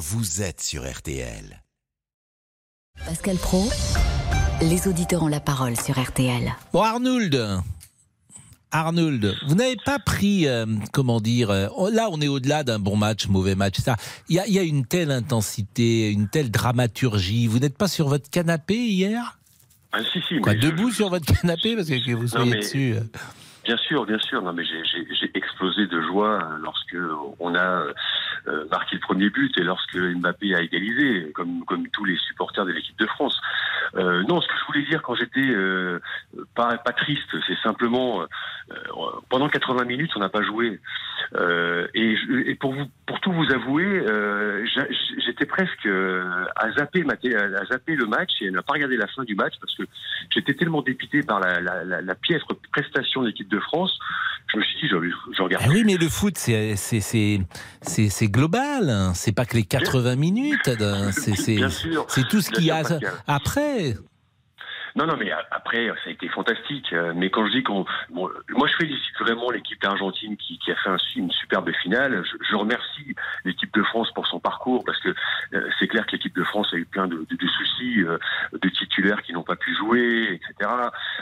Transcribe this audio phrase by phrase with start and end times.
[0.00, 1.60] vous êtes sur RTL.
[3.04, 3.68] Pascal Pro,
[4.62, 6.50] les auditeurs ont la parole sur RTL.
[6.72, 7.38] Bon, Arnould.
[8.72, 12.96] Arnould, vous n'avez pas pris, euh, comment dire, euh, là on est au-delà d'un bon
[12.96, 13.96] match, mauvais match, ça.
[14.30, 17.46] Il y a, il y a une telle intensité, une telle dramaturgie.
[17.46, 19.38] Vous n'êtes pas sur votre canapé hier?
[19.92, 20.40] Ah, si, si.
[20.40, 22.94] Quoi, je- Debout sur votre canapé parce que vous soyez mais- dessus.
[22.94, 23.00] euh.
[23.64, 24.40] Bien sûr, bien sûr.
[24.40, 24.80] Non, mais j'ai-
[25.34, 26.96] explosé de joie lorsque
[27.40, 27.92] on a euh,
[28.70, 32.72] marqué le premier but et lorsque Mbappé a égalisé, comme comme tous les supporters de
[32.72, 33.40] l'équipe de France.
[33.96, 36.00] Euh, non, ce que je voulais dire quand j'étais euh,
[36.54, 38.26] pas pas triste, c'est simplement euh,
[39.28, 40.80] pendant 80 minutes on n'a pas joué.
[41.36, 44.64] Euh, et, et pour vous pour tout vous avouer, euh,
[45.24, 49.06] j'étais presque euh, à zapper à zapper le match et à ne pas regarder la
[49.08, 49.82] fin du match parce que
[50.30, 53.98] j'étais tellement dépité par la, la, la, la piètre prestation de l'équipe de France.
[54.52, 55.64] Je me suis dit, je regarde.
[55.64, 58.88] Ah oui, mais le foot, c'est global.
[58.90, 59.12] hein.
[59.14, 60.68] C'est pas que les 80 minutes.
[60.68, 61.10] hein.
[61.12, 62.82] C'est tout ce qu'il y a
[63.26, 63.96] après.
[64.96, 66.92] Non, non, mais après, ça a été fantastique.
[66.92, 70.70] Euh, Mais quand je dis qu'on, bon, moi, je félicite vraiment l'équipe d'Argentine qui, qui
[70.72, 72.22] a fait un- une superbe finale.
[72.24, 75.10] Je, je remercie l'équipe de France pour son parcours parce que
[75.54, 78.18] euh, c'est clair que l'équipe de France a eu plein de, de- de soucis, euh,
[78.52, 80.70] de titulaires qui n'ont pas pu jouer, etc.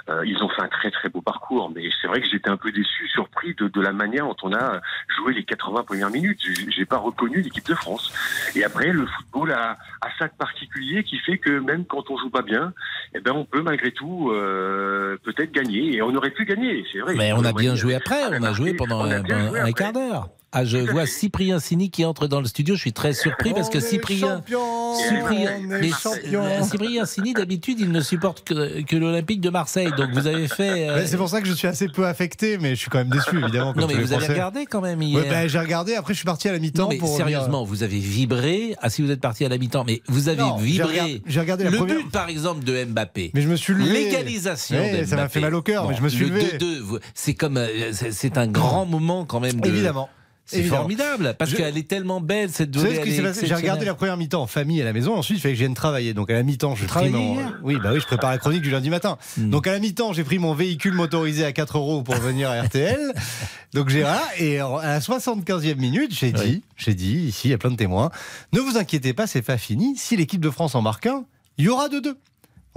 [0.09, 2.57] Euh, ils ont fait un très très beau parcours, mais c'est vrai que j'étais un
[2.57, 4.81] peu déçu, surpris de, de la manière dont on a
[5.17, 6.41] joué les 80 premières minutes.
[6.69, 8.13] J'ai pas reconnu l'équipe de France.
[8.55, 12.17] Et après, le football a, a ça de particulier qui fait que même quand on
[12.19, 12.73] joue pas bien,
[13.15, 15.97] eh ben on peut malgré tout euh, peut-être gagner.
[15.97, 17.15] Et on aurait pu gagner, c'est vrai.
[17.17, 18.39] Mais on a bien joué après.
[18.39, 20.29] On a joué pendant on a un, joué quart d'heure.
[20.51, 21.13] Ah, je vois fait.
[21.13, 22.75] Cyprien Sini qui entre dans le studio.
[22.75, 24.37] Je suis très surpris parce que Cyprien.
[24.37, 29.91] champion, Cyprien, euh, Cyprien Sini, d'habitude, il ne supporte que, que l'Olympique de Marseille.
[29.99, 30.89] Donc vous avez fait.
[30.89, 33.11] euh, C'est pour ça que je suis assez peu affecté, mais je suis quand même
[33.11, 33.75] déçu, évidemment.
[33.77, 35.21] non, mais vous avez regardé quand même hier.
[35.23, 37.15] Ouais, ben, J'ai regardé, après je suis parti à la mi-temps pour.
[37.17, 38.75] sérieusement, vous avez vibré.
[38.81, 41.23] Ah, si vous êtes parti à la mi-temps, mais vous avez Non, vibré.
[41.27, 43.33] j'ai regardé la le première- but, par exemple, de Mbappé.
[43.35, 44.05] Mais je me suis levé.
[44.05, 44.79] L'égalisation.
[44.79, 46.57] Ouais, ça m'a fait mal au cœur, mais je me suis le levé.
[46.59, 49.61] 2-2, vous- c'est comme, euh, c'est c'est un grand moment quand même.
[49.61, 49.69] De...
[49.69, 50.09] Évidemment.
[50.51, 52.97] C'est formidable parce Je- qu'elle est tellement belle cette volée.
[53.35, 55.15] ce J'ai regardé la première mi-temps en famille à la maison.
[55.15, 56.15] Ensuite, il fallait que je vienne travailler.
[56.15, 57.37] Donc à la mi-temps, je pris mon.
[57.63, 59.19] Oui, bah oui, je prépare la chronique du lundi matin.
[59.37, 59.51] Hmm.
[59.51, 62.63] Donc à la mi-temps, j'ai pris mon véhicule motorisé à 4 euros pour venir à
[62.63, 63.13] RTL.
[63.75, 64.05] Donc j'ai.
[64.39, 67.77] Et à la 75e minute, j'ai dit, j'ai dit ici, il y a plein de
[67.77, 68.11] témoins.
[68.55, 69.97] Ne vous inquiétez pas, c'est pas fini.
[69.97, 71.25] Si l'équipe de France en marque un,
[71.59, 72.17] il y aura de deux.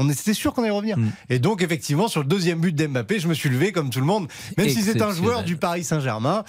[0.03, 0.97] On était sûr qu'on allait revenir.
[0.97, 1.11] Mm.
[1.29, 4.05] Et donc, effectivement, sur le deuxième but d'Mbappé, je me suis levé comme tout le
[4.05, 4.27] monde.
[4.57, 6.43] Même si c'est un joueur du Paris Saint-Germain,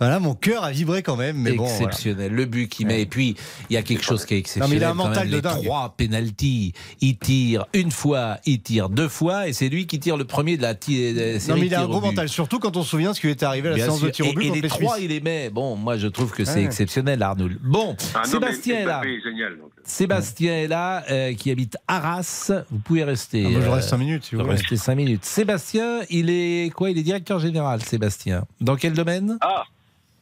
[0.00, 1.36] voilà, mon cœur a vibré quand même.
[1.36, 1.84] Mais bon, voilà.
[1.86, 2.32] exceptionnel.
[2.32, 3.02] Le but qu'il met.
[3.02, 3.36] Et puis,
[3.70, 4.68] il y a quelque chose qui est exceptionnel.
[4.68, 5.62] Non, mais il a un mental de les dingue.
[5.64, 6.72] trois pénalties.
[7.00, 10.56] Il tire une fois, il tire deux fois, et c'est lui qui tire le premier
[10.56, 13.14] de la série Non, mais il a un gros mental, surtout quand on se souvient
[13.14, 14.06] ce qui lui était arrivé à la Bien séance sûr.
[14.08, 15.50] de tir au but et les les trois, il les met.
[15.50, 16.64] Bon, moi, je trouve que c'est Ouais.
[16.64, 17.58] exceptionnel, Arnould.
[17.62, 19.02] Bon, Ah, non, Sébastien est là.
[19.04, 19.56] Est génial.
[19.84, 22.50] Sébastien est là, euh, qui habite Arras.
[22.70, 23.44] Vous pouvez rester.
[23.46, 24.54] Ah, moi, je euh, reste 5 minutes, si vous voulez.
[24.56, 25.24] Restez 5 minutes.
[25.24, 26.90] Sébastien, il est quoi?
[26.90, 28.44] Il est directeur général, Sébastien.
[28.60, 29.38] Dans quel domaine?
[29.40, 29.64] Ah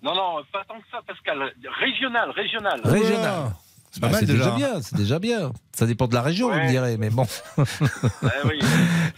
[0.02, 1.38] non, non, pas tant que ça, Pascal.
[1.80, 2.80] Régional, régional.
[2.84, 3.52] Régional.
[3.90, 4.44] C'est pas Bah, mal c'est déjà.
[4.50, 5.52] déjà bien, c'est déjà bien.
[5.72, 6.68] Ça dépend de la région, vous me Ouais.
[6.70, 7.26] direz, mais bon.
[7.58, 8.58] Eh oui.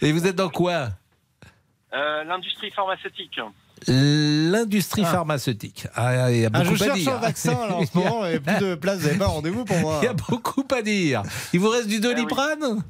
[0.01, 0.89] Et vous êtes dans quoi?
[1.93, 3.39] Euh, L'industrie pharmaceutique.
[3.87, 5.11] L'industrie Ah.
[5.11, 5.87] pharmaceutique.
[5.95, 7.13] Ah, il y a Ah, beaucoup je à cherche dire.
[7.15, 9.25] un vaccin là, en ce moment, il n'y a plus de place, vous n'avez pas
[9.25, 9.99] un rendez-vous pour moi.
[10.01, 11.23] Il y a beaucoup à dire.
[11.53, 12.83] Il vous reste du doliprane?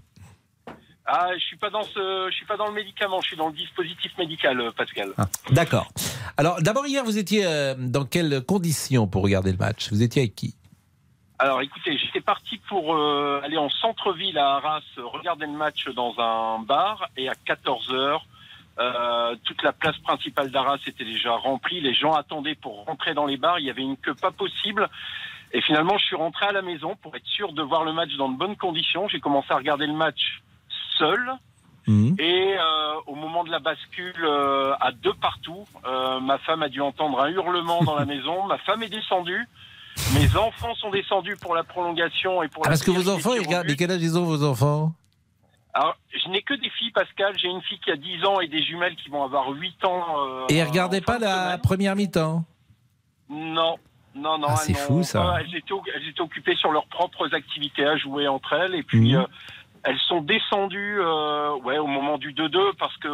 [1.09, 3.47] Ah, je suis pas dans ce, je suis pas dans le médicament, je suis dans
[3.47, 5.13] le dispositif médical, euh, Pascal.
[5.51, 5.87] D'accord.
[6.35, 9.89] Alors, d'abord, hier, vous étiez euh, dans quelles conditions pour regarder le match?
[9.89, 10.53] Vous étiez avec qui?
[11.39, 16.13] Alors, écoutez, j'étais parti pour euh, aller en centre-ville à Arras, regarder le match dans
[16.19, 18.19] un bar, et à 14 h
[19.43, 21.81] toute la place principale d'Arras était déjà remplie.
[21.81, 23.57] Les gens attendaient pour rentrer dans les bars.
[23.57, 24.87] Il y avait une queue pas possible.
[25.51, 28.15] Et finalement, je suis rentré à la maison pour être sûr de voir le match
[28.17, 29.07] dans de bonnes conditions.
[29.07, 30.43] J'ai commencé à regarder le match
[30.97, 31.31] seul.
[31.87, 32.15] Mhm.
[32.19, 36.67] Et euh, au moment de la bascule euh, à deux partout, euh, ma femme a
[36.69, 38.43] dû entendre un hurlement dans la maison.
[38.45, 39.47] Ma femme est descendue.
[40.13, 43.31] Mes enfants sont descendus pour la prolongation et pour Ah, la Parce que vos enfants.
[43.65, 44.91] Mais quel âge ils ont, vos enfants?
[45.73, 47.33] Alors, je n'ai que des filles, Pascal.
[47.39, 50.45] J'ai une fille qui a 10 ans et des jumelles qui vont avoir 8 ans.
[50.49, 51.61] Et en regardaient pas la semaine.
[51.61, 52.43] première mi-temps?
[53.29, 53.75] Non.
[54.15, 55.35] Non, non, Ah, c'est elles fou, ça.
[55.39, 58.73] Elles étaient, elles étaient occupées sur leurs propres activités à jouer entre elles.
[58.75, 59.27] Et puis, Mhm.
[59.87, 63.07] Elles sont descendues euh, ouais, au moment du 2-2 parce que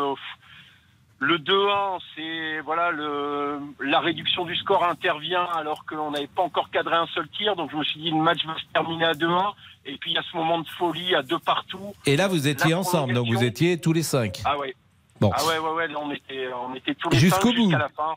[1.20, 6.70] le 2-1, c'est voilà le, la réduction du score intervient alors qu'on n'avait pas encore
[6.72, 7.56] cadré un seul tir.
[7.56, 9.54] Donc je me suis dit le match va se terminer à 2-1.
[9.86, 11.94] Et puis il y a ce moment de folie à deux partout.
[12.06, 14.42] Et là, vous étiez ensemble, donc vous étiez tous les cinq.
[14.46, 14.74] Ah ouais.
[15.22, 15.30] Bon.
[15.34, 15.88] Ah ouais, ouais, ouais.
[15.88, 17.62] là, on était, on était tous les Jusqu'au cinq bout.
[17.64, 18.16] jusqu'à la fin.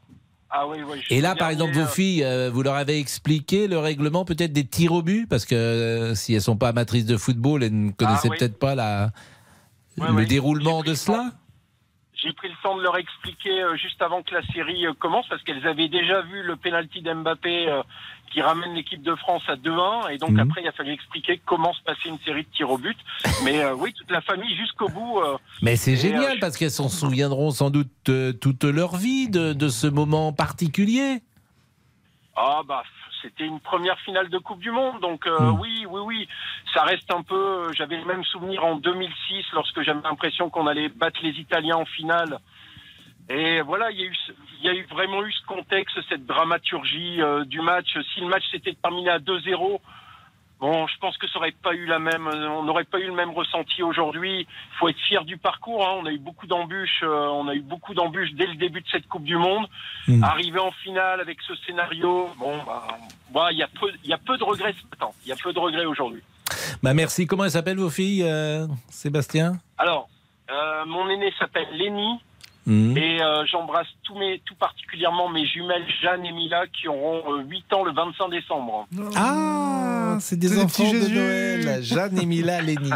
[0.59, 1.03] Ah oui, oui.
[1.11, 4.65] Et là, par exemple, vos filles, euh, vous leur avez expliqué le règlement peut-être des
[4.65, 5.29] tirs au but?
[5.29, 8.39] Parce que euh, si elles sont pas amatrices de football, elles ne connaissaient Ah oui.
[8.39, 9.11] peut-être pas la,
[9.99, 11.33] le déroulement de cela?
[12.23, 15.29] J'ai pris le temps de leur expliquer euh, juste avant que la série euh, commence
[15.29, 17.83] parce qu'elles avaient déjà vu le penalty d'Mbappé euh,
[18.33, 20.41] qui ramène l'équipe de France à 2-1 et donc Mhm.
[20.41, 22.97] après il a fallu expliquer comment se passait une série de tirs au but.
[23.45, 25.21] Mais euh, oui, toute la famille jusqu'au bout.
[25.21, 27.89] euh, Mais c'est génial euh, parce qu'elles s'en souviendront sans doute
[28.41, 31.21] toute leur vie de, de ce moment particulier.
[32.35, 32.83] Ah bah
[33.27, 35.61] c'était une première finale de Coupe du Monde, donc euh, Mm.
[35.61, 36.29] oui, oui, oui,
[36.73, 37.35] ça reste un peu.
[37.35, 41.77] euh, J'avais le même souvenir en 2006 lorsque j'avais l'impression qu'on allait battre les Italiens
[41.77, 42.39] en finale.
[43.29, 45.99] Et voilà, il y a eu, ce- il y a eu vraiment eu ce contexte,
[46.09, 47.89] cette dramaturgie euh, du match.
[48.15, 49.81] Si le match s'était terminé à 2-0,
[50.61, 53.07] bon, je pense que ça aurait pas eu la même, euh, on n'aurait pas eu
[53.07, 54.41] le même ressenti aujourd'hui.
[54.41, 55.87] Il faut être fier du parcours.
[55.87, 55.97] hein.
[56.01, 58.89] On a eu beaucoup d'embûches, euh, on a eu beaucoup d'embûches dès le début de
[58.91, 59.67] cette Coupe du Monde.
[60.09, 60.25] Mm.
[60.25, 62.87] Arriver en finale avec ce scénario, bon, bah,
[63.31, 65.13] bah, il y a peu, il y a peu de regrets ce matin.
[65.25, 66.23] Il y a peu de regrets aujourd'hui.
[66.83, 67.27] Bah merci.
[67.27, 69.55] Comment elles s'appellent vos filles, euh, Sébastien?
[69.79, 70.09] Alors,
[70.51, 72.21] euh, mon aîné s'appelle Lénie
[72.67, 72.97] Mhm.
[72.99, 77.43] et euh, j'embrasse tous mes, tout particulièrement mes jumelles Jeanne et Mila qui auront euh,
[77.43, 78.87] 8 ans le 25 décembre.
[79.15, 81.15] Ah, c'est des enfants petits de Jésus.
[81.15, 81.79] Noël.
[81.83, 82.91] Jeanne et Mila Lénie.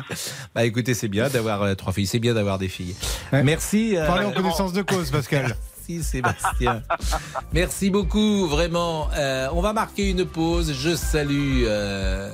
[0.55, 2.07] Bah écoutez, c'est bien d'avoir euh, trois filles.
[2.07, 2.97] C'est bien d'avoir des filles.
[3.33, 3.43] Ouais.
[3.43, 3.97] Merci.
[3.97, 5.55] euh, Parlez en connaissance de cause, Pascal.
[5.91, 6.83] Merci Sébastien.
[7.53, 9.09] Merci beaucoup, vraiment.
[9.17, 10.73] Euh, on va marquer une pause.
[10.73, 12.31] Je salue euh,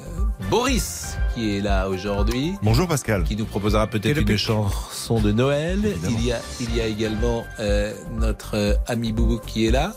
[0.51, 3.25] Boris qui est là aujourd'hui, Bonjour Pascal.
[3.25, 5.81] qui nous proposera peut-être une chanson de Noël.
[5.85, 6.17] Évidemment.
[6.19, 9.95] Il y, a, il y a également euh, notre ami Boubou qui est là.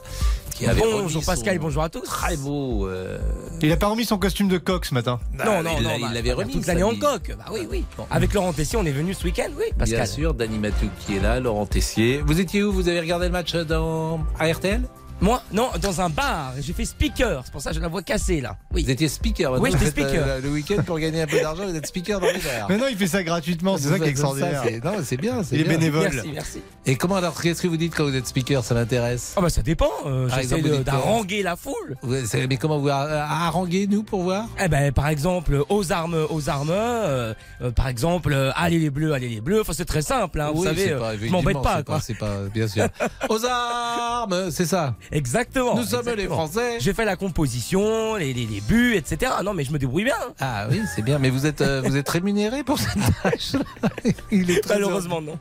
[0.60, 2.02] Qui avait Bonjour Pascal, son bonjour à tous.
[2.02, 2.86] Très beau.
[2.86, 3.18] euh,
[3.62, 5.18] Il a pas remis son costume de coq ce matin.
[5.34, 5.90] Non, non, il non.
[5.90, 6.52] l'a- bah, il l'avait remis.
[6.52, 7.34] Toute l'année en coque.
[7.38, 7.86] Bah oui, oui.
[7.98, 8.06] Bon.
[8.12, 10.00] Avec Laurent Tessier, on est venu ce week-end, oui, Pascal.
[10.00, 12.22] Bien sûr, Dany Matou qui est là, Laurent Tessier.
[12.26, 14.82] Vous étiez où Vous avez regardé le match dans à RTL
[15.22, 16.54] Moi, non, dans un bar.
[16.62, 17.42] J'ai fait speaker.
[17.44, 18.56] C'est pour ça que j'ai la voix cassée, là.
[18.74, 18.84] Oui.
[18.86, 19.60] Vous étiez speaker.
[19.60, 20.24] Oui, j'étais speaker.
[20.26, 22.68] euh, le week-end pour gagner un peu d'argent, vous êtes speaker dans les bars.
[22.70, 24.62] Mais non, il fait ça gratuitement, c'est ça qui est extraordinaire.
[24.66, 25.44] c'est- Non, c'est bien.
[25.44, 26.10] c'est Il est bénévole.
[26.14, 26.62] Merci, merci.
[26.86, 28.64] Et comment alors Qu'est-ce que vous dites quand vous êtes speaker?
[28.64, 29.34] Ça m'intéresse.
[29.36, 29.90] Ah bah ça dépend.
[30.06, 31.98] euh, J'essaie d'haranguer la foule.
[32.02, 34.46] Vous- c'est- Mais comment vous euh, haranguez nous pour voir?
[34.64, 36.70] Eh ben, par exemple, aux armes, aux armes.
[36.72, 39.62] euh, euh, par exemple, euh, allez les bleus, allez les bleus.
[39.62, 40.40] Enfin, c'est très simple.
[40.40, 42.00] Hein, vous savez, euh, pas- je m'embête pas, c'est quoi.
[42.02, 42.88] C'est pas bien sûr.
[43.30, 44.96] Aux armes, c'est ça.
[45.12, 45.76] Exactement.
[45.76, 46.28] Nous sommes les.
[46.28, 46.78] Français.
[46.80, 49.32] J'ai fait la composition, les, les, les buts, etc.
[49.44, 50.16] Non, mais je me débrouille bien.
[50.40, 51.18] Ah oui, c'est bien.
[51.20, 53.54] Mais vous êtes euh, vous êtes rémunéré pour cette tâche
[54.32, 55.38] Il est très Malheureusement, non.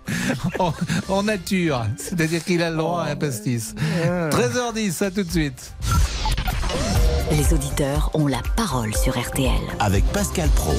[0.58, 0.72] en,
[1.08, 1.84] en nature.
[1.96, 3.74] C'est-à-dire qu'il a le droit à un pastis.
[4.06, 5.72] 13h10, à tout de suite.
[7.30, 9.50] Les auditeurs ont la parole sur RTL.
[9.80, 10.74] Avec Pascal Pro.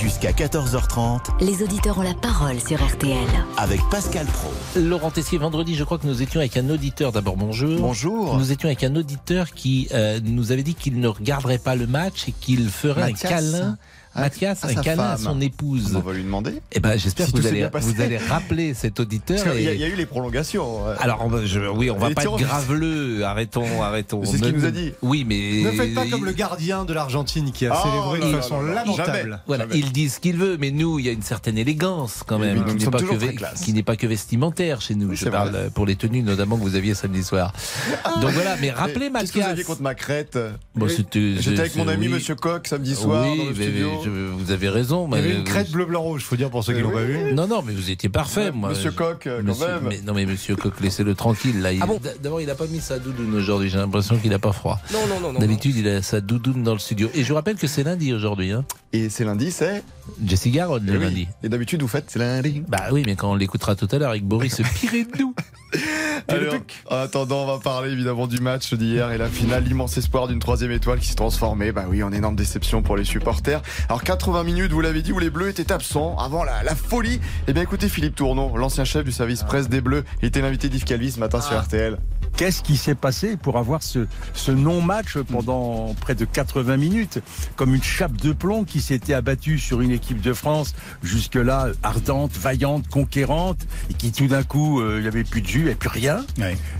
[0.00, 3.16] Jusqu'à 14h30 Les auditeurs ont la parole sur RTL.
[3.56, 4.50] avec Pascal Pro.
[4.76, 7.10] Laurent Tessier, vendredi, je crois que nous étions avec un auditeur.
[7.10, 7.80] D'abord, bonjour.
[7.80, 8.36] Bonjour.
[8.38, 11.86] Nous étions avec un auditeur qui euh, nous avait dit qu'il ne regarderait pas le
[11.86, 13.24] match et qu'il ferait Mathias.
[13.24, 13.78] un câlin.
[14.18, 15.16] À- Mathias, à femme.
[15.18, 15.94] son épouse.
[15.96, 16.52] On va lui demander.
[16.72, 19.38] Eh ben, j'espère Si que vous allez, vous allez rappeler cet auditeur.
[19.56, 20.84] Y, il y a eu les prolongations.
[21.00, 23.24] Alors, on va- je- oui, on va Les pas être graveleux.
[23.24, 24.22] Arrêtons, arrêtons.
[24.24, 24.92] C'est ce qu'il nous a dit.
[25.02, 28.36] Oui, mais Ne faites pas comme le gardien de l'Argentine qui a Oh, célébré de
[28.36, 29.06] façon lamentable.
[29.06, 29.36] Jamais.
[29.46, 29.78] Voilà, Jamais.
[29.78, 32.58] il dit ce qu'il veut, mais nous, il y a une certaine élégance quand même,
[32.58, 32.98] oui, nous qui n'est pas,
[33.96, 35.08] que pas vestimentaire chez nous.
[35.08, 35.70] Oui, Je parle vrai.
[35.72, 37.52] pour les tenues notamment que vous aviez samedi soir.
[38.20, 39.66] Donc voilà, mais rappelez Et Qu'est-ce que vous aviez Mathias.
[39.66, 40.38] contre ma crête?
[40.86, 42.08] J'étais avec mon ami.
[42.08, 43.90] Monsieur Coq samedi soir oui, dans le mais- studio.
[44.08, 45.08] Vous avez raison.
[45.12, 46.88] Il y avait une crête bleu, blanc, rouge, faut dire pour ceux qui Eh l'ont
[46.90, 46.94] oui.
[46.94, 47.34] pas vu.
[47.34, 48.70] Non, non, mais vous étiez parfait, moi.
[48.70, 49.80] Monsieur Coq, quand Monsieur- même.
[49.88, 51.60] mais- non, mais Monsieur Coq, laissez-le tranquille.
[51.60, 51.86] Là, Ah
[52.22, 53.68] D'abord, il n'a pas mis sa doudoune aujourd'hui.
[53.70, 54.78] J'ai l'impression qu'il n'a pas froid.
[54.92, 55.38] Non, non, non.
[55.38, 57.08] D'habitude, il a sa doudoune dans le studio.
[57.14, 58.52] Et je vous rappelle que c'est lundi aujourd'hui.
[58.52, 58.64] Hein.
[58.92, 59.82] Et c'est lundi, c'est
[60.24, 61.04] Jesse Garonne, Eh le oui.
[61.04, 61.28] lundi.
[61.42, 62.62] Et d'habitude, vous faites c'est lundi.
[62.68, 65.34] Bah oui, mais quand on l'écoutera tout à l'heure avec Boris Piredou.
[66.28, 66.54] Alors,
[66.90, 70.38] en attendant, on va parler évidemment du match d'hier et la finale, l'immense espoir d'une
[70.38, 73.62] troisième étoile qui s'est transformée, bah oui, en énorme déception pour les supporters.
[73.88, 77.20] Alors 80 minutes, vous l'avez dit, où les Bleus étaient absents avant la, la folie.
[77.46, 80.68] Eh bien écoutez Philippe Tournon, l'ancien chef du service presse des Bleus, il était l'invité
[80.68, 81.98] d'Yves Calvi ce matin sur RTL.
[82.36, 87.18] Qu'est-ce qui s'est passé pour avoir ce, ce non-match pendant près de 80 minutes?
[87.56, 92.30] Comme une chape de plomb qui s'était abattue sur une équipe de France jusque-là ardente,
[92.36, 95.74] vaillante, conquérante, et qui tout d'un coup, euh, il n'y avait plus de jus et
[95.74, 96.24] plus rien.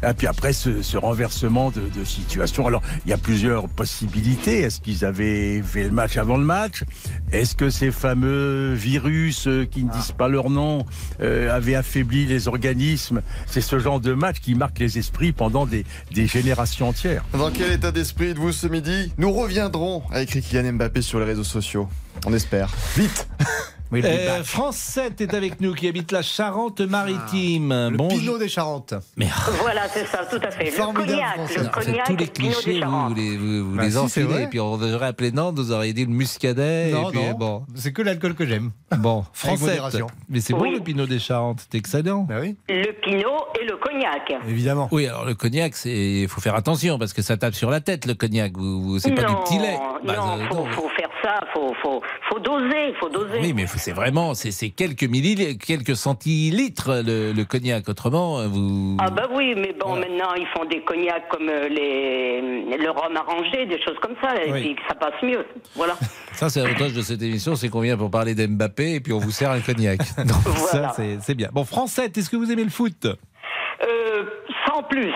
[0.08, 2.66] Et puis après, ce, ce renversement de, de situation.
[2.68, 4.60] Alors, il y a plusieurs possibilités.
[4.60, 6.84] Est-ce qu'ils avaient fait le match avant le match?
[7.32, 10.84] Est-ce que ces fameux virus euh, qui ne disent pas leur nom
[11.20, 13.22] euh, avaient affaibli les organismes?
[13.46, 17.24] C'est ce genre de match qui marque les esprits pendant des, des générations entières.
[17.32, 19.12] Dans quel état d'esprit êtes-vous ce midi?
[19.18, 21.88] Nous reviendrons, a écrit Kylian Mbappé sur les réseaux sociaux.
[22.26, 22.70] On espère.
[22.96, 23.28] Vite
[23.90, 24.44] Oui, Euh.
[24.44, 27.72] France 7 est avec nous, qui habite la Charente-Maritime.
[27.72, 28.94] Ah, Le Bon, Pinot des Charentes.
[29.16, 29.28] Mais
[29.62, 30.66] Voilà, c'est ça, tout à fait.
[30.66, 31.54] Le Formidable cognac, français.
[31.56, 33.94] le Non, c'est cognac tous les clichés, vous, vous les, vous, vous Bah les si,
[33.94, 34.24] c'est enfilez.
[34.26, 34.42] vrai.
[34.44, 36.90] Et puis on aurait appelé Nantes, vous auriez dit le muscadet.
[36.92, 37.62] Non, et puis, non, bon.
[37.74, 38.70] c'est que l'alcool que j'aime.
[38.98, 39.68] Bon, France 7.
[39.68, 40.06] modération.
[40.28, 42.22] Mais c'est bon le Pinot des Charentes, c'est excellent.
[42.28, 44.32] Bah oui, Le Pinot et le cognac.
[44.48, 44.88] évidemment.
[44.92, 47.80] Oui, alors le cognac, c'est il faut faire attention parce que ça tape sur la
[47.80, 48.52] tête le cognac.
[48.56, 49.76] Vous, vous- c'est pas du petit lait.
[50.04, 50.66] Bah, non, euh, faut, non.
[50.72, 53.38] faut faire ça, faut, faut, faut doser, faut doser.
[53.40, 57.88] Oui, mais c'est vraiment, c'est quelques millilitres, quelques centilitres le, le cognac.
[57.88, 58.96] Autrement, vous.
[59.00, 60.08] Ah bah oui, mais bon, Voilà.
[60.08, 62.40] maintenant ils font des cognacs comme euh, les,
[62.76, 64.60] le rhum arrangé, des choses comme ça, et Oui.
[64.60, 65.44] puis que ça passe mieux.
[65.74, 65.96] Voilà.
[66.32, 69.18] Ça, c'est l'avantage de cette émission, c'est qu'on vient pour parler d'Mbappé et puis on
[69.18, 69.98] vous sert un cognac.
[70.18, 70.90] Donc Voilà.
[70.90, 71.48] ça, c'est- bien.
[71.52, 73.06] Bon, France 7, est-ce que vous aimez le foot?
[73.06, 74.22] Euh,
[74.66, 75.12] sans plus,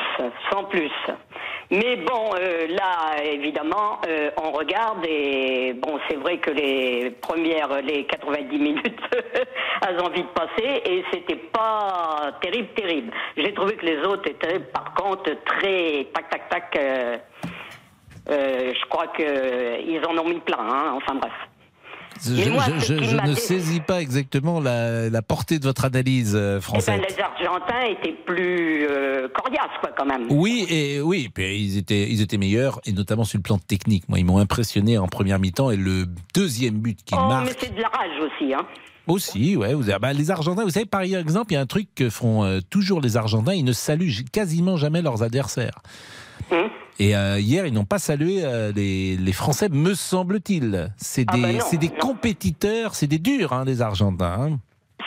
[0.50, 0.90] sans plus.
[1.72, 7.80] Mais bon, euh, là, évidemment, euh, on regarde et bon, c'est vrai que les premières,
[7.80, 9.00] les 90 minutes,
[9.88, 13.10] elles ont vite passé et c'était pas terrible, terrible.
[13.38, 16.76] J'ai trouvé que les autres étaient, par contre, très tac, tac, tac.
[16.78, 17.16] euh,
[18.28, 20.58] euh, je crois que ils en ont mis plein.
[20.60, 21.32] Hein, enfin bref.
[22.24, 22.64] Je, moi,
[23.26, 27.00] ne saisis pas exactement la, la portée de votre analyse euh, Eh ben, française.
[27.08, 30.26] les Argentins étaient plus euh, coriaces, quoi, quand même.
[30.30, 34.08] Oui, et oui, puis ils étaient, ils étaient meilleurs, et notamment sur le plan technique.
[34.08, 37.74] Moi, ils m'ont impressionné en première mi-temps, et le deuxième but qu'ils Oh, mais c'est
[37.74, 38.64] de la rage aussi, hein.
[39.06, 39.74] aussi, ouais.
[39.74, 42.08] Vous avez- bah, les Argentins, vous savez, par exemple, il y a un truc que
[42.10, 45.80] font euh, toujours les Argentins, ils ne saluent quasiment jamais leurs adversaires.
[46.50, 46.68] Hum.
[46.98, 50.90] Et euh, hier, ils n'ont pas salué euh, les, les Français, me semble-t-il.
[50.96, 54.36] C'est Ah des, bah non, c'est des compétiteurs, c'est des durs, hein, les Argentins.
[54.52, 54.58] hein.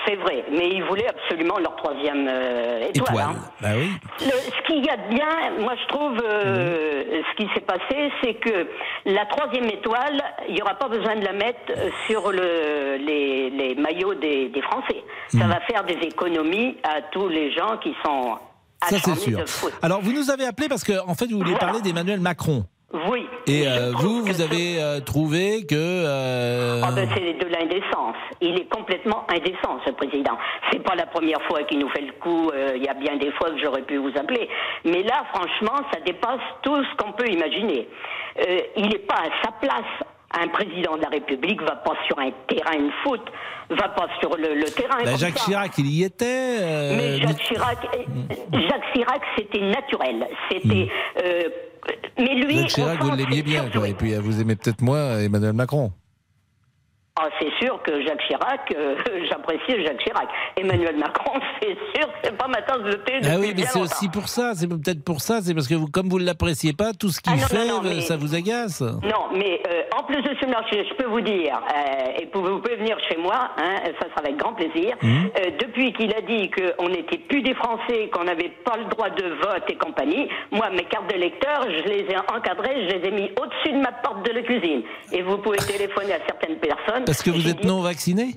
[0.07, 3.15] C'est vrai, mais ils voulaient absolument leur troisième euh, étoile.
[3.15, 3.25] Étoile.
[3.27, 3.51] hein.
[3.59, 3.89] Bah oui.
[4.19, 5.25] Le- ce qu'il y a de bien,
[5.61, 8.67] moi je trouve, euh, ce qui s'est passé, c'est que
[9.05, 11.71] la troisième étoile, il n'y aura pas besoin de la mettre
[12.05, 15.03] sur le, les, les maillots des, des Français.
[15.29, 18.37] Ça va faire des économies à tous les gens qui sont
[18.83, 19.39] Ça, c'est sûr.
[19.81, 21.67] Alors, vous nous avez appelé parce que, en fait, vous vouliez Voilà.
[21.67, 22.65] parler d'Emmanuel Macron.
[23.09, 23.27] Oui.
[23.47, 25.75] Et euh, vous, vous avez euh, trouvé que.
[25.75, 28.15] euh, Ah ben c'est de l'indécence.
[28.41, 30.37] Il est complètement indécent, ce président.
[30.71, 32.51] C'est pas la première fois qu'il nous fait le coup.
[32.75, 34.47] Il y a bien des fois que j'aurais pu vous appeler.
[34.85, 37.89] Mais là, franchement, ça dépasse tout ce qu'on peut imaginer.
[38.77, 40.07] Il n'est pas à sa place.
[40.37, 43.21] Un président de la République va pas sur un terrain de foot,
[43.69, 44.97] va pas sur le, le terrain.
[45.03, 45.45] bah, Jacques ça.
[45.45, 46.57] Chirac, il y était.
[46.61, 50.27] euh, Mais Jacques Chirac, euh, Jacques Chirac, c'était naturel.
[50.51, 50.89] C'était.
[51.23, 51.43] euh,
[52.17, 52.57] mais lui.
[52.59, 53.87] Jacques Chirac, vous l'aimiez bien, quoi.
[53.87, 55.91] Et puis, vous aimez peut-être moins Emmanuel Macron.
[57.17, 58.95] Ah, c'est sûr que Jacques Chirac, euh,
[59.29, 60.27] j'apprécie Jacques Chirac.
[60.57, 63.13] Emmanuel Macron, c'est sûr que c'est pas ma tasse de thé.
[63.23, 64.51] Ah oui, mais c'est aussi pour ça.
[64.53, 65.39] C'est peut-être pour ça.
[65.41, 67.67] C'est parce que vous, comme vous ne l'appréciez pas, tout ce qu'il Ah non, fait,
[67.69, 68.81] non, euh, mais- ça vous agace.
[68.81, 72.59] Non, mais euh, en plus de cela, je, je peux vous dire, euh, et vous,
[72.59, 74.97] pouvez venir chez moi, hein, ça sera avec grand plaisir.
[75.01, 79.09] Euh, depuis qu'il a dit qu'on n'était plus des Français, qu'on n'avait pas le droit
[79.09, 83.11] de vote et compagnie, moi, mes cartes d'électeur, je les ai encadrées, je les ai
[83.11, 84.81] mis au-dessus de ma porte de la cuisine.
[85.13, 87.04] Et vous pouvez téléphoner à certaines personnes.
[87.05, 88.35] Parce que vous êtes non vacciné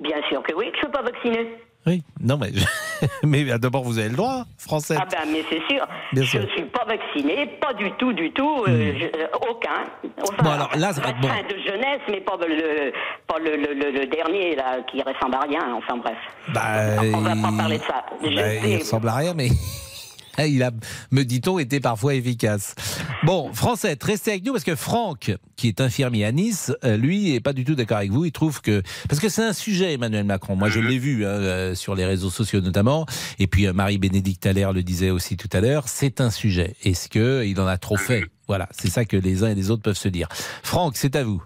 [0.00, 1.56] Bien sûr que oui, que je ne suis pas vacciné.
[1.84, 2.02] Oui.
[2.20, 2.50] Non, mais,
[3.24, 4.96] mais d'abord, vous avez le droit, français.
[4.98, 5.84] Ah ben, mais c'est sûr.
[6.12, 9.82] Bien je ne suis pas vacciné, pas du tout, du tout, euh, je- euh, aucun.
[10.22, 11.28] Enfin, Bon, alors là, ça bon.
[11.28, 12.92] de jeunesse, mais pas le,
[13.26, 15.74] pas le, le- le- le dernier là qui ressemble à rien.
[15.74, 16.16] Enfin bref.
[16.54, 18.04] Bah, On va pas parler de ça.
[18.22, 19.48] Je bah, il sais- ressemble à rien, mais
[20.38, 20.70] il a,
[21.10, 22.74] me dit-on, été parfois efficace.
[23.24, 27.34] Bon, Français, restez avec nous parce que Franck, qui est infirmier à Nice, euh, lui
[27.34, 28.24] est pas du tout d'accord avec vous.
[28.24, 30.56] Il trouve que parce que c'est un sujet, Emmanuel Macron.
[30.56, 33.06] Moi, je l'ai vu hein, euh, sur les réseaux sociaux notamment,
[33.38, 35.88] et puis euh, Marie-Bénédicte Allaire le disait aussi tout à l'heure.
[35.88, 36.74] C'est un sujet.
[36.82, 38.24] Est-ce que il en a trop fait?
[38.48, 40.28] Voilà, c'est ça que les uns et les autres peuvent se dire.
[40.62, 41.42] Franck, c'est à vous.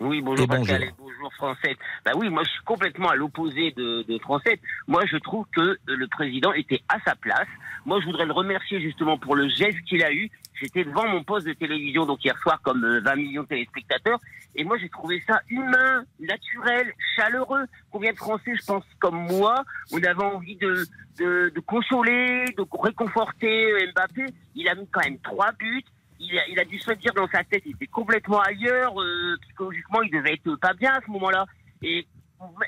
[0.00, 0.66] Oui, bonjour Et bonjour.
[0.66, 1.76] Pascal bonjour Français.
[2.04, 4.60] Bah oui, moi je suis complètement à l'opposé de, de Français.
[4.88, 7.46] Moi je trouve que euh, le président était à sa place.
[7.84, 10.30] Moi je voudrais le remercier justement pour le geste qu'il a eu.
[10.54, 14.18] J'étais devant mon poste de télévision donc hier soir comme euh, 20 millions de téléspectateurs
[14.54, 17.64] et moi j'ai trouvé ça humain, naturel, chaleureux.
[17.90, 20.84] Combien de Français, je pense comme moi, on avait envie de,
[21.18, 24.26] de, de consoler, de réconforter euh, Mbappé.
[24.54, 25.84] Il a mis quand même trois buts
[26.22, 29.36] il a, il a dû se dire dans sa tête, il était complètement ailleurs, euh,
[29.42, 31.46] psychologiquement, il devait être pas bien à ce moment-là.
[31.82, 32.06] Et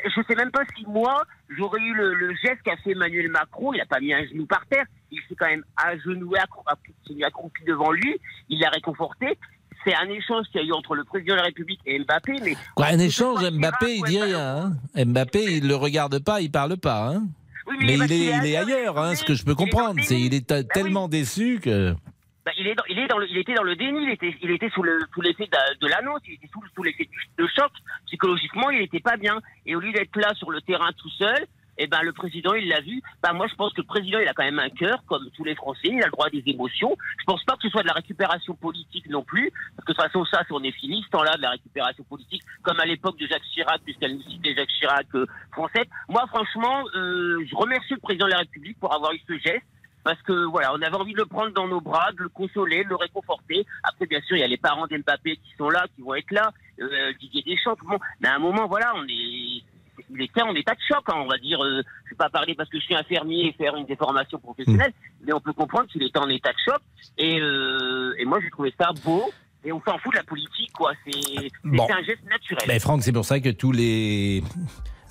[0.04, 1.23] je sais même pas si moi,
[1.57, 3.73] j'aurais eu le, le geste qu'a fait Emmanuel Macron.
[3.73, 7.23] Il a pas mis un genou par terre, il s'est quand même agenoué, accro- accroupi
[7.25, 8.16] accroupi devant lui,
[8.49, 9.38] il l'a réconforté.
[9.85, 12.37] C'est un échange qu'il y a eu entre le président de la République et Mbappé,
[12.43, 14.73] mais Quoi, un échange, Mbappé, il dit rien.
[14.97, 15.04] hein.
[15.04, 17.09] Mbappé, il le regarde pas, il parle pas.
[17.09, 17.25] Hein.
[17.66, 20.00] Oui, Mais il est, il est ailleurs, hein, ce que je peux comprendre.
[20.02, 21.95] C'est il est ta- tellement déçu que.
[22.44, 24.36] Bah, il, est dans, il, est dans le, il était dans le déni, il était,
[24.42, 25.48] il était sous le sous l'effet
[25.80, 27.08] de, l'annonce, il était sous, sous l'effet
[27.38, 27.72] de choc.
[28.06, 29.40] Psychologiquement, il n'était pas bien.
[29.64, 31.46] Et au lieu d'être là sur le terrain tout seul,
[31.78, 33.02] eh ben le président il l'a vu.
[33.22, 35.44] Bah moi je pense que le président il a quand même un cœur comme tous
[35.44, 36.96] les Français, il a le droit des émotions.
[37.18, 39.96] Je pense pas que ce soit de la récupération politique non plus, parce que de
[39.96, 43.18] toute façon ça on est fini ce temps-là de la récupération politique, comme à l'époque
[43.18, 45.84] de Jacques Chirac puisqu'elle nous citait Jacques Chirac euh, français.
[46.08, 49.64] Moi franchement euh, je remercie le président de la République pour avoir eu ce geste.
[50.04, 52.84] Parce que voilà, on avait envie de le prendre dans nos bras, de le consoler,
[52.84, 53.66] de le réconforter.
[53.82, 56.30] Après, bien sûr, il y a les parents d'Mbappé qui sont là, qui vont être
[56.30, 58.00] là, euh, Didier Deschamps, tout le monde.
[58.20, 59.62] Mais à un moment, voilà, on est,
[60.11, 61.64] il était en état de choc, hein, on va dire.
[61.64, 64.92] Euh, je vais pas parler parce que je suis infirmier et faire une déformation professionnelle,
[65.26, 66.80] mais on peut comprendre qu'il était en état de choc.
[67.16, 69.32] Et, euh, et moi, j'ai trouvé ça beau.
[69.66, 70.92] Et on s'en fout de la politique, quoi.
[71.06, 71.87] C'est Bon.
[71.90, 72.64] un geste naturel.
[72.68, 74.42] Ben, Franck, c'est pour ça que tous les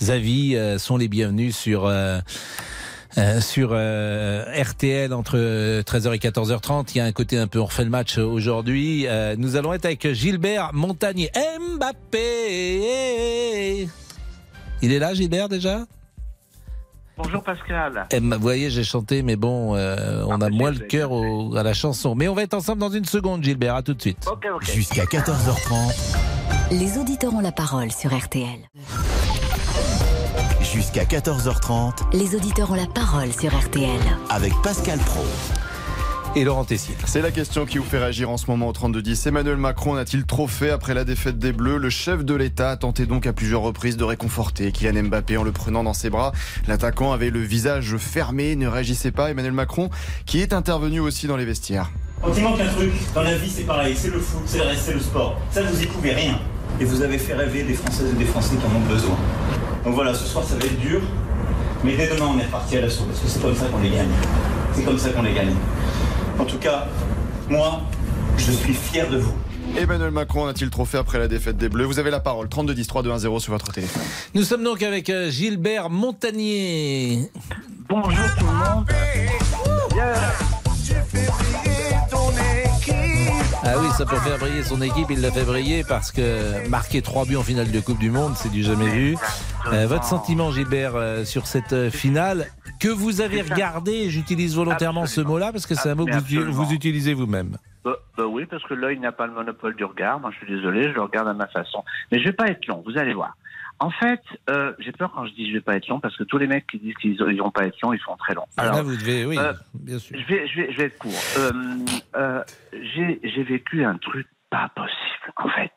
[0.09, 1.89] avis euh, sont les bienvenus sur.
[3.17, 5.37] Euh, euh, sur euh, RTL entre
[5.81, 9.05] 13h et 14h30, il y a un côté un peu on refait le match aujourd'hui.
[9.07, 11.31] Euh, nous allons être avec Gilbert Montagnier.
[11.77, 12.79] Mbappé
[14.81, 15.85] Il est là Gilbert déjà?
[17.15, 18.07] Bonjour Pascal.
[18.11, 21.61] Eh, Vous voyez, j'ai chanté, mais bon, euh, on a moins le cœur au- à
[21.61, 22.15] la chanson.
[22.15, 23.75] Mais on va être ensemble dans une seconde, Gilbert.
[23.75, 24.25] À tout de suite.
[24.73, 25.93] Jusqu'à 14h30,
[26.71, 28.57] Les auditeurs ont la parole sur RTL.
[30.73, 33.89] Jusqu'à 14h30, Les auditeurs ont la parole sur RTL.
[34.29, 35.23] avec Pascal Pro.
[36.35, 36.95] Et Laurent Tessier.
[37.05, 39.27] C'est la question qui vous fait réagir en ce moment au 32-10.
[39.27, 41.77] Emmanuel Macron a-t-il trop fait après la défaite des Bleus?
[41.77, 45.43] Le chef de l'État a tenté donc à plusieurs reprises de réconforter Kylian Mbappé en
[45.43, 46.31] le prenant dans ses bras.
[46.67, 49.29] L'attaquant avait le visage fermé, ne réagissait pas.
[49.29, 49.91] Emmanuel Macron
[50.25, 51.91] qui est intervenu aussi dans les vestiaires.
[52.23, 54.63] Quand il manque un truc, dans la vie c'est pareil, c'est le foot, c'est le
[54.63, 55.39] reste, c'est le sport.
[55.51, 56.39] Ça vous y pouvez rien.
[56.79, 59.15] Et vous avez fait rêver des Françaises et des Français qui en ont besoin.
[59.83, 61.01] Donc voilà, ce soir ça va être dur,
[61.83, 63.89] mais dès demain on est reparti à l'assaut, parce que c'est comme ça qu'on les
[63.89, 64.07] gagne.
[64.73, 65.53] C'est comme ça qu'on les gagne.
[66.39, 66.87] En tout cas,
[67.49, 67.81] moi,
[68.37, 69.33] je suis fier de vous.
[69.77, 71.85] Emmanuel Macron a-t-il trop fait après la défaite des Bleus?
[71.85, 72.47] Vous avez la parole.
[72.47, 74.03] 32-10, 3-2-1-0 sur votre téléphone.
[74.35, 77.29] Nous sommes donc avec euh, Gilbert Montagnier.
[77.89, 78.85] Bonjour tout le monde.
[83.65, 87.01] Ah oui, ça peut faire briller son équipe, il l'a fait briller parce que marquer
[87.01, 89.15] trois buts en finale de Coupe du Monde, c'est du jamais vu.
[89.71, 92.47] Euh, votre sentiment, Gilbert, euh, sur cette euh, finale
[92.81, 96.73] que vous avez regardé, j'utilise volontairement ce mot-là parce que c'est un mot que vous
[96.73, 97.55] utilisez vous-même.
[97.85, 100.19] Bah, bah oui, parce que l'œil n'a pas le monopole du regard.
[100.19, 101.85] Moi, je suis désolé, je le regarde à ma façon.
[102.11, 103.33] Mais je vais pas être long, vous allez voir.
[103.79, 106.23] En fait, euh, j'ai peur quand je dis je vais pas être long, parce que
[106.23, 108.45] tous les mecs qui disent qu'ils ne vont pas être longs, ils font très long.
[108.57, 110.17] Ah, là, vous devez, oui, euh, bien sûr.
[110.17, 111.11] Je vais, je vais, je vais être court.
[111.37, 111.51] Euh,
[112.15, 115.71] euh, j'ai j'ai vécu un truc pas possible, en fait.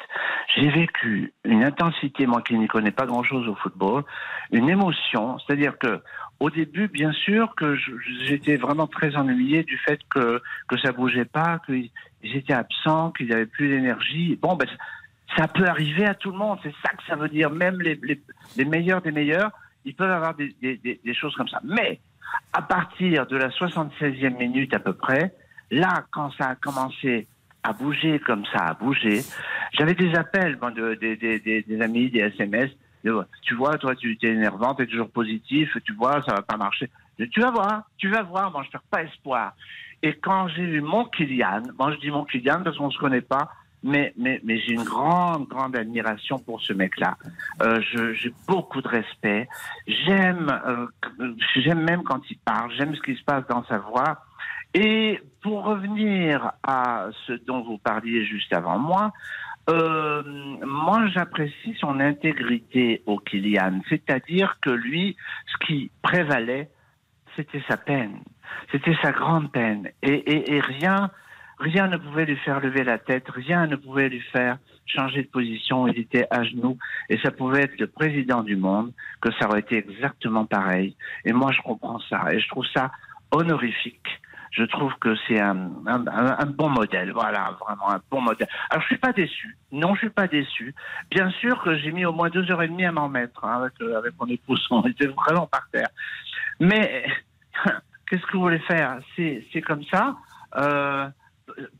[0.54, 4.04] J'ai vécu une intensité, moi qui n'y connais pas grand-chose au football,
[4.52, 6.00] une émotion, c'est-à-dire que
[6.38, 7.76] au début, bien sûr, que
[8.20, 11.90] j'étais vraiment très ennuyé du fait que que ça bougeait pas, qu'ils
[12.22, 14.38] étaient absents, qu'ils n'avaient plus d'énergie.
[14.40, 14.68] Bon, ben
[15.36, 17.50] ça peut arriver à tout le monde, c'est ça que ça veut dire.
[17.50, 18.20] Même les, les,
[18.56, 19.50] les meilleurs des meilleurs,
[19.84, 21.60] ils peuvent avoir des, des, des, choses comme ça.
[21.64, 22.00] Mais
[22.52, 25.34] à partir de la 76e minute à peu près,
[25.70, 27.26] là, quand ça a commencé
[27.62, 29.22] à bouger comme ça a bougé,
[29.72, 32.70] j'avais des appels bon, de, des- amis, des SMS.
[33.04, 36.42] de, tu vois, toi, tu es énervant, tu es toujours positif, tu vois, ça va
[36.42, 36.90] pas marcher.
[37.32, 39.54] Tu vas voir, tu vas voir, moi, je perds pas espoir.
[40.02, 43.22] Et quand j'ai vu mon Kylian, moi, je dis mon Kylian parce qu'on se connaît
[43.22, 43.50] pas,
[43.86, 47.16] mais, mais, mais j'ai une grande, grande admiration pour ce mec-là.
[47.62, 47.80] Euh,
[48.14, 49.48] j'ai beaucoup de respect.
[49.86, 50.86] J'aime, euh,
[51.54, 52.72] j'aime même quand il parle.
[52.76, 54.24] J'aime ce qui se passe dans sa voix.
[54.74, 59.12] Et pour revenir à ce dont vous parliez juste avant moi,
[59.70, 60.22] euh,
[60.64, 63.80] moi j'apprécie son intégrité au Kylian.
[63.88, 66.70] C'est-à-dire que lui, ce qui prévalait,
[67.36, 68.18] c'était sa peine.
[68.72, 69.88] C'était sa grande peine.
[70.02, 71.10] Et, et rien,
[71.58, 75.28] rien ne pouvait lui faire lever la tête, rien ne pouvait lui faire changer de
[75.28, 75.86] position.
[75.88, 76.78] Il était à genoux.
[77.08, 80.96] Et ça pouvait être le président du monde, que ça aurait été exactement pareil.
[81.24, 82.32] Et moi, je comprends ça.
[82.32, 82.92] Et je trouve ça
[83.32, 84.06] honorifique.
[84.52, 87.12] Je trouve que c'est un, un, un- bon modèle.
[87.12, 88.48] Voilà, vraiment un bon modèle.
[88.70, 89.58] Alors, je suis pas déçu.
[89.72, 90.74] Non, je suis pas déçu.
[91.10, 93.60] Bien sûr que j'ai mis au moins deux heures et demie à m'en mettre hein,
[93.60, 94.64] avec, euh, avec mon épouse.
[94.70, 95.88] On était vraiment par terre.
[96.60, 97.04] Mais
[98.08, 98.98] qu'est-ce que vous voulez faire?
[99.16, 100.16] C'est comme ça.
[100.56, 101.06] Euh,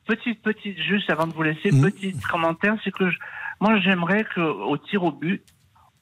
[0.06, 3.18] petite, petite, juste avant de vous laisser, petit commentaire, c'est que je-
[3.60, 5.42] moi j'aimerais qu'au tir au but,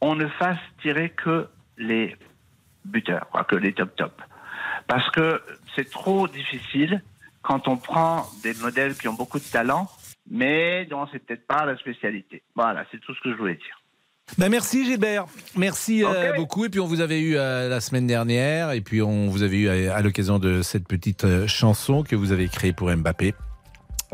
[0.00, 2.16] on ne fasse tirer que les
[2.84, 4.20] buteurs, quoi, que les top top.
[4.86, 5.40] Parce que
[5.74, 7.02] c'est trop difficile
[7.42, 9.88] quand on prend des modèles qui ont beaucoup de talent,
[10.30, 12.42] mais dont c'est peut-être pas la spécialité.
[12.54, 13.80] Voilà, c'est tout ce que je voulais dire.
[14.38, 16.64] Ben merci Gilbert, merci euh, beaucoup.
[16.64, 19.58] Et puis on vous avait eu euh, la semaine dernière, et puis on vous avait
[19.58, 23.34] eu à, à l'occasion de cette petite euh, chanson que vous avez créée pour Mbappé.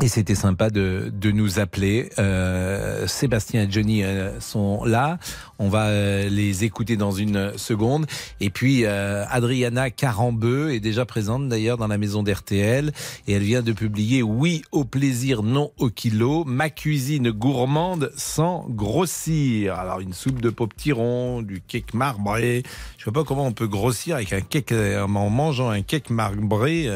[0.03, 2.09] Et c'était sympa de, de nous appeler.
[2.17, 5.19] Euh, Sébastien et Johnny euh, sont là.
[5.59, 8.07] On va euh, les écouter dans une seconde.
[8.39, 12.91] Et puis euh, Adriana Carambeu est déjà présente d'ailleurs dans la maison d'RTL.
[13.27, 16.45] Et elle vient de publier Oui au plaisir, non au kilo.
[16.45, 19.75] Ma cuisine gourmande sans grossir.
[19.75, 22.63] Alors une soupe de pop-tiron, du cake marbré.
[22.97, 26.89] Je sais pas comment on peut grossir avec un cake en mangeant un cake marbré.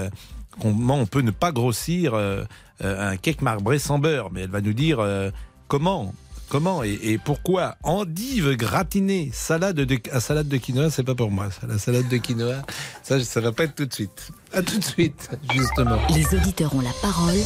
[0.62, 2.44] Comment on peut ne pas grossir euh,
[2.84, 5.30] euh, un cake marbré sans beurre, mais elle va nous dire euh,
[5.68, 6.14] comment.
[6.48, 11.32] Comment et, et pourquoi Endive gratinée, salade de ah, salade de quinoa, c'est pas pour
[11.32, 11.50] moi.
[11.50, 12.58] Ça, la salade de quinoa,
[13.02, 14.30] ça, ça va pas être tout de suite.
[14.54, 15.98] À tout de suite, justement.
[16.14, 17.40] Les auditeurs ont la parole.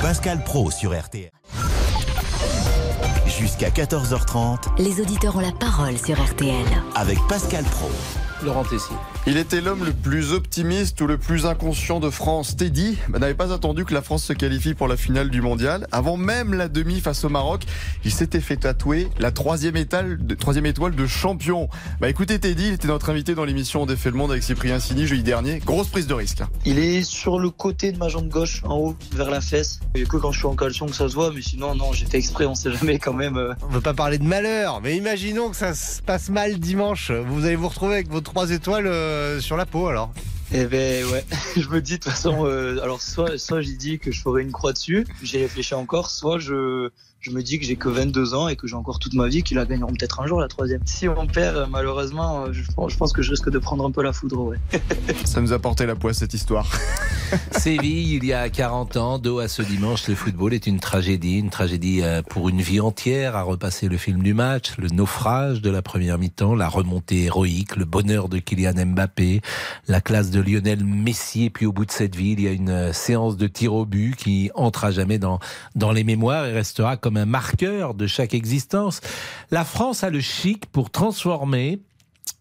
[0.00, 1.28] Pascal Pro sur RTL.
[3.26, 6.64] Jusqu'à 14h30 Les auditeurs ont la parole sur RTL.
[6.94, 7.90] avec Pascal Pro.
[8.44, 8.94] Laurent Tessier.
[9.26, 12.56] Il était l'homme le plus optimiste ou le plus inconscient de France.
[12.56, 15.86] Teddy n'avait pas attendu que la France se qualifie pour la finale du mondial.
[15.90, 17.64] Avant même la demi face au Maroc,
[18.04, 21.68] il s'était fait tatouer la troisième étoile de, troisième étoile de champion.
[22.00, 24.78] Bah écoutez Teddy, il était notre invité dans l'émission On défait le monde avec Cyprien
[24.80, 25.58] Sini jeudi dernier.
[25.58, 26.42] Grosse prise de risque.
[26.64, 29.80] Il est sur le côté de ma jambe gauche, en haut, vers la fesse.
[29.96, 32.06] A que quand je suis en caleçon que ça se voit, mais sinon, non, j'ai
[32.06, 33.36] fait exprès, on sait jamais quand même.
[33.36, 33.54] euh.
[33.62, 37.10] On veut pas parler de malheur, mais imaginons que ça se passe mal dimanche.
[37.10, 40.10] Vous allez vous retrouver avec vos trois étoiles euh, sur la peau alors.
[40.58, 41.22] Eh ben ouais,
[41.56, 44.40] je me dis de toute façon, euh, alors soit, soit j'ai dit que je ferais
[44.40, 46.88] une croix dessus, j'y réfléchis encore, soit je,
[47.20, 49.42] je me dis que j'ai que 22 ans et que j'ai encore toute ma vie,
[49.42, 50.80] qu'ils la gagneront peut-être un jour la troisième.
[50.86, 53.84] Si on perd, euh, malheureusement, euh, je, pense- je pense que je risque de prendre
[53.84, 54.56] un peu la foudre, ouais.
[55.26, 56.66] Ça nous a porté la poisse cette histoire.
[57.50, 61.38] Séville, il y a 40 ans, dos à ce dimanche, le football est une tragédie,
[61.38, 65.68] une tragédie pour une vie entière, à repasser le film du match, le naufrage de
[65.68, 69.40] la première mi-temps, la remontée héroïque, le bonheur de Kylian Mbappé,
[69.88, 72.52] la classe de Lionel Messi, et puis au bout de cette vie, il y a
[72.52, 75.38] une euh, séance de tir au but qui entre à jamais dans,
[75.74, 79.00] dans les mémoires et restera comme un marqueur de chaque existence.
[79.50, 81.80] La France a le chic pour transformer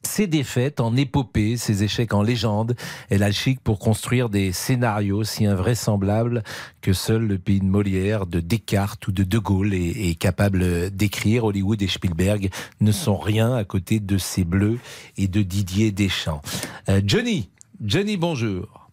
[0.05, 2.75] ses défaites en épopée, ses échecs en légende.
[3.09, 6.43] Elle a le chic pour construire des scénarios si invraisemblables
[6.81, 10.91] que seul le pays de Molière, de Descartes ou de De Gaulle est, est capable
[10.91, 11.45] d'écrire.
[11.45, 12.49] Hollywood et Spielberg
[12.81, 14.79] ne sont rien à côté de ces bleus
[15.17, 16.41] et de Didier Deschamps.
[16.87, 17.49] Euh, Johnny,
[17.83, 18.89] Johnny, bonjour.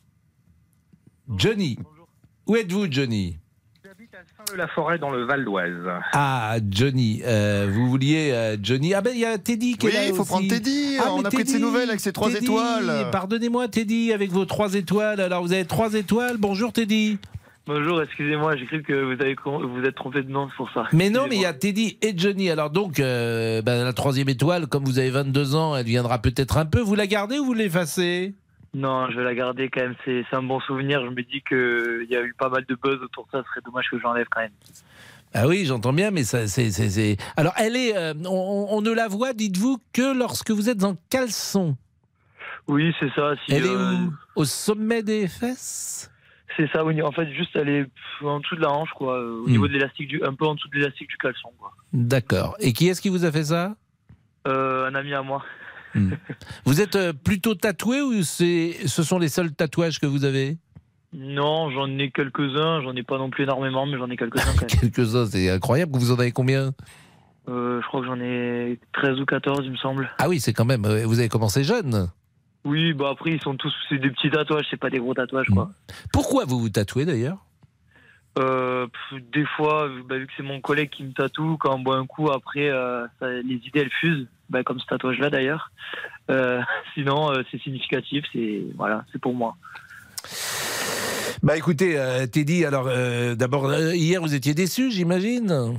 [1.37, 1.79] Johnny,
[2.47, 3.39] où êtes-vous, Johnny?
[4.53, 5.73] De la forêt dans le Val d'Oise.
[6.13, 9.93] Ah, Johnny, euh, vous vouliez euh, Johnny Ah ben il y a Teddy qui Oui,
[9.93, 10.29] est là il faut aussi.
[10.31, 13.09] prendre Teddy, Ah, on a pris de ses Teddy, nouvelles avec ses trois Teddy, étoiles.
[13.13, 15.21] Pardonnez-moi Teddy avec vos trois étoiles.
[15.21, 16.37] Alors vous avez trois étoiles.
[16.39, 17.19] Bonjour Teddy.
[17.67, 20.89] Bonjour, excusez-moi, j'ai cru que vous avez vous êtes trompé de nom, c'est pour ça.
[20.93, 22.51] Mais non, mais il y a Teddy et Johnny.
[22.51, 26.59] Alors donc euh, ben, la troisième étoile, comme vous avez 22 ans, elle viendra peut-être
[26.59, 26.81] un peu.
[26.81, 28.35] Vous la gardez ou vous l'effacez
[28.75, 31.03] Non, je vais la garder quand même, c'est un bon souvenir.
[31.05, 33.49] Je me dis qu'il y a eu pas mal de buzz autour de ça, ce
[33.51, 34.53] serait dommage que j'enlève quand même.
[35.35, 37.97] Ah oui, j'entends bien, mais ça, c'est, Alors, elle est.
[37.97, 41.77] euh, on, on ne la voit, dites-vous, que lorsque vous êtes en caleçon.
[42.69, 43.33] Oui, c'est ça.
[43.45, 44.13] Si, elle est euh, où?
[44.37, 46.11] Au sommet des fesses?
[46.57, 47.01] C'est ça, oui.
[47.03, 47.87] En fait, juste elle est
[48.23, 49.51] en dessous de la hanche, quoi, euh, au Hmm.
[49.51, 51.73] niveau de l'élastique du, un peu en dessous de l'élastique du caleçon, quoi.
[51.93, 52.57] D'accord.
[52.61, 53.75] Et qui est-ce qui vous a fait ça?
[54.47, 55.43] Euh, un ami à moi.
[56.65, 60.59] Vous êtes euh, plutôt tatoué ou ce sont les seuls tatouages que vous avez?
[61.15, 62.81] Non, j'en ai quelques-uns.
[62.83, 64.91] J'en ai pas non plus énormément, mais j'en ai quelques-uns quand même.
[64.93, 65.93] Quelques-uns, c'est incroyable.
[65.95, 66.73] Vous en avez combien?
[67.49, 70.11] Euh, je crois que j'en ai 13 ou 14, il me semble.
[70.19, 70.85] Ah oui, c'est quand même.
[70.85, 72.09] euh, Vous avez commencé jeune.
[72.65, 73.75] Oui, bah après, ils sont tous.
[73.89, 75.71] C'est des petits tatouages, c'est pas des gros tatouages, quoi.
[76.13, 77.39] Pourquoi vous vous tatouez d'ailleurs?
[78.39, 81.81] Euh, pff, des fois, bah, vu que c'est mon collègue qui me tatoue, quand on
[81.81, 85.71] boit un coup, après, euh, ça- les idées elles fusent, bah, comme ce tatouage-là d'ailleurs.
[86.31, 86.61] Euh,
[86.95, 89.55] sinon, euh, c'est significatif, c'est voilà, c'est pour moi.
[91.43, 95.75] Bah écoutez, euh, Teddy, alors euh, d'abord, euh, hier vous étiez déçu, j'imagine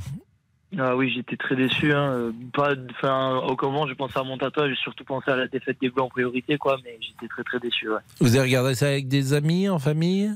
[0.77, 1.93] Ah oui, j'étais très déçu.
[1.93, 2.11] Hein.
[2.11, 5.47] euh, Pas, enfin, au comment j'ai pensé à mon tatouage, j'ai surtout pensé à la
[5.47, 6.77] défaite des Bleus en priorité, quoi.
[6.83, 7.89] Mais j'étais très très déçu.
[7.89, 7.99] Ouais.
[8.19, 10.31] Vous avez regardé ça avec des amis, en famille?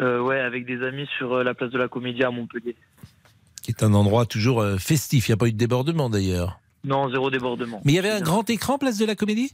[0.00, 2.74] Euh, ouais, avec des amis sur euh, la place de la Comédie à Montpellier.
[3.62, 6.58] Qui est un endroit toujours euh, festif, il n'y a pas eu de débordement d'ailleurs.
[6.84, 7.82] Non, zéro débordement.
[7.84, 9.50] Mais il y avait un grand écran, place de la Comédie?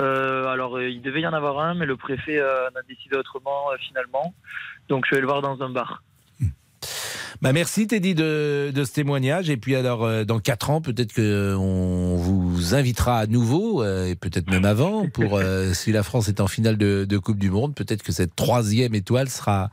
[0.00, 2.82] Euh, alors, euh, il devait y en avoir un, mais le préfet euh, en a
[2.88, 4.32] décidé autrement finalement.
[4.88, 6.02] Donc, je vais le voir dans un bar.
[7.42, 9.50] Bah merci Teddy de, ce témoignage.
[9.50, 14.14] Et puis alors, euh, dans quatre ans, peut-être qu'on vous invitera à nouveau, euh, et
[14.14, 17.74] peut-être même avant, pour euh, si la France est en finale de, Coupe du Monde,
[17.74, 19.70] peut-être que cette troisième étoile sera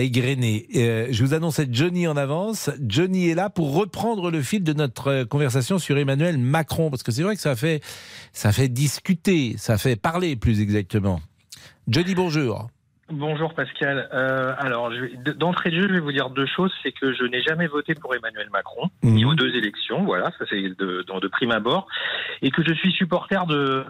[0.00, 0.66] égrenée.
[0.76, 2.70] Euh, je vous être Johnny en avance.
[2.86, 7.02] Johnny est là pour reprendre le fil de notre euh, conversation sur Emmanuel Macron, parce
[7.02, 7.80] que c'est vrai que ça fait
[8.32, 11.20] ça fait discuter, ça fait parler plus exactement.
[11.88, 12.68] Johnny, bonjour.
[13.10, 14.08] Bonjour Pascal.
[14.12, 16.72] Euh, alors, je vais- d- d'entrée de jeu, je vais vous dire deux choses.
[16.82, 20.02] C'est que je n'ai jamais voté pour Emmanuel Macron, ni aux deux élections.
[20.04, 21.86] Voilà, ça c'est de, de, de prime abord.
[22.42, 23.84] Et que je suis supporter de.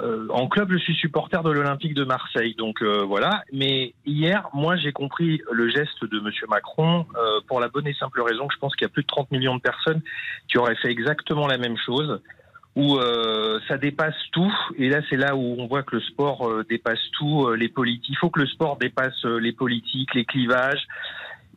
[0.00, 2.54] euh, en club, je suis supporter de l'Olympique de Marseille.
[2.56, 3.42] Donc euh, voilà.
[3.54, 7.94] Mais hier, moi, j'ai compris le geste de Monsieur Macron euh, pour la bonne et
[7.94, 10.02] simple raison que je pense qu'il y a plus de 30 millions de personnes
[10.46, 12.20] qui auraient fait exactement la même chose
[12.78, 14.54] où euh, ça dépasse tout.
[14.76, 17.46] Et là, c'est là où on voit que le sport euh, dépasse tout.
[17.48, 18.10] euh, les politiques.
[18.10, 20.86] Il faut que le sport dépasse euh, les politiques, les clivages.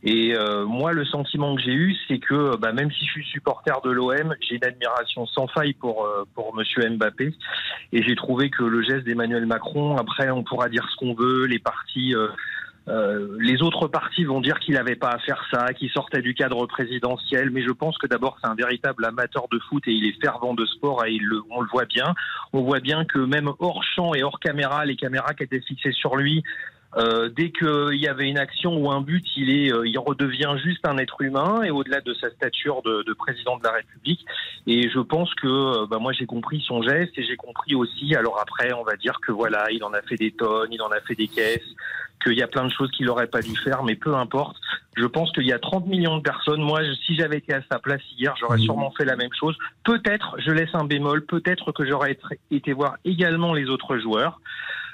[0.03, 3.11] Et euh, moi, le sentiment que j'ai eu, c'est que euh, bah, même si je
[3.11, 7.35] suis supporter de l'OM, j'ai une admiration sans faille pour pour Monsieur Mbappé.
[7.93, 11.45] Et j'ai trouvé que le geste d'Emmanuel Macron, après, on pourra dire ce qu'on veut,
[11.45, 12.15] les partis.
[12.87, 16.33] Euh, les autres partis vont dire qu'il n'avait pas à faire ça, qu'il sortait du
[16.33, 20.07] cadre présidentiel, mais je pense que d'abord c'est un véritable amateur de foot et il
[20.07, 21.19] est fervent de sport et
[21.51, 22.13] on le voit bien.
[22.53, 25.91] On voit bien que même hors champ et hors caméra, les caméras qui étaient fixées
[25.91, 26.43] sur lui,
[26.97, 30.55] euh, dès qu'il y avait une action ou un but, il, est, euh, il redevient
[30.63, 34.25] juste un être humain et au-delà de sa stature de, de président de la République.
[34.67, 38.13] Et je pense que euh, bah, moi j'ai compris son geste et j'ai compris aussi.
[38.15, 40.89] Alors après, on va dire que voilà, il en a fait des tonnes, il en
[40.89, 41.61] a fait des caisses,
[42.23, 44.57] qu'il y a plein de choses qu'il n'aurait pas dû faire, mais peu importe.
[44.97, 46.61] Je pense qu'il y a 30 millions de personnes.
[46.61, 49.57] Moi, je- si j'avais été à sa place hier, j'aurais sûrement fait la même chose.
[49.85, 52.17] Peut-être, je laisse un bémol, peut-être que j'aurais
[52.51, 54.39] été voir également les autres joueurs.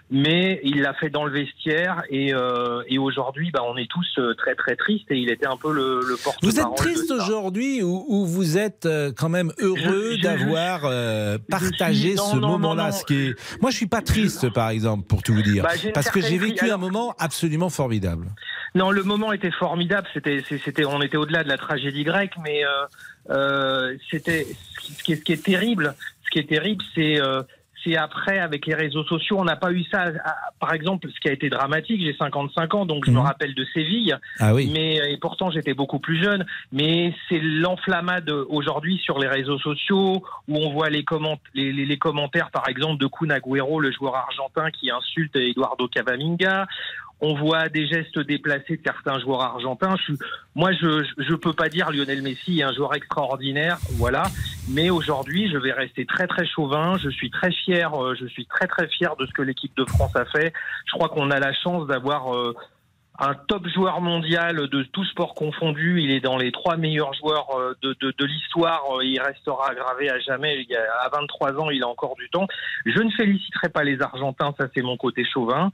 [0.09, 4.07] Mais il l'a fait dans le vestiaire et, euh, et aujourd'hui, bah, on est tous
[4.19, 6.49] euh, très très tristes et il était un peu le, le porte-parole.
[6.49, 12.11] Vous êtes triste aujourd'hui ou, ou vous êtes euh, quand même heureux d'avoir euh, partagé
[12.11, 12.91] suis- non, ce moment-là non.
[12.93, 13.35] ce qui est...
[13.61, 16.37] Moi, je suis pas triste, par exemple, pour tout vous dire, Bah, parce que j'ai
[16.37, 18.27] vécu un moment absolument formidable.
[18.75, 20.07] Non, le moment était formidable.
[20.13, 22.69] C'était, c'était, on était au-delà de la tragédie grecque, mais euh,
[23.33, 25.95] euh, c'était ce qui, ce qui est, ce qui est terrible.
[26.23, 27.41] Ce qui est terrible, c'est euh,
[27.87, 30.01] c'est après avec les réseaux sociaux, on n'a pas eu ça.
[30.23, 32.01] à- par exemple, ce qui a été dramatique.
[32.03, 34.17] J'ai 55 ans, donc je me rappelle de Séville.
[34.39, 34.69] Ah oui.
[34.73, 36.45] Mais et pourtant j'étais beaucoup plus jeune.
[36.71, 41.85] Mais c'est l'enflammade aujourd'hui sur les réseaux sociaux où on voit les, comment, les, les-
[41.85, 46.67] les commentaires, par exemple, de Kun Agüero, le joueur argentin qui insulte Eduardo Cavaminga.
[47.19, 49.95] On voit des gestes déplacés de certains joueurs argentins.
[50.53, 54.23] Moi, je je peux pas dire Lionel Messi est un joueur extraordinaire, voilà.
[54.69, 56.97] Mais aujourd'hui, je vais rester très très chauvin.
[56.97, 57.91] Je suis très fier.
[57.93, 60.53] euh, Je suis très très fier de ce que l'équipe de France a fait.
[60.85, 62.53] Je crois qu'on a la chance d'avoir euh,
[63.19, 66.01] un top joueur mondial de tout sport confondu.
[66.01, 68.81] Il est dans les trois meilleurs joueurs euh, de, de, de l'histoire.
[68.97, 70.61] Euh, Il restera gravé à jamais.
[70.61, 72.47] Il y a- à 23 ans, il a encore du temps.
[72.85, 75.71] Je ne féliciterai pas les Argentins, ça c'est mon côté chauvin.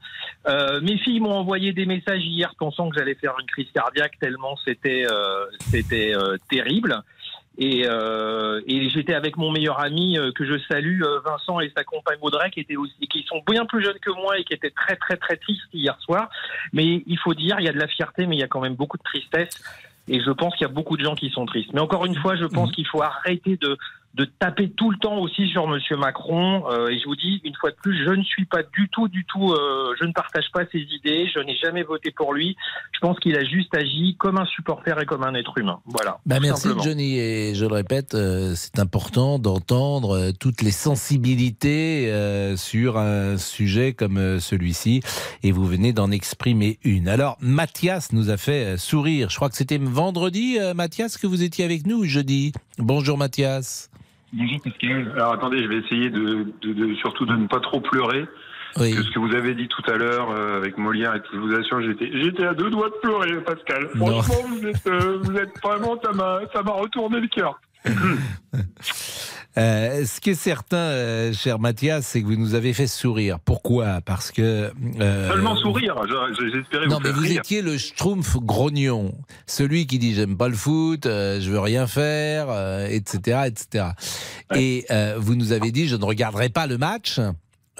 [0.48, 4.18] Euh, mes filles m'ont envoyé des messages hier pensant que j'allais faire une crise cardiaque
[4.20, 7.02] tellement c'était euh, c'était euh, terrible.
[7.56, 11.72] Et, euh, et j'étais avec mon meilleur ami euh, que je salue, euh, Vincent et
[11.76, 14.54] sa compagne Audrey, qui étaient aussi, qui sont bien plus jeunes que moi et qui
[14.54, 16.28] étaient très très très tristes hier soir.
[16.72, 18.60] Mais il faut dire, il y a de la fierté, mais il y a quand
[18.60, 19.62] même beaucoup de tristesse.
[20.08, 21.72] Et je pense qu'il y a beaucoup de gens qui sont tristes.
[21.72, 23.78] Mais encore une fois, je pense qu'il faut arrêter de,
[24.14, 26.70] de taper tout le temps aussi sur Monsieur Macron.
[26.70, 29.08] Euh, et je vous dis, une fois de plus, je ne suis pas du tout,
[29.08, 31.28] du tout, euh, je ne partage pas ses idées.
[31.34, 32.56] Je n'ai jamais voté pour lui.
[32.92, 35.80] Je pense qu'il a juste agi comme un supporter et comme un être humain.
[35.86, 36.18] Voilà.
[36.26, 36.84] Bah merci simplement.
[36.84, 42.12] Johnny et je le répète, euh, c'est important d'entendre toutes les sensibilités
[42.56, 45.00] sur un sujet comme celui-ci
[45.42, 47.08] et vous venez d'en exprimer une.
[47.08, 49.30] Alors Mathias nous a fait sourire.
[49.30, 52.52] Je crois que c'était vendredi, Mathias, que vous étiez avec nous ou jeudi.
[52.78, 53.90] Bonjour Mathias.
[54.36, 55.12] Bonjour Pascal.
[55.16, 58.26] Alors attendez, je vais essayer de, de- de- surtout de ne pas trop pleurer.
[58.74, 61.30] Parce que ce que vous avez dit tout à l'heure euh, avec Molière et tout,
[61.34, 63.88] je vous assure, j'étais, j'étais à deux doigts de pleurer, Pascal.
[63.94, 67.60] Franchement, vous êtes, euh, vous êtes vraiment, ça m'a, ça m'a retourné le cœur.
[69.56, 73.38] Euh, ce qui est certain, euh, cher Mathias, c'est que vous nous avez fait sourire.
[73.44, 74.00] Pourquoi?
[74.04, 74.72] Parce que...
[75.00, 77.38] euh, Seulement sourire, je- j'espérais Non, vous mais vous rire.
[77.40, 79.14] étiez le schtroumpf grognon,
[79.46, 83.84] celui qui dit j'aime pas le foot, euh, je veux rien faire, euh, etc., etc.
[84.56, 87.20] Et euh, vous nous avez dit je ne regarderai pas le match.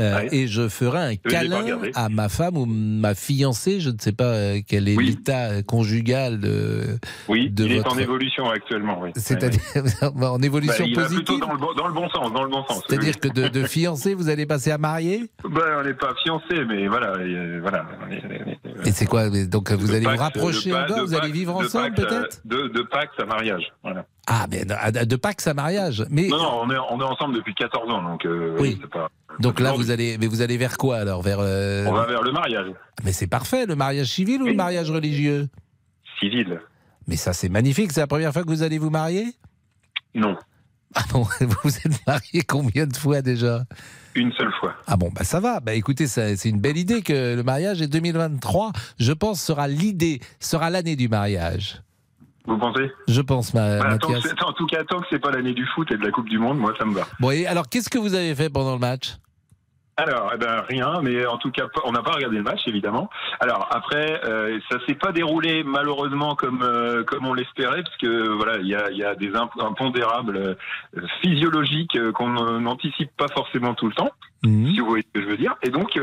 [0.00, 3.98] Euh, Et je ferai un pas câlin à ma femme ou ma fiancée, je ne
[3.98, 7.88] sais pas euh, quel est l'état conjugal de, Oui, de il votre...
[7.88, 9.10] est en évolution actuellement, oui.
[9.16, 9.60] C'est-à-dire
[10.20, 12.42] en évolution Bah, il va positive plutôt dans le, bon- dans le bon sens, dans
[12.44, 12.82] le bon sens.
[12.88, 16.64] C'est-à-dire que de, de fiancé, vous allez passer à marié Ben, on n'est pas fiancés,
[16.66, 17.84] mais voilà, euh, voilà.
[18.84, 22.68] Et c'est quoi Donc vous allez vous rapprocher encore Vous allez vivre ensemble peut-être de,
[22.68, 24.06] de Pâques à mariage, voilà.
[24.26, 26.04] Ah, mais de, Pâques à mariage.
[26.10, 28.80] Mais Non, non, on est, on est ensemble depuis 14 ans, donc euh, Oui.
[28.90, 29.10] pas...
[29.38, 32.22] donc là, vous allez, mais vous allez vers quoi alors Vers euh, On va vers
[32.22, 32.66] le mariage
[33.04, 35.48] Mais c'est parfait, le mariage civil ou le mariage religieux?
[36.18, 36.60] Civil.
[37.06, 37.92] Mais ça, c'est magnifique.
[37.92, 39.26] C'est la première fois que vous allez vous marier?
[40.14, 40.36] Non.
[40.94, 41.26] Ah bon,
[41.64, 43.64] vous êtes marié combien de fois déjà?
[44.14, 44.74] Une seule fois.
[44.86, 45.58] Ah bon, bah ça va.
[45.60, 48.70] Bah écoutez, ça- c'est une belle idée que le mariage est 2023.
[49.00, 51.82] Je pense sera l'idée, sera l'année du mariage.
[52.46, 52.90] Vous pensez?
[53.08, 55.66] Je pense, ma, Bah, tant que En tout cas, tant que c'est pas l'année du
[55.66, 57.02] foot et de la Coupe du Monde, moi, ça me va.
[57.20, 59.14] Bon, et alors qu'est-ce que vous avez fait pendant le match?
[59.96, 63.08] Alors, eh ben, rien, mais en tout cas, on n'a pas regardé le match, évidemment.
[63.38, 68.28] Alors, après, euh, ça s'est pas déroulé malheureusement comme euh, comme on l'espérait, parce que
[68.30, 72.28] voilà, il y a, y a des imp- impondérables euh, physiologiques euh, qu'on
[72.60, 74.10] n'anticipe pas forcément tout le temps,
[74.42, 75.54] si vous voyez ce que je veux dire.
[75.62, 75.96] Et donc,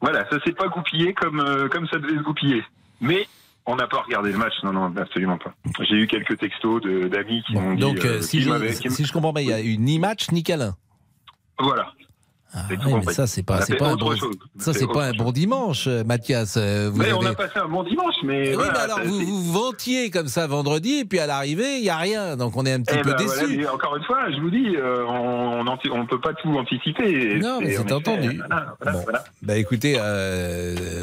[0.00, 2.64] voilà, ça s'est pas goupillé comme comme ça devait se goupiller.
[3.00, 3.26] Mais
[3.66, 5.54] on n'a pas regardé le match, non, non, absolument pas.
[5.88, 7.80] J'ai eu quelques textos d'amis qui m'ont dit.
[7.80, 8.50] Donc, euh, euh, si, je,
[8.88, 10.74] si comprends bien, il y a eu ni match ni câlin.
[11.58, 11.92] Voilà.
[12.54, 14.36] Ouais, mais ça, c'est pas, pas un bon, chose.
[14.58, 16.58] ça, C'est pas un bon dimanche, euh, Mathias.
[16.58, 17.14] Vous mais avez...
[17.14, 18.50] on a passé un bon dimanche, mais.
[18.50, 21.82] Oui, voilà, mais alors vous, vous vantiez comme ça vendredi, et puis à l'arrivée, il
[21.82, 22.36] n'y a rien.
[22.36, 24.50] Donc on est un petit Eh peu ben, voilà, mais encore une fois, je vous
[24.50, 27.38] dis, euh, on on on peut pas tout anticiper.
[27.38, 28.42] Non, mais c'est entendu.
[28.46, 29.24] voilà, voilà.
[29.40, 31.00] Bah écoutez, euh,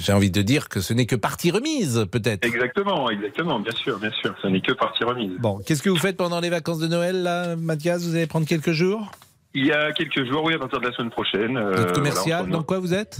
[0.00, 2.44] j'ai envie de dire que ce n'est que partie remise, peut-être.
[2.44, 4.34] Exactement, exactement, bien sûr, bien sûr.
[4.42, 5.36] Ce n'est que partie remise.
[5.38, 8.02] Bon, qu'est-ce que vous faites pendant les vacances de Noël, là, Mathias?
[8.04, 9.10] Vous allez prendre quelques jours?
[9.54, 11.56] Il y a quelques jours, oui, à partir de la semaine prochaine.
[11.56, 13.18] euh, commercial, voilà, dans quoi vous êtes?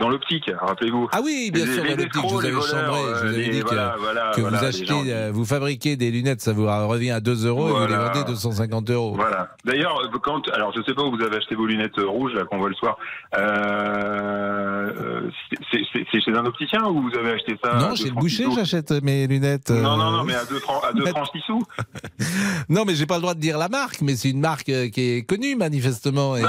[0.00, 1.08] Dans l'optique, rappelez-vous.
[1.12, 3.28] Ah oui, bien Les- sûr, les dans l'optique, je vous avais chambré, je vous euh,
[3.28, 6.10] avais les- dit que, voilà, voilà, que voilà, vous achetez, gens euh, vous fabriquez des
[6.10, 9.14] lunettes, ça vous revient à 2 euros et vous les vendez 250 euros.
[9.14, 9.48] Voilà.
[9.64, 12.58] D'ailleurs, quand, alors je sais pas où vous avez acheté vos lunettes rouges là qu'on
[12.58, 12.96] voit le soir.
[13.36, 15.30] Euh,
[15.70, 19.26] c'est- chez un opticien ou vous avez acheté ça Non, chez le boucher, j'achète mes
[19.26, 19.70] lunettes.
[19.70, 21.62] euh, Non, non, non, mais à deux francs, à deux francs six sous.
[22.68, 25.00] Non, mais j'ai pas le droit de dire la marque, mais c'est une marque qui
[25.00, 26.42] est connue manifestement et,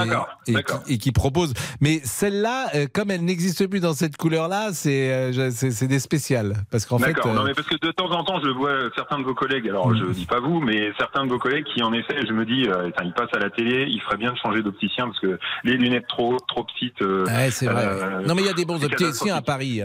[0.46, 0.54] qui,
[0.94, 1.52] et qui propose.
[1.80, 5.50] Mais celle-là, comme elle n'existe plus dans cette couleur-là, c'est euh,
[5.82, 7.16] des spéciales parce qu'en fait.
[7.26, 9.68] Euh, Non, mais parce que de temps en temps, je vois certains de vos collègues.
[9.68, 12.44] Alors, je dis pas vous, mais certains de vos collègues qui, en effet, je me
[12.46, 15.38] dis, euh, ils passent à la télé, il ferait bien de changer d'opticien parce que
[15.64, 17.02] les lunettes trop, trop petites.
[17.02, 17.84] euh, Ouais, c'est vrai.
[17.86, 19.82] euh, non, mais il y a des bons opticiens à Paris.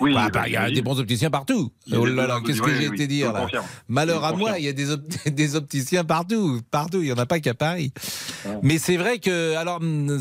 [0.00, 1.70] Oui, bah, bah, bah, il y a des bons opticiens partout.
[1.92, 3.46] Oh là là, qu'est-ce que oui, j'ai oui, été dire là?
[3.88, 7.00] Malheur à moi, il y a des, op- des opticiens partout, partout.
[7.02, 7.92] Il y en a pas qu'à Paris.
[8.62, 10.18] Mais c'est vrai que, alors, hum,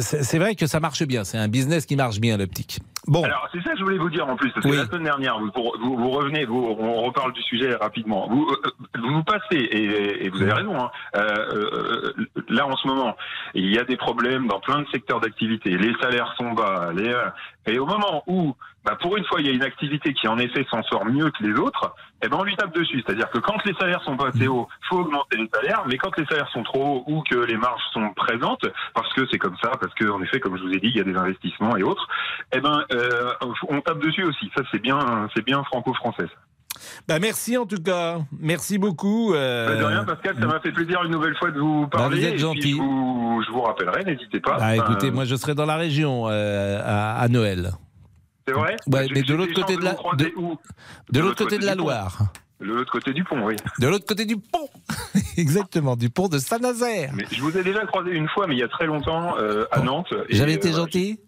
[0.00, 1.24] c'est vrai que ça marche bien.
[1.24, 2.80] C'est un business qui marche bien l'optique.
[3.08, 3.24] Bon.
[3.24, 4.76] Alors, c'est ça que je voulais vous dire en plus, parce que Oui.
[4.76, 8.28] la semaine dernière, vous, vous, vous revenez, vous, on reparle du sujet rapidement.
[8.28, 11.20] Vous, euh, vous, vous passez, et, et vous avez raison, hein, euh,
[11.52, 12.12] euh,
[12.48, 13.16] là en ce moment,
[13.54, 15.76] il y a des problèmes dans plein de secteurs d'activité.
[15.76, 16.92] Les salaires sont bas.
[16.94, 17.28] Les, euh,
[17.66, 20.38] et au moment où, bah, pour une fois, il y a une activité qui en
[20.38, 23.02] effet s'en sort mieux que les autres, eh ben on lui tape dessus.
[23.04, 26.16] C'est-à-dire que quand les salaires sont pas assez hauts, faut augmenter les salaires, mais quand
[26.16, 29.56] les salaires sont trop hauts ou que les marges sont présentes, parce que c'est comme
[29.62, 31.76] ça, parce que en effet, comme je vous ai dit, il y a des investissements
[31.76, 32.06] et autres,
[32.52, 33.32] eh ben euh,
[33.68, 34.50] on tape dessus aussi.
[34.56, 36.26] Ça c'est bien, c'est bien franco-français.
[37.06, 38.18] Bah merci en tout cas.
[38.40, 39.34] Merci beaucoup.
[39.34, 42.18] euh, Bah, de rien, Pascal, ça m'a fait plaisir une nouvelle fois de vous parler.
[42.20, 42.72] vous êtes gentil.
[42.72, 44.58] je, vous, je vous rappellerai, n'hésitez pas.
[44.58, 47.72] Bah, écoutez, moi je serai dans la région euh, à, à Noël.
[48.46, 48.76] c'est vrai.
[48.86, 51.82] Ouais, mais de l'autre côté de la, de, l'autre côté de la pont.
[51.82, 52.18] Loire.
[52.60, 53.56] De l'autre côté du pont, oui.
[53.80, 54.68] De l'autre côté du pont.
[55.36, 57.10] Exactement, du pont de Saint-Nazaire.
[57.14, 59.64] Mais je vous ai déjà croisé une fois, mais il y a très longtemps, euh,
[59.72, 60.14] à Nantes.
[60.30, 61.18] J'avais été gentil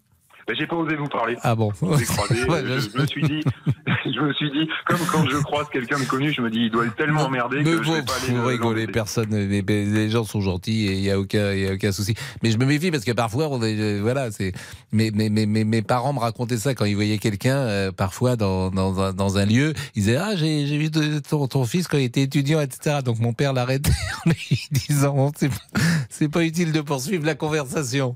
[0.47, 1.35] Ben, j'ai pas osé vous parler.
[1.41, 3.41] Ah bon Je croisé, Ouais, je, je me suis dit,
[4.05, 6.69] je me suis dit, comme quand je croise quelqu'un de connu, je me dis, il
[6.71, 9.63] doit être tellement emmerdé que je bon, vais pas aller vous le- rigolez, personne, les,
[9.63, 12.13] les gens sont gentils et il y a aucun, il y a aucun souci.
[12.43, 14.51] Mais je me méfie parce que parfois, on est, euh, voilà, c'est,
[14.91, 18.69] mes, mes, mes, mes, parents me racontaient ça quand ils voyaient quelqu'un, euh, parfois dans,
[18.69, 22.03] dans, un, dans un lieu, ils disaient ah j'ai, vu ton, ton fils quand il
[22.03, 22.97] était étudiant, etc.
[23.03, 23.89] Donc mon père l'arrêtait
[24.25, 25.49] en lui disant c'est,
[26.09, 28.15] c'est pas utile de poursuivre la conversation.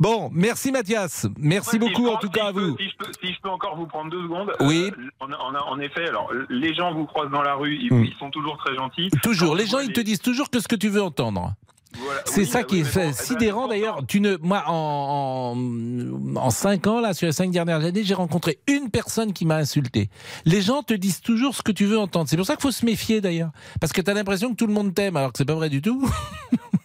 [0.00, 2.76] Bon, merci Mathias, merci si beaucoup en tout cas à vous.
[2.78, 4.52] Si je, peux, si je peux encore vous prendre deux secondes.
[4.60, 4.90] Oui.
[4.90, 7.76] euh, on a- on a- en effet, alors les gens vous croisent dans la rue,
[7.76, 9.08] ils, ils sont toujours très gentils.
[9.22, 11.54] Toujours, les gens ils te disent toujours que ce que tu veux entendre.
[11.96, 14.00] Voilà, C'est oui, ça bah qui oui, est mais fait bon, sidérant d'ailleurs.
[14.08, 18.14] Tu ne, moi, en, en, en cinq ans, là, sur les cinq dernières années, j'ai
[18.14, 20.10] rencontré une personne qui m'a insulté.
[20.44, 22.28] Les gens te disent toujours ce que tu veux entendre.
[22.28, 23.50] C'est pour ça qu'il faut se méfier d'ailleurs.
[23.80, 25.68] Parce que tu as l'impression que tout le monde t'aime, alors que c'est pas vrai
[25.70, 26.04] du tout.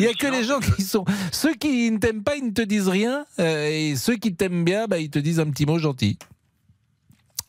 [0.00, 1.04] Il y a que les gens qui sont.
[1.30, 3.24] Ceux qui ne t'aiment pas, ils ne te disent rien.
[3.38, 6.18] euh, et ceux qui t'aiment bien, bah, ils te disent un petit mot gentil.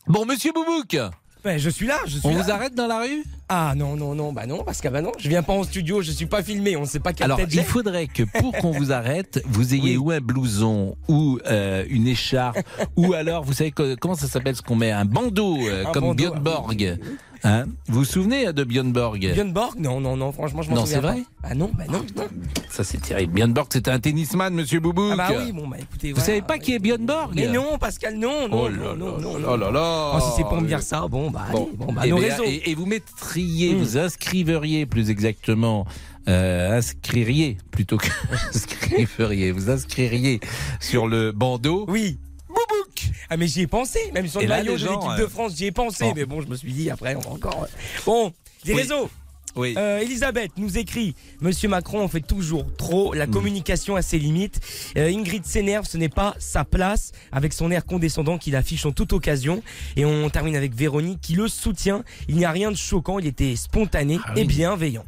[0.06, 0.96] Bon, monsieur Boubouk
[1.42, 2.42] Ben, je suis là, je suis On là.
[2.42, 3.24] vous arrête dans la rue?
[3.48, 6.00] Ah non, non, non, bah non, parce que bah non, je viens pas en studio,
[6.00, 8.52] je suis pas filmé, on ne sait pas quelle Alors, tête il faudrait que pour
[8.52, 12.58] qu'on vous arrête, vous ayez ou un blouson ou euh, une écharpe
[12.96, 15.92] ou alors, vous savez que- comment ça s'appelle ce qu'on met Un bandeau, euh, Un
[15.92, 16.98] comme bandeau, Björn Borg.
[17.46, 17.66] Hein?
[17.88, 20.80] Vous vous souvenez de Björn Borg Björn Borg Non, non, non, franchement, je m'en Non,
[20.86, 21.12] souviens c'est pas.
[21.12, 21.22] vrai?
[21.42, 22.24] Ah non, bah non, non.
[22.70, 23.34] Ça, c'est terrible.
[23.34, 25.10] Björn Borg, c'était un tennisman, monsieur Boubouk.
[25.12, 26.26] Ah bah oui, bon, bah écoutez, Vous voilà.
[26.26, 29.06] savez pas qui est Björn Borg Mais non, Pascal, non, non, Oh non, là non,
[29.18, 29.56] là non, là non.
[29.58, 30.12] là là.
[30.16, 32.44] Oh, si c'est pour me dire ça, bon, bah, allez, bon, bah, Eh nos réseaux.
[32.46, 32.86] Et, et vous
[33.34, 35.86] inscririez, vous inscriveriez plus exactement,
[36.28, 38.06] euh, inscririez plutôt que
[38.54, 40.38] inscriveriez, vous inscririez
[40.80, 41.84] sur le bandeau.
[41.88, 42.18] Oui.
[42.48, 45.24] Boubouk Ah mais j'y ai pensé, même sur Et le là, maillot de l'équipe de
[45.24, 46.12] euh, France, j'y ai pensé.
[46.14, 47.66] Mais bon, je me suis dit, après, on va encore...
[48.06, 48.32] Bon,
[48.64, 48.82] les Oui.
[48.82, 49.10] réseaux
[49.56, 49.74] Oui.
[49.76, 53.18] Euh, Elisabeth nous écrit Monsieur Macron en fait toujours trop, Mm.
[53.18, 54.60] la communication a ses limites.
[54.96, 58.92] Euh, Ingrid s'énerve, ce n'est pas sa place, avec son air condescendant qu'il affiche en
[58.92, 59.62] toute occasion.
[59.96, 62.02] Et on termine avec Véronique qui le soutient.
[62.28, 64.46] Il n'y a rien de choquant, il était spontané Ah et oui.
[64.46, 65.04] bienveillant.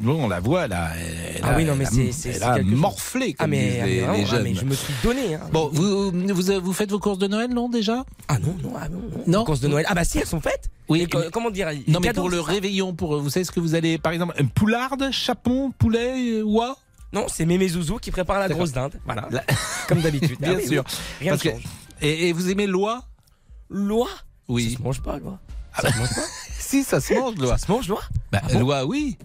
[0.00, 0.90] Bon, on la voit là.
[0.96, 2.78] Elle Ah oui, non, mais elle c'est- elle a quelque chose.
[2.78, 5.34] morflé, comme Ah, mais- disent ah, les, ah, mais je me suis donné.
[5.34, 5.40] hein.
[5.52, 8.04] Bon, vous, vous, vous faites vos courses de Noël, non, déjà?
[8.28, 9.00] Ah non, non, ah non.
[9.26, 9.38] Non.
[9.40, 9.84] Les courses de Noël.
[9.88, 10.68] Ah bah si, elles sont faites.
[10.88, 13.74] Oui, mais- comment dire Non, mais pour le réveillon, pour, vous savez ce que vous
[13.74, 16.76] allez, par exemple, un poularde, chapon, poulet, euh, oie?
[17.12, 18.92] Non, c'est Mémé Zouzou qui prépare la grosse dinde.
[19.06, 19.28] Voilà.
[19.30, 19.44] La-
[19.88, 20.36] Comme d'habitude.
[20.40, 20.84] Bien oui, sûr.
[20.86, 20.94] oui.
[21.20, 21.64] Rien Parce ne que- change.
[22.02, 23.02] et, et vous aimez l'oie?
[23.70, 24.08] Loi
[24.48, 24.70] Oui.
[24.72, 25.38] Ça se mange pas, loi.
[25.80, 26.20] Ça se mange pas?
[26.58, 27.56] Si, ça se mange, l'oie.
[27.56, 29.16] Ça se mange, loi Bah, Ah l'oie, oui.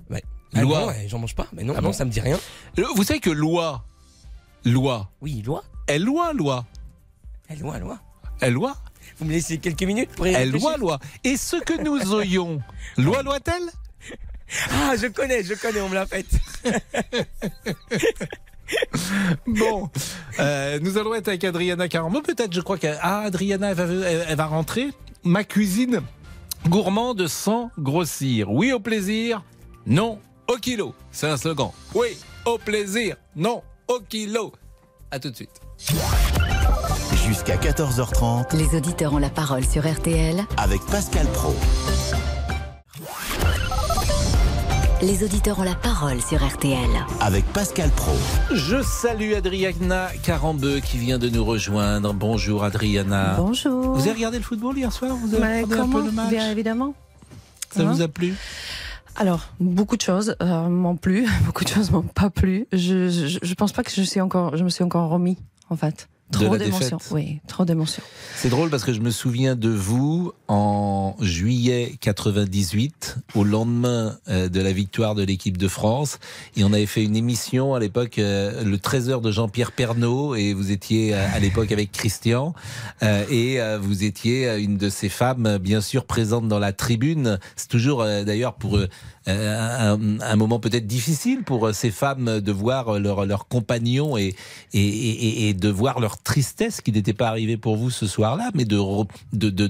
[0.56, 0.80] Ah Loi.
[0.82, 1.48] non, ouais, j'en mange pas.
[1.54, 2.40] Mais non, Ah non, ça me dit rien.
[2.96, 3.84] Vous savez que l'oie,
[4.66, 5.64] l'oie, Oui, loi.
[5.88, 6.66] elle loi, loi,
[7.50, 8.00] Elle loi, loi.
[8.42, 8.76] elle loi,
[9.18, 11.00] Vous me laissez quelques minutes pour y elle loi, loi.
[11.24, 12.62] Et ce que nous oyons,
[12.98, 13.70] loi, loi-t-elle?
[14.72, 16.28] Ah, je connais, je connais, on me l'a faite.
[19.46, 19.90] Bon,
[20.40, 22.22] euh, nous allons être avec Adriana Carambo.
[22.22, 24.90] Peut-être, je crois que ah, Adriana, elle va, elle- elle va rentrer.
[25.24, 26.02] Ma cuisine
[26.70, 28.50] gourmande sans grossir.
[28.52, 29.44] Oui au plaisir,
[29.86, 30.94] non au kilo.
[31.12, 31.70] C'est un slogan.
[31.94, 34.52] Oui au plaisir, non au kilo.
[35.12, 35.62] À tout de suite.
[37.26, 40.44] Jusqu'à 14h30 Les auditeurs ont la parole sur RTL.
[40.58, 41.56] avec Pascal Pro.
[45.02, 46.90] Les auditeurs ont la parole sur RTL.
[47.22, 48.14] Avec Pascal Pro.
[48.54, 52.14] Je salue Adriana Carambeu qui vient de nous rejoindre.
[52.14, 53.36] Bonjour Adriana.
[53.38, 53.94] Bonjour.
[53.96, 55.16] Vous avez regardé le football hier soir?
[55.16, 56.30] Vous avez Mais regardé un peu le match?
[56.30, 56.94] Bien évidemment.
[57.72, 58.36] Ça Hein vous a plu?
[59.16, 62.68] Alors, beaucoup de choses euh, m'ont plu, beaucoup de choses m'ont pas plu.
[62.72, 65.38] Je, je, je pense pas que je suis encore, je me suis encore remis,
[65.70, 66.10] en fait.
[66.32, 66.98] De Trop la d'émotions.
[66.98, 67.12] défaite.
[67.12, 68.02] Oui, trop d'émotions.
[68.36, 74.50] C'est drôle parce que je me souviens de vous en juillet 98, au lendemain euh,
[74.50, 76.18] de la victoire de l'équipe de France.
[76.56, 80.54] Et on avait fait une émission à l'époque, euh, le 13h de Jean-Pierre Pernaud, et
[80.54, 82.54] vous étiez euh, à l'époque avec Christian.
[83.30, 87.38] Et vous étiez une de ces femmes, bien sûr, présentes dans la tribune.
[87.56, 88.80] C'est toujours d'ailleurs pour
[89.28, 94.36] un, un moment peut-être difficile pour euh, ces femmes de voir leurs leurs compagnons et,
[94.74, 98.66] et, et, de voir leur tristesse qui n'était pas arrivée pour vous ce soir-là, mais
[98.66, 98.80] de,
[99.34, 99.68] de, de,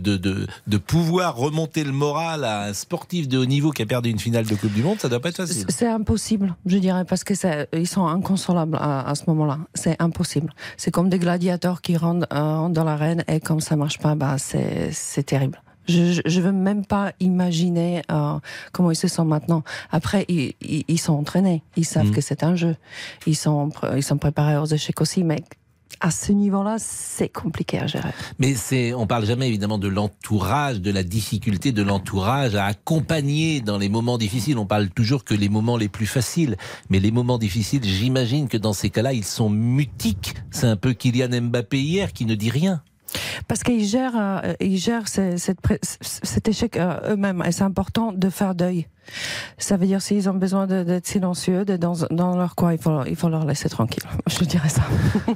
[0.67, 4.19] de, pouvoir remonter le moral à un sportif de haut niveau qui a perdu une
[4.19, 5.65] finale de Coupe du Monde, ça doit pas être facile.
[5.69, 7.33] C'est impossible, je dirais, parce que
[7.75, 9.59] ils sont inconsolables à, ce moment-là.
[9.73, 10.53] C'est impossible.
[10.77, 14.37] C'est comme des gladiateurs qui rentrent euh, dans l'arène et comme ça marche pas, bah
[14.37, 15.61] c'est terrible.
[15.87, 18.39] Je, je veux même pas imaginer euh,
[18.71, 19.63] comment ils se sentent maintenant.
[19.91, 22.11] Après, ils, ils, ils sont entraînés, ils savent Mhm.
[22.15, 22.75] que c'est un jeu,
[23.27, 25.43] ils sont ils sont préparés aux échecs aussi, mais
[25.99, 28.09] à ce niveau-là, c'est compliqué à gérer.
[28.37, 33.61] Mais c'est, on parle jamais évidemment de l'entourage, de la difficulté de l'entourage à accompagner
[33.61, 34.57] dans les moments difficiles.
[34.57, 36.57] On parle toujours que les moments les plus faciles,
[36.89, 40.33] mais les moments difficiles, j'imagine que dans ces cas-là, ils sont mutiques.
[40.51, 42.81] C'est un peu Kylian Mbappé hier qui ne dit rien.
[43.47, 45.59] Parce qu'ils gèrent, euh, ils gèrent cette
[46.01, 47.43] cet échec euh, eux-mêmes.
[47.45, 48.87] Et c'est important de faire deuil.
[49.57, 53.03] Ça veut dire s'ils ont besoin d'être silencieux, d'être dans, dans leur coin, il faut,
[53.05, 54.03] il faut leur laisser tranquille.
[54.27, 54.81] Je dirais ça.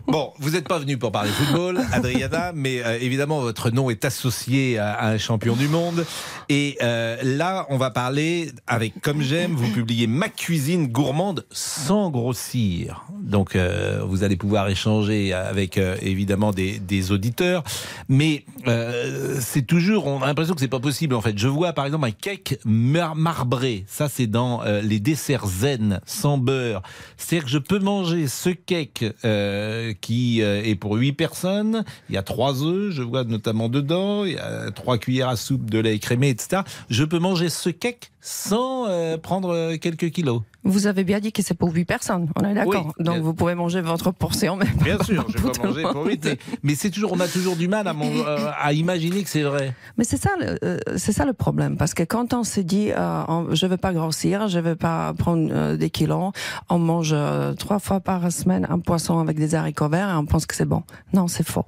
[0.07, 4.05] Bon, vous n'êtes pas venu pour parler football, Adriana, mais euh, évidemment votre nom est
[4.05, 6.05] associé à, à un champion du monde.
[6.49, 9.53] Et euh, là, on va parler avec Comme j'aime.
[9.53, 13.05] Vous publiez Ma cuisine gourmande sans grossir.
[13.19, 17.63] Donc, euh, vous allez pouvoir échanger avec évidemment des, des auditeurs,
[18.09, 21.15] mais euh, c'est toujours, on a l'impression que c'est pas possible.
[21.15, 23.85] En fait, je vois par exemple un cake mar- marbré.
[23.87, 26.81] Ça, c'est dans euh, les desserts zen sans beurre.
[27.17, 31.83] C'est-à-dire que je peux manger ce cake euh, qui euh, est pour 8 personnes.
[32.09, 34.25] Il y a trois œufs, je vois notamment dedans.
[34.25, 36.61] Il y a trois cuillères à soupe de lait écrémé, etc.
[36.89, 40.41] Je peux manger ce cake sans euh, prendre euh, quelques kilos.
[40.65, 42.91] Vous avez bien dit que c'est pour 8 personnes, on est d'accord.
[42.99, 45.93] Oui, Donc vous pouvez manger votre portion, mais pas Bien sûr, je le manger pour
[45.95, 46.07] monde.
[46.07, 46.25] 8.
[46.25, 49.29] Mais, mais c'est toujours, on a toujours du mal à, man- euh, à imaginer que
[49.29, 49.73] c'est vrai.
[49.97, 52.91] Mais c'est ça, le- euh, c'est ça le problème, parce que quand on se dit,
[52.91, 56.33] euh, on- je veux pas grossir, je veux pas prendre euh, des kilos,
[56.69, 60.25] on mange euh, trois fois par semaine un poisson avec des haricots verts et on
[60.25, 60.83] pense que c'est bon.
[61.13, 61.65] Non, c'est faux,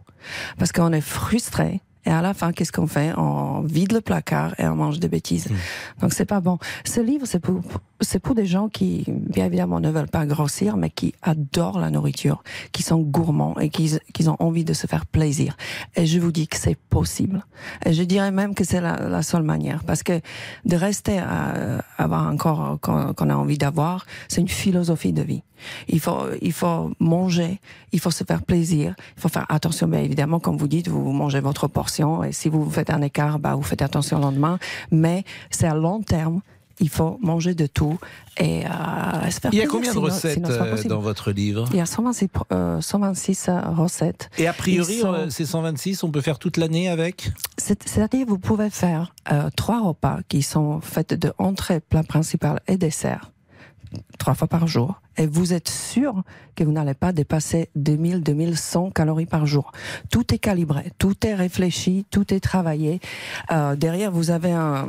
[0.57, 1.79] parce qu'on est frustré.
[2.09, 3.13] Et à la fin, qu'est-ce qu'on fait?
[3.17, 5.47] On vide le placard et on mange des bêtises.
[6.01, 6.57] Donc c'est pas bon.
[6.83, 7.61] Ce livre, c'est pour
[8.01, 11.91] c'est pour des gens qui, bien évidemment, ne veulent pas grossir, mais qui adorent la
[11.91, 15.55] nourriture, qui sont gourmands et qui, qui ont envie de se faire plaisir.
[15.95, 17.45] Et je vous dis que c'est possible.
[17.85, 20.21] Et je dirais même que c'est la, la seule manière, parce que
[20.65, 25.21] de rester à avoir un corps qu'on qu'on a envie d'avoir, c'est une philosophie de
[25.21, 25.43] vie.
[25.87, 27.59] Il faut, il faut manger,
[27.91, 31.11] il faut se faire plaisir, il faut faire attention, bien évidemment, comme vous dites, vous
[31.11, 34.59] mangez votre portion, et si vous faites un écart, bah, vous faites attention le lendemain,
[34.91, 36.41] mais c'est à long terme,
[36.81, 37.97] il faut manger de tout
[38.37, 40.99] et euh, se faire Il y a plaisir, combien de sinon- recettes sinon euh, dans
[41.01, 41.65] votre livre?
[41.71, 44.29] Il y a 126, euh, 126 euh, recettes.
[44.37, 47.31] Et a priori, sont- ces 126, on peut faire toute l'année avec?
[47.57, 52.61] C'est- C'est-à-dire, vous pouvez faire euh, trois repas qui sont faits de entrée, plat principal
[52.69, 53.29] et dessert,
[54.17, 55.01] trois fois par jour.
[55.17, 56.23] Et vous êtes sûr
[56.55, 59.71] que vous n'allez pas dépasser 2000, 2100 calories par jour.
[60.11, 62.99] Tout est calibré, tout est réfléchi, tout est travaillé.
[63.51, 64.87] Euh, derrière, vous avez un-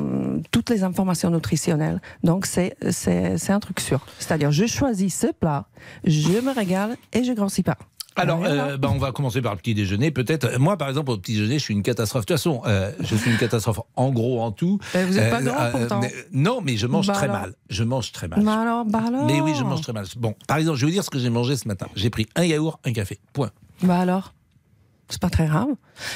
[0.51, 2.01] toutes les informations nutritionnelles.
[2.23, 4.05] Donc, c'est c'est c'est un truc sûr.
[4.19, 5.67] C'est-à-dire, je choisis ce plat,
[6.05, 7.79] je me régale et je grossis pas.
[8.17, 8.65] Alors, Voilà.
[8.71, 10.59] euh, bah, on va commencer par le petit déjeuner, peut-être.
[10.59, 12.23] Moi, par exemple, au petit déjeuner, je suis une catastrophe.
[12.23, 14.79] De toute façon, euh, je suis une catastrophe en gros, en tout.
[14.95, 16.01] Vous êtes pas grand, pourtant.
[16.33, 17.41] non, mais je mange Bah très alors.
[17.41, 17.55] mal.
[17.71, 18.43] Je mange très mal.
[18.43, 19.27] Bah alors, alors.
[19.27, 20.07] Mais oui, je mange très mal.
[20.17, 21.87] Bon, par exemple, je vais vous dire ce que j'ai mangé ce matin.
[21.95, 23.19] J'ai pris un yaourt, un café.
[23.33, 23.51] Point.
[23.83, 24.35] Bah alors
[25.13, 25.67] c'est pas très grave.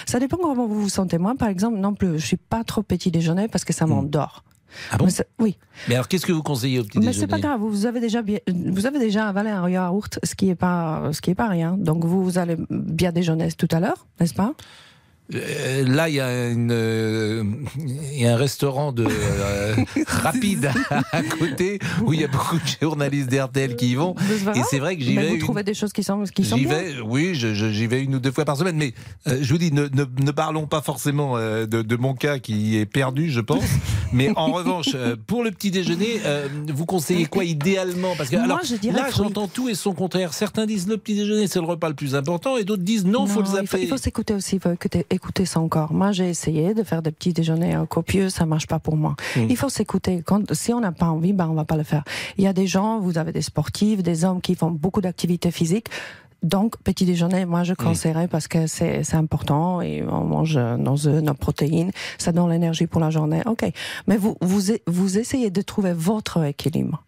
[0.06, 1.18] Ça dépend comment vous vous sentez.
[1.18, 4.44] Moi, par exemple, non plus, je suis pas trop petit déjeuner parce que ça m'endort.
[4.90, 5.56] Ah bon Mais Oui.
[5.88, 7.60] Mais alors, qu'est-ce que vous conseillez au petit Mais déjeuner c'est pas grave.
[7.60, 11.20] Vous avez déjà bien, vous avez déjà avalé un yaourt, ce qui est pas, ce
[11.20, 11.76] qui est pas rien.
[11.78, 14.52] Donc vous, vous allez bien déjeuner tout à l'heure, n'est-ce pas?
[15.30, 17.42] Là, il y, a une, euh,
[17.78, 19.74] il y a un restaurant de euh,
[20.06, 20.70] rapide
[21.12, 24.14] à côté où il y a beaucoup de journalistes d'RTL qui y vont.
[24.54, 25.28] Et c'est vrai que j'y Mais vais.
[25.28, 26.74] vous une- trouvez des choses qui sont, qui sont J'y bien.
[26.78, 28.92] vais, oui, j'y vais une ou deux fois par semaine, mais
[29.26, 32.38] euh, je vous dis, ne, ne- ne parlons pas forcément euh, de, de mon cas
[32.38, 33.64] qui est perdu, je pense.
[34.12, 38.14] mais en revanche, euh, pour le petit déjeuner, euh, vous conseillez quoi idéalement?
[38.16, 40.34] Parce que Moi, alors, je là, j'entends tout et son contraire.
[40.34, 43.26] Certains disent le petit déjeuner, c'est le repas le plus important, et d'autres disent non,
[43.26, 43.82] faut le zapper.
[43.82, 45.92] il faut s'écouter aussi, faut écouter, écouter son corps.
[45.92, 49.16] Moi, j'ai essayé de faire des petits déjeuners euh, copieux, ça marche pas pour moi.
[49.36, 49.46] Mm.
[49.48, 50.22] Il faut s'écouter.
[50.24, 52.04] Quand, si on n'a pas envie, ben, on va pas le faire.
[52.38, 55.50] Il y a des gens, vous avez des sportifs, des hommes qui font beaucoup d'activités
[55.50, 55.88] physiques.
[56.44, 60.76] Donc, petit déjeuner, moi, je conseillerais parce que c'est c'est important et on mange euh,
[60.76, 63.40] nos œufs, nos protéines, ça donne l'énergie pour la journée.
[63.46, 63.64] Ok,
[64.06, 67.02] mais vous vous vous essayez de trouver votre équilibre.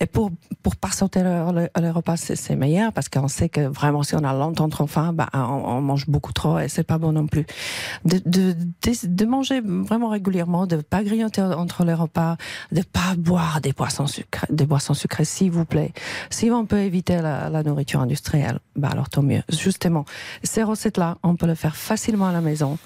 [0.00, 0.30] Et pour
[0.62, 4.32] pour pas sauter le, repas, c'est meilleur parce qu'on sait que vraiment si on a
[4.32, 7.46] longtemps trop faim, bah, on, on mange beaucoup trop et c'est pas bon non plus.
[8.04, 12.36] De, de, de, de manger vraiment régulièrement, de pas grignoter entre les repas,
[12.72, 15.92] de pas boire des boissons sucrées, des boissons sucrées s'il vous plaît.
[16.30, 19.42] Si on peut éviter la, la nourriture industrielle, bah alors tant mieux.
[19.50, 20.04] Justement,
[20.42, 22.78] ces recettes-là, on peut le faire facilement à la maison,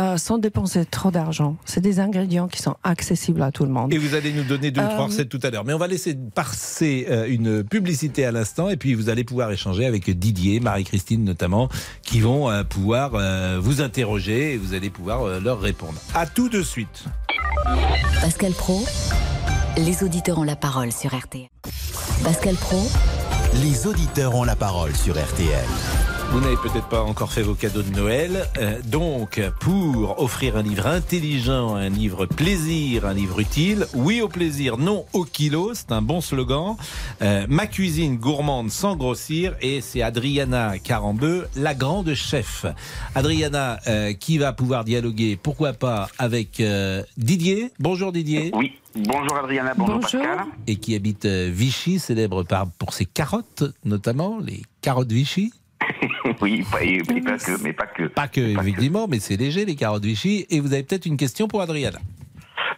[0.00, 1.56] euh, sans dépenser trop d'argent.
[1.64, 3.92] C'est des ingrédients qui sont accessibles à tout le monde.
[3.92, 5.64] Et vous allez nous donner deux ou trois Euh, recettes tout à l'heure.
[5.64, 9.50] Mais on va laisser passer euh, une publicité à l'instant et puis vous allez pouvoir
[9.50, 11.68] échanger avec Didier, Marie-Christine notamment,
[12.02, 16.00] qui vont euh, pouvoir euh, vous interroger et vous allez pouvoir leur répondre.
[16.14, 17.04] À tout de suite.
[18.20, 18.84] Pascal Pro,
[19.76, 21.48] les auditeurs ont la parole sur RTL.
[22.24, 22.88] Pascal Pro,
[23.62, 25.66] Les auditeurs ont la parole sur RTL.
[26.32, 28.48] Vous n'avez peut-être pas encore fait vos cadeaux de Noël.
[28.56, 34.28] Euh, donc, pour offrir un livre intelligent, un livre plaisir, un livre utile, oui au
[34.28, 36.76] plaisir, non au kilo, c'est un bon slogan.
[37.20, 42.64] Euh, ma cuisine gourmande sans grossir, et c'est Adriana Carambeu, la grande chef.
[43.14, 47.72] Adriana, euh, qui va pouvoir dialoguer, pourquoi pas, avec euh, Didier.
[47.78, 48.52] Bonjour Didier.
[48.54, 48.72] Oui.
[48.94, 50.46] Bonjour Adriana, bonjour, Pascal.
[50.66, 55.52] Et qui habite Vichy, célèbre par, pour ses carottes, notamment, les carottes Vichy.
[56.40, 58.04] oui, pas, et, et pas que, mais pas que.
[58.04, 60.46] Pas que, évidemment, mais c'est léger, les carottes Vichy.
[60.50, 61.98] Et vous avez peut-être une question pour Adriana.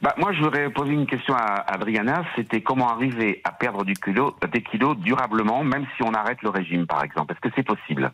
[0.02, 2.24] Bah, moi, je voudrais poser une question à Adriana.
[2.36, 6.50] C'était comment arriver à perdre du kilo, des kilos durablement, même si on arrête le
[6.50, 7.32] régime, par exemple.
[7.32, 8.12] Est-ce que c'est possible?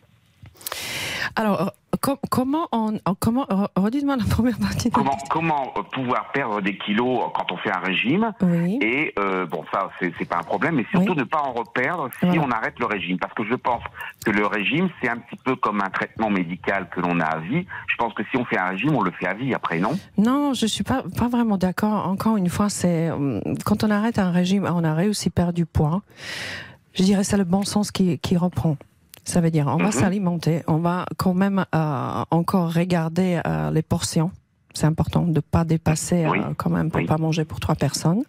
[1.35, 1.65] Alors, euh,
[2.01, 4.89] com- comment on, euh, comment, re- redites-moi la première partie.
[4.89, 8.33] de- Comment, comment euh, pouvoir perdre des kilos quand on fait un régime
[8.81, 12.25] Et euh, bon, ça, c'est pas un problème, mais surtout ne pas en reperdre si
[12.25, 12.41] Voilà.
[12.41, 13.17] on arrête le régime.
[13.17, 13.81] Parce que je pense
[14.25, 17.39] que le régime, c'est un petit peu comme un traitement médical que l'on a à
[17.39, 17.65] vie.
[17.87, 19.97] Je pense que si on fait un régime, on le fait à vie après, non?
[20.17, 22.07] Non, je suis pas pas vraiment d'accord.
[22.07, 23.09] Encore une fois, c'est
[23.65, 26.01] quand on arrête un régime, on a réussi à perdre du poids.
[26.93, 28.75] Je dirais c'est le bon sens qui qui reprend.
[29.23, 29.91] Ça veut dire on va Mhm.
[29.91, 34.31] s'alimenter, on va quand même euh, encore regarder euh, les portions.
[34.73, 38.23] C'est important de pas dépasser euh, quand même pour pas manger pour trois personnes.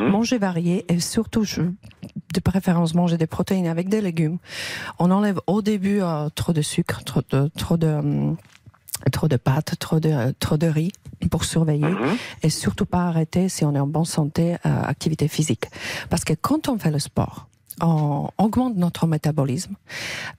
[0.00, 4.38] Manger varié et surtout je- de préférence manger des protéines avec des légumes.
[4.98, 8.36] On enlève au début euh, trop de sucre, trop de trop de hum,
[9.12, 10.92] trop de pâtes, trop de, trop de riz
[11.30, 12.16] pour surveiller Mhm.
[12.42, 15.66] et surtout pas arrêter si on est en bonne santé, euh, activité physique.
[16.08, 17.48] Parce que quand on fait le sport,
[17.82, 19.74] on augmente notre métabolisme,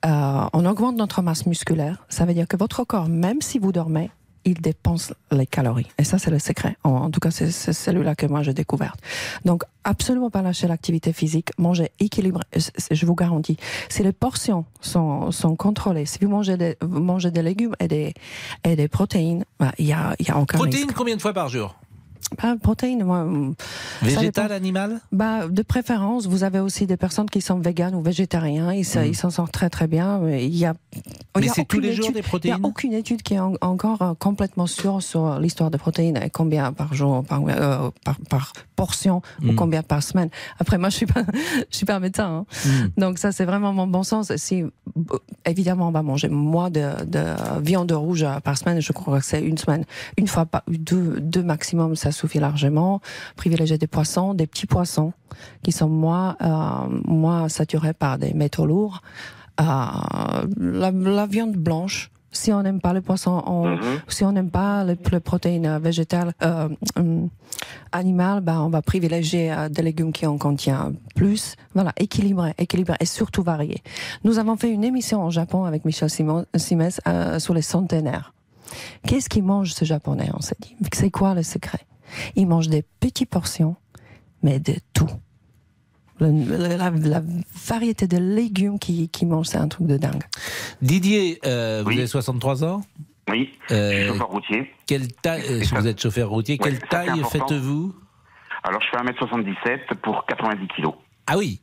[0.05, 2.05] euh, on augmente notre masse musculaire.
[2.09, 4.09] Ça veut dire que votre corps, même si vous dormez,
[4.45, 5.87] il dépense les calories.
[5.97, 6.75] Et ça, c'est le secret.
[6.83, 8.97] En, en tout cas, c'est celui-là que moi j'ai découvert.
[9.45, 12.43] Donc, absolument pas lâcher l'activité physique, manger équilibré.
[12.57, 12.59] Euh,
[12.91, 13.55] Je vous garantis,
[13.87, 17.87] si les portions sont, sont contrôlées, si vous mangez des, vous mangez des légumes et
[17.87, 18.13] des,
[18.65, 20.93] et des protéines, bah, il y a, y a aucun Protéines, risque.
[20.97, 21.75] combien de fois par jour?
[22.41, 23.19] Bah, protéines, moi.
[23.19, 23.53] hum,
[24.01, 24.99] Végétal, animal?
[25.11, 28.99] Bah, De préférence, vous avez aussi des personnes qui sont véganes ou végétariens, ils se-
[29.05, 30.27] ils s'en sortent très très bien.
[30.29, 30.73] Il y a.
[31.39, 32.55] Mais c'est tous les jours des protéines?
[32.55, 35.77] Il n'y a aucune étude qui est en- encore euh, complètement sûre sur l'histoire des
[35.77, 38.53] protéines et combien par jour, par, euh, par, par
[38.83, 39.55] portion ou Mm.
[39.61, 40.29] combien par semaine.
[40.61, 41.23] Après, moi, je suis pas,
[41.71, 42.45] je suis pas médecin, hein.
[42.69, 43.01] Mm.
[43.03, 44.25] donc ça c'est vraiment mon bon sens.
[44.45, 44.55] Si
[45.53, 47.23] évidemment on va manger moins de, de
[47.69, 49.83] viande rouge par semaine, je crois que c'est une semaine,
[50.21, 52.99] une fois par deux, deux maximum, ça suffit largement.
[53.35, 55.11] Privilégier des poissons, des petits poissons
[55.63, 59.01] qui sont moins euh, moins saturés par des métaux lourds.
[59.61, 59.65] Euh,
[60.57, 62.09] la, la viande blanche.
[62.33, 63.77] Si on n'aime pas les poissons, on-
[64.09, 66.67] si on n'aime pas les, les protéines végétales, euh,
[66.97, 67.29] hum,
[67.91, 71.55] animales, ben on va privilégier euh, des légumes qui en contiennent plus.
[71.73, 73.81] Voilà, équilibré, équilibré et surtout varié.
[74.23, 78.33] Nous avons fait une émission au Japon avec Michel Simon- Simès euh, sur les centenaires.
[79.07, 80.75] Qu'est-ce qu'ils mangent ces Japonais On s'est dit?
[80.93, 81.81] C'est quoi le secret?
[82.35, 83.75] Ils mangent des petites portions,
[84.41, 85.09] mais de tout.
[86.19, 87.21] La, la
[87.67, 90.23] variété de légumes qu'ils qu'ils mangent, c'est un truc de dingue.
[90.81, 92.81] Didier, euh, vous avez 63 ans
[93.29, 94.71] Oui, Euh, je suis chauffeur routier.
[94.85, 97.95] Quelle taille, euh, si vous êtes chauffeur routier, Ouais, quelle taille faites-vous
[98.63, 100.93] Alors, je fais 1m77 pour 90 kilos.
[101.27, 101.61] Ah oui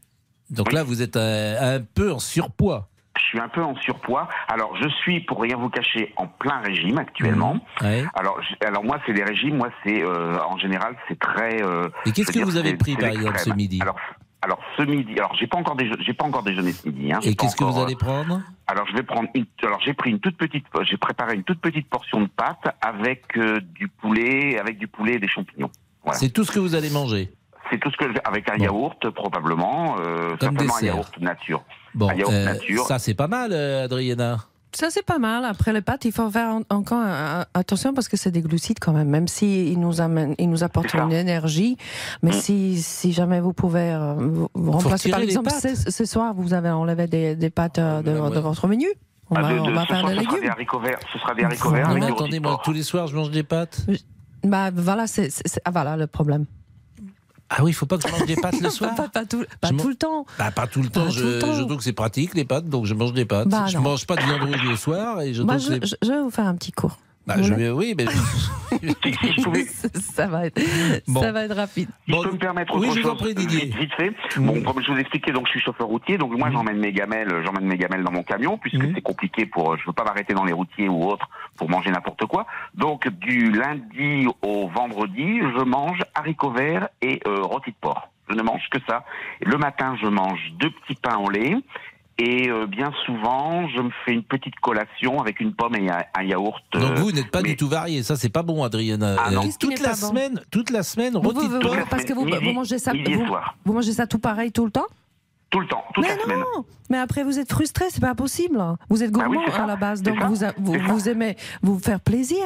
[0.51, 2.89] Donc là, vous êtes un, un peu en surpoids.
[3.17, 4.29] Je suis un peu en surpoids.
[4.49, 7.55] Alors, je suis, pour rien vous cacher, en plein régime actuellement.
[7.55, 7.85] Mmh.
[7.85, 8.05] Ouais.
[8.15, 9.57] Alors, je- alors moi, c'est des régimes.
[9.59, 11.63] Moi, c'est euh, en général, c'est très.
[11.63, 13.79] euh, Et qu'est-ce que dire, vous avez pris, par exemple, ce midi?
[13.83, 13.97] Alors,
[14.43, 17.13] alors ce midi, alors j'ai pas encore j'ai pas encore déjeuné ce midi.
[17.13, 18.37] Hein, Et qu'est-ce que vous allez prendre?
[18.37, 19.29] euh, Alors, je vais prendre.
[19.35, 20.65] Une, alors, j'ai pris une toute petite.
[20.83, 25.15] J'ai préparé une toute petite portion de pâte avec euh, du poulet, avec du poulet
[25.15, 25.71] et des champignons.
[26.05, 26.19] Voilà.
[26.19, 27.31] C'est tout ce que vous allez manger?
[27.71, 30.95] C'est tout ce que je vais avec un yaourt probablement, euh, Comme certainement un dessert.
[30.95, 31.63] yaourt nature.
[31.95, 32.87] Bon, un yaourt euh, nature.
[32.87, 34.39] ça c'est pas mal, Adriana.
[34.73, 35.45] Ça, c'est pas mal.
[35.45, 37.03] Après les pâtes, il faut faire en- encore
[37.55, 40.63] attention parce que c'est des glucides quand même, même si ils nous amènent, ils nous
[40.63, 41.77] apportent une énergie.
[42.23, 44.15] Mais si, si jamais vous pouvez euh,
[44.55, 48.13] vous, remplacer, par exemple, ce, ce soir, vous avez enlevé des, des pâtes euh, de,
[48.35, 48.87] de votre menu.
[49.31, 50.45] On Ah, va, de- de- on va ce faire soir, des ce sera légumes.
[50.45, 50.99] des haricots verts.
[51.13, 53.87] Ce sera des haricots verts attendez, moi tous les soirs je mange des pâtes.
[54.45, 56.47] Bah voilà, c'est c'est- c'est- ah, voilà le problème.
[57.53, 58.95] Ah oui, il faut pas que je mange des pâtes le soir.
[58.95, 60.25] pas, pas tout, pas le temps.
[60.39, 61.11] Bah, pas tout le temps.
[61.11, 61.53] Je, tout le temps.
[61.55, 63.49] je trouve que c'est pratique les pâtes, donc je mange des pâtes.
[63.49, 63.83] Bah, je non.
[63.83, 66.31] mange pas de viande rouge le soir et je Moi, je, je- je vais vous
[66.31, 66.99] faire un petit cours.
[67.27, 67.95] Bah, je voulez
[68.83, 69.65] oui,
[69.95, 70.61] ça va être,
[71.09, 71.21] Bon.
[71.21, 71.89] ça va être rapide.
[72.07, 73.67] Si je peux me permettre oui, autre je vous en chose, prie, Didier.
[73.67, 74.13] Vite, vite fait.
[74.39, 77.43] Bon, comme je vous expliquais, donc je suis chauffeur routier, donc moi j'emmène mes gamelles,
[77.45, 80.45] j'emmène mes gamelles dans mon camion puisque c'est compliqué pour, je veux pas m'arrêter dans
[80.45, 82.47] les routiers ou autres pour manger n'importe quoi.
[82.75, 88.09] Donc du lundi au vendredi, je mange haricots verts et euh, rôti de porc.
[88.29, 89.05] Je ne mange que ça.
[89.41, 91.57] Le matin, je mange deux petits pains au lait.
[92.23, 96.03] Et euh, bien souvent, je me fais une petite collation avec une pomme et un,
[96.19, 96.61] un yaourt.
[96.73, 99.17] Donc euh, vous n'êtes pas du tout varié, ça c'est pas bon, Adriana.
[99.19, 99.43] Ah non.
[99.59, 101.33] Toute la pas bon semaine, toute la semaine, Vous,
[101.89, 102.93] parce que vous, vous mangez ça,
[103.65, 104.87] vous, mangez ça tout pareil tout le temps
[105.51, 106.39] Tout le temps, toute Mais la semaine.
[106.41, 108.63] non, mais après vous êtes frustré, c'est pas possible.
[108.91, 110.93] Vous êtes Bah oui, gourmand ça, à la base, donc vous, a- vous, c'est ça.
[110.93, 112.45] vous aimez vous faire plaisir.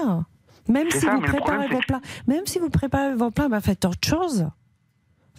[0.68, 3.84] Même si ça, vous préparez vos plats, même si vous préparez vos plats, bah faites
[3.84, 4.46] autre chose.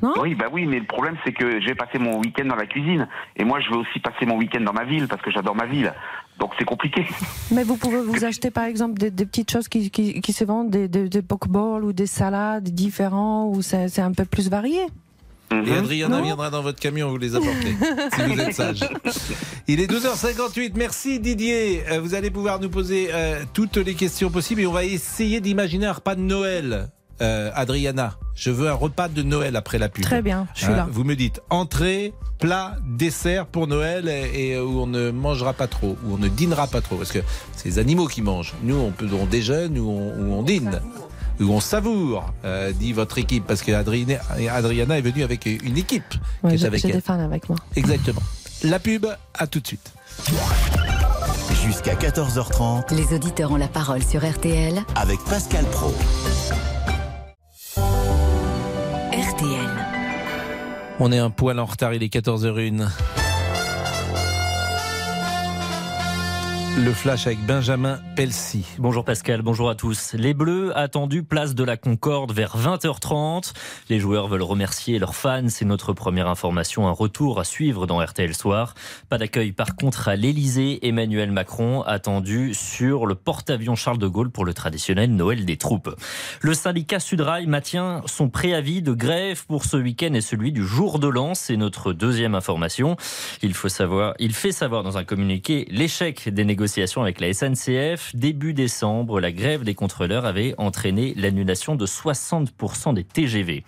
[0.01, 2.65] Oui, bah oui, mais le problème c'est que je vais passer mon week-end dans la
[2.65, 5.55] cuisine et moi je veux aussi passer mon week-end dans ma ville parce que j'adore
[5.55, 5.93] ma ville.
[6.39, 7.05] Donc c'est compliqué.
[7.51, 10.43] Mais vous pouvez vous acheter par exemple des, des petites choses qui, qui, qui se
[10.43, 14.81] vendent, des, des, des pokeballs ou des salades différents où c'est un peu plus varié.
[15.51, 15.65] Mhm.
[15.67, 17.75] Et Adriana Non viendra dans votre camion vous les apporter,
[18.15, 18.79] si vous êtes sage.
[19.67, 21.83] Il est 12h58, merci Didier.
[21.89, 25.39] Euh, Vous allez pouvoir nous poser euh, toutes les questions possibles et on va essayer
[25.39, 26.89] d'imaginer un repas de Noël.
[27.21, 30.03] Euh, Adriana, je veux un repas de Noël après la pub.
[30.03, 30.87] Très bien, je suis Hein, là.
[30.91, 35.67] Vous me dites entrée, plat, dessert pour Noël et, et où on ne mangera pas
[35.67, 37.19] trop, où on ne dînera pas trop, parce que
[37.55, 38.53] c'est les animaux qui mangent.
[38.63, 40.81] Nous, on peut, on déjeune ou on, ou on dîne.
[41.39, 44.15] Où on savoure, euh, dit votre équipe, parce que Adriana,
[44.53, 46.03] Adriana est venue avec une équipe
[46.43, 47.57] Ouais, qui est j'ai des fans avec moi.
[47.75, 48.21] Exactement.
[48.63, 49.91] La pub, à tout de suite.
[51.65, 54.81] Jusqu'à 14h30 Les auditeurs ont la parole sur RTL.
[54.95, 55.93] avec Pascal Pro.
[60.99, 63.24] On est un poil en retard, il est 14h01.
[66.77, 68.65] Le flash avec Benjamin Pelsi.
[68.79, 70.11] Bonjour Pascal, bonjour à tous.
[70.13, 73.53] Les Bleus attendus place de la Concorde vers 20h30.
[73.89, 76.85] Les joueurs veulent remercier leurs fans, c'est notre première information.
[76.89, 78.73] Un retour à suivre dans RTL Soir.
[79.07, 80.85] Pas d'accueil par contre à l'Elysée.
[80.85, 85.95] Emmanuel Macron attendu sur le porte-avions Charles de Gaulle pour le traditionnel Noël des troupes.
[86.41, 90.99] Le syndicat Sudrail maintient son préavis de grève pour ce week-end et celui du jour
[90.99, 91.35] de l'an.
[91.35, 92.97] C'est notre deuxième information.
[93.41, 93.69] Il faut
[94.19, 96.64] il fait savoir dans un communiqué l'échec des négociations
[96.97, 98.15] avec la SNCF.
[98.15, 103.63] Début décembre, la grève des contrôleurs avait entraîné l'annulation de 60% des TGV.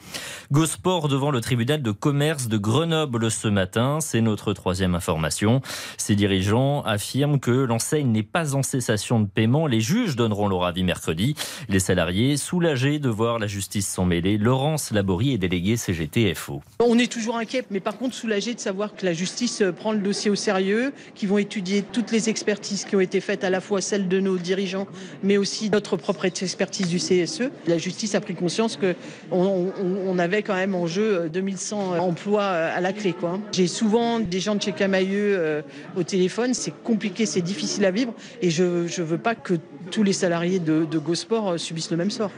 [0.52, 5.62] Gosport devant le tribunal de commerce de Grenoble ce matin, c'est notre troisième information.
[5.98, 9.68] Ses dirigeants affirment que l'enseigne n'est pas en cessation de paiement.
[9.68, 11.36] Les juges donneront leur avis mercredi.
[11.70, 16.62] Les salariés, soulagés de voir la justice s'en mêler, Laurence Laborie est déléguée CGT-FO.
[16.80, 20.00] On est toujours inquiet, mais par contre soulagé de savoir que la justice prend le
[20.00, 23.62] dossier au sérieux, qu'ils vont étudier toutes les expertises qui ont été faites, à la
[23.62, 24.88] fois celles de nos dirigeants,
[25.24, 27.50] mais aussi notre propre expertise du CSE.
[27.68, 32.82] La justice a pris conscience qu'on on, avait quand même en jeu 2100 emplois à
[32.82, 33.14] la clé.
[33.52, 35.62] J'ai souvent des gens de chez Camailleux euh,
[35.96, 36.54] au téléphone.
[36.54, 39.56] C'est compliqué, c'est difficile à vivre, et je ne veux pas que
[39.92, 42.32] tous les salariés de, de GoSport euh, subissent le même sort.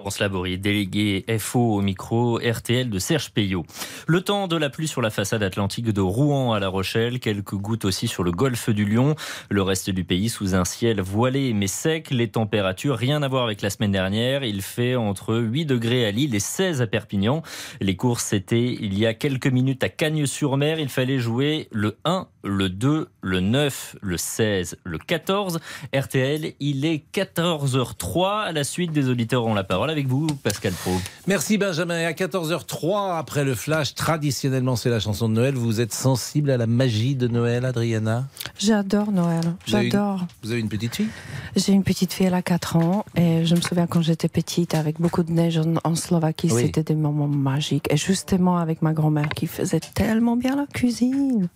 [0.00, 3.66] Laurence Laborie, délégué FO au micro RTL de Serge Payot.
[4.06, 7.54] Le temps de la pluie sur la façade atlantique de Rouen à La Rochelle, quelques
[7.54, 9.14] gouttes aussi sur le golfe du Lion.
[9.50, 12.08] Le reste du pays sous un ciel voilé mais sec.
[12.12, 14.42] Les températures, rien à voir avec la semaine dernière.
[14.42, 17.42] Il fait entre 8 degrés à Lille et 16 à Perpignan.
[17.82, 20.78] Les courses étaient il y a quelques minutes à Cagnes-sur-Mer.
[20.78, 25.60] Il fallait jouer le 1, le 2, le 9, le 16, le 14.
[25.94, 28.44] RTL, il est 14h03.
[28.44, 30.92] À la suite des auditeurs ont la parole avec vous, Pascal Pro.
[31.26, 32.00] Merci Benjamin.
[32.00, 35.54] Et à 14h03, après le flash, traditionnellement c'est la chanson de Noël.
[35.54, 38.26] Vous êtes sensible à la magie de Noël, Adriana?
[38.58, 39.54] J'adore Noël.
[39.66, 40.26] J'adore.
[40.42, 41.08] Vous, avez une petite fille?
[41.56, 43.04] J'ai une petite fille, elle a 4 ans.
[43.16, 46.94] Et je me souviens quand j'étais petite, avec beaucoup de neige en, Slovaquie, c'était des
[46.94, 47.86] moments magiques.
[47.90, 51.48] Et justement avec ma grand-mère qui faisait tellement bien la cuisine.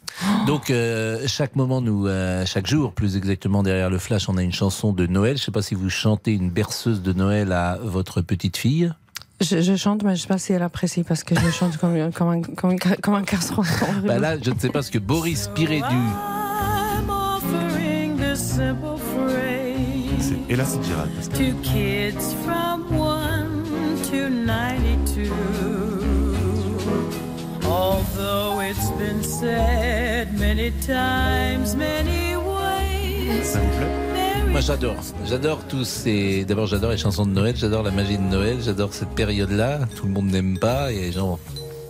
[0.47, 4.43] Donc, euh, chaque moment, nous, euh, chaque jour, plus exactement, derrière le flash, on a
[4.43, 5.37] une chanson de Noël.
[5.37, 8.93] Je ne sais pas si vous chantez une berceuse de Noël à votre petite fille.
[9.41, 12.13] Je, chante, mais je ne sais pas si elle apprécie parce que je chante comme,
[12.13, 13.23] comme, un, comme, un, comme un
[14.07, 15.85] bah là, je ne sais pas ce que Boris Pirédu.
[20.49, 21.11] Et là, c'est Gérald.
[21.33, 23.65] Two kids from one
[24.11, 25.74] to 92.
[27.75, 33.45] Although it's been said many times, many ways.
[33.45, 33.95] Ça vous plaît
[34.55, 34.95] moi j'adore,
[35.27, 36.45] j'adore tous ces.
[36.45, 39.81] D'abord j'adore les chansons de Noël, j'adore la magie de Noël, j'adore cette période-là.
[39.97, 41.41] Tout le monde n'aime pas, il y a des gens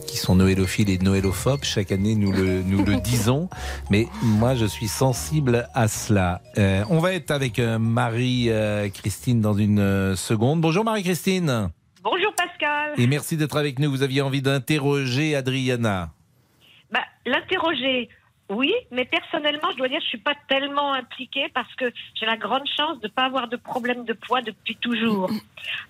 [0.06, 1.62] qui sont noélophiles et noélophobes.
[1.62, 3.50] Chaque année nous le, nous le disons,
[3.90, 6.40] mais moi je suis sensible à cela.
[6.56, 10.62] Euh, on va être avec euh, Marie-Christine dans une euh, seconde.
[10.62, 11.68] Bonjour Marie-Christine.
[12.02, 12.34] Bonjour
[12.64, 12.94] Pascal.
[12.98, 13.90] Et merci d'être avec nous.
[13.90, 16.10] Vous aviez envie d'interroger Adriana.
[16.90, 18.08] Bah, L'interroger,
[18.50, 22.36] oui, mais personnellement, je dois dire, je suis pas tellement impliquée parce que j'ai la
[22.36, 25.30] grande chance de ne pas avoir de problème de poids depuis toujours.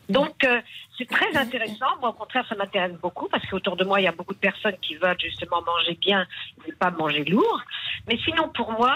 [0.09, 0.61] Donc, euh,
[0.97, 1.87] c'est très intéressant.
[2.01, 4.39] Moi, au contraire, ça m'intéresse beaucoup parce qu'autour de moi, il y a beaucoup de
[4.39, 6.27] personnes qui veulent justement manger bien
[6.65, 7.61] et ne pas manger lourd.
[8.07, 8.95] Mais sinon, pour moi,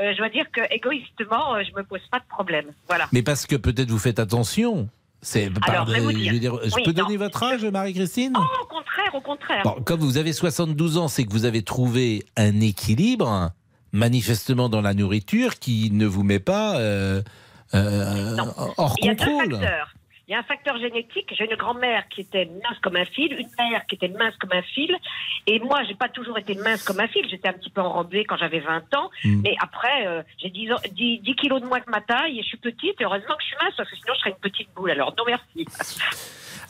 [0.00, 2.66] euh, je dois dire que égoïstement, euh, je me pose pas de problème.
[2.86, 3.08] Voilà.
[3.12, 4.88] Mais parce que peut-être vous faites attention.
[5.24, 9.62] C'est Alors, je, je peux donner votre âge, Marie-Christine oh, Au contraire, au contraire.
[9.84, 13.52] comme vous avez 72 ans, c'est que vous avez trouvé un équilibre,
[13.92, 17.22] manifestement dans la nourriture, qui ne vous met pas euh,
[17.72, 18.36] euh,
[18.76, 19.60] hors contrôle.
[20.28, 21.34] Il y a un facteur génétique.
[21.36, 24.52] J'ai une grand-mère qui était mince comme un fil, une mère qui était mince comme
[24.52, 24.96] un fil.
[25.46, 27.28] Et moi, j'ai pas toujours été mince comme un fil.
[27.28, 29.10] J'étais un petit peu enrobée quand j'avais 20 ans.
[29.24, 29.40] Hmm.
[29.42, 32.58] Mais après, euh, j'ai 10, 10, kilos de moins que ma taille et je suis
[32.58, 33.00] petite.
[33.00, 34.92] Et heureusement que je suis mince parce que sinon, je serais une petite boule.
[34.92, 35.66] Alors, non, merci.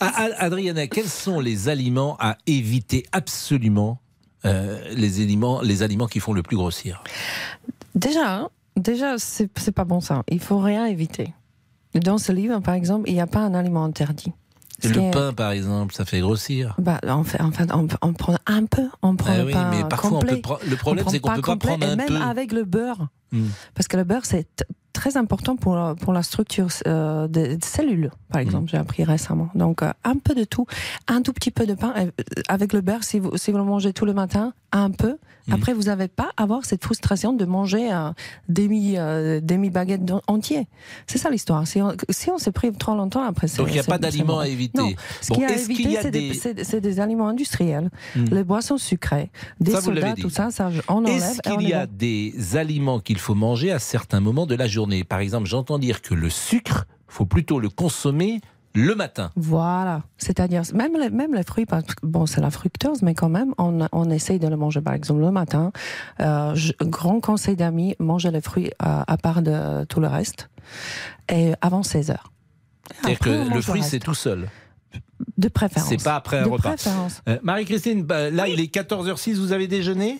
[0.00, 4.00] Ah, Adriana, quels sont les aliments à éviter absolument
[4.44, 7.04] euh, les, aliments, les aliments qui font le plus grossir?
[7.94, 10.22] Déjà, déjà c'est pas bon ça.
[10.28, 11.34] Il faut rien éviter.
[11.94, 14.32] Dans ce livre, par exemple, il n'y a pas un aliment interdit.
[14.84, 16.74] Le pain, par exemple, ça fait grossir.
[16.78, 19.84] Bah, en fait, en fait on, on prend un peu, on prend ah oui, mais
[19.88, 20.34] parfois On peut
[20.68, 23.46] le problème, c'est qu'on peut pas prendre un et même avec le beurre, hmm.
[23.74, 28.10] parce que le beurre, c'est très important pour, la- pour la structure euh, des cellules,
[28.30, 29.48] par exemple, j'ai appris récemment.
[29.54, 30.66] Donc, euh, un peu de tout,
[31.08, 31.92] un tout petit peu de pain.
[31.96, 32.10] euh,
[32.48, 35.16] Avec le beurre, si vous, si vous le mangez tout le matin, un peu.
[35.50, 38.14] Après, vous n'avez pas à avoir cette frustration de manger un
[38.48, 40.68] demi, euh, demi baguette entier.
[41.08, 41.66] C'est ça l'histoire.
[41.66, 43.58] Si on, si on se prive trop longtemps, après, c'est.
[43.58, 44.78] Donc il n'y a pas d'aliments à éviter.
[44.80, 44.90] Non.
[45.20, 45.98] Ce Bon, qu'il y a à éviter,
[46.62, 48.24] c'est des, aliments industriels, Hmm.
[48.30, 49.30] les boissons sucrées,
[49.60, 51.16] des Ça, sodas, tout ça, ça on enlève.
[51.16, 54.81] Est-ce qu'il y a des aliments qu'il faut manger à certains moments de la journée
[55.08, 58.40] Par exemple, j'entends dire que le sucre, faut plutôt le consommer
[58.74, 59.30] le matin.
[59.36, 63.28] Voilà, c'est-à-dire même les, même les fruits, parce que, bon, c'est la fructose, mais quand
[63.28, 65.72] même, on, on essaye de le manger par exemple le matin.
[66.20, 70.48] Euh, je- grand conseil d'amis, manger les fruits à, à part de tout le reste,
[71.30, 72.32] et avant 16 heures.
[73.02, 74.48] C'est-à-dire que le fruit, c'est tout seul.
[75.38, 75.88] De préférence.
[75.88, 76.74] C'est pas après un de repas.
[77.28, 80.18] Euh, Marie-Christine, bah, là, il est 14h06, vous avez déjeuné?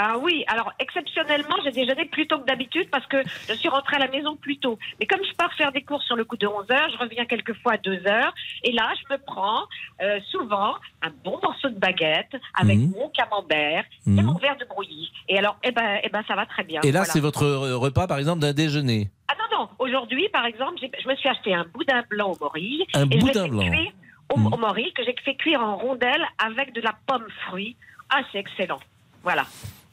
[0.00, 3.16] Ah oui, alors exceptionnellement, j'ai déjeuné plus tôt que d'habitude parce que
[3.48, 4.78] je suis rentrée à la maison plus tôt.
[5.00, 7.24] Mais comme je pars faire des courses sur le coup de 11 heures, je reviens
[7.24, 8.32] quelquefois à 2 heures.
[8.62, 9.64] Et là, je me prends
[10.00, 12.92] euh, souvent un bon morceau de baguette avec Mhm.
[12.96, 14.22] mon camembert et Mhm.
[14.22, 15.10] mon verre de brouillis.
[15.28, 16.80] Et alors, eh ben, eh ben, ça va très bien.
[16.82, 17.12] Et là, Voilà.
[17.12, 19.10] c'est votre euh, repas, par exemple, d'un déjeuner?
[19.26, 22.84] Ah non, non, aujourd'hui, par exemple, je me suis acheté un boudin blanc au morille.
[22.94, 23.68] Un et boudin blanc.
[23.68, 23.92] Cuire
[24.30, 27.76] Au, au morille, que j'ai fait cuire en rondelles avec de la pomme fruit.
[28.10, 28.78] Ah, c'est excellent.
[29.24, 29.42] Voilà.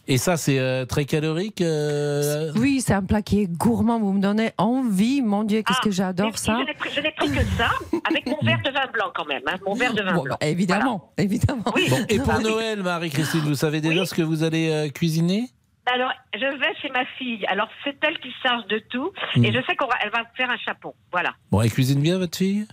[0.08, 3.99] Et ça, c'est euh, très calorique euh, Oui, c'est un plat qui est gourmand.
[3.99, 6.60] Vous me donnez envie, mon Dieu, qu'est-ce que Mais j'adore si, ça.
[6.60, 6.66] Je
[7.01, 7.72] n'ai pris, que ça,
[8.08, 9.41] avec mon verre de vin blanc quand même.
[9.47, 10.38] hein, mon verre de vin Bon, blanc.
[10.39, 11.64] bah, évidemment, évidemment.
[11.66, 15.49] Bon, et pour Noël, Marie-Christine, vous savez déjà ce que vous allez euh, cuisiner?
[15.88, 17.43] Alors, je vais chez ma fille.
[17.47, 19.12] Alors, c'est elle qui charge de tout.
[19.36, 19.45] Mm.
[19.45, 20.93] Et je sais qu'elle va faire un chapeau.
[21.12, 21.34] Voilà.
[21.51, 22.68] Bon, elle cuisine bien, votre fille?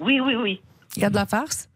[0.00, 0.60] Oui, oui, oui.
[0.96, 1.68] Il y a de la farce?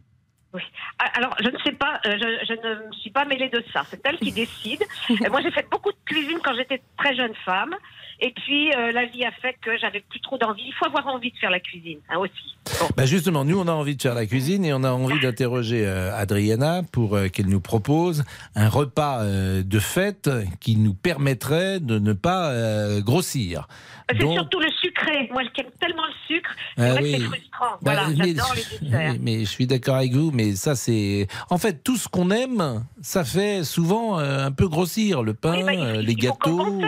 [0.54, 0.62] Oui.
[0.98, 3.64] Ah, Alors, je ne sais pas, euh, je, je ne me suis pas mêlée de
[3.72, 3.84] ça.
[3.88, 4.84] C'est elle qui décide.
[5.30, 7.74] Moi, j'ai fait beaucoup de cuisine quand j'étais très jeune femme.
[8.20, 10.62] Et puis, euh, la vie a fait que j'avais plus trop d'envie.
[10.66, 12.56] Il faut avoir envie de faire la cuisine, hein, aussi.
[12.96, 15.84] Bah justement, nous, on a envie de faire la cuisine et on a envie d'interroger
[15.86, 21.98] euh, Adriana pour euh, qu'elle nous propose un repas de fête qui nous permettrait de
[21.98, 22.52] ne pas
[23.00, 23.66] grossir.
[24.10, 25.28] C'est Donc- surtout le sucré.
[25.32, 26.50] Moi, j'aime tellement le sucre.
[26.76, 27.12] C'est Ah vrai oui.
[27.12, 27.66] que c'est frustrant.
[27.70, 28.78] Bah, voilà, mais- les desserts.
[28.82, 31.26] oui, mais je suis d'accord avec vous, mais ça c'est...
[31.50, 35.22] En fait, tout ce qu'on aime, ça fait souvent un peu grossir.
[35.22, 36.80] Le pain, euh, les Il faut gâteaux...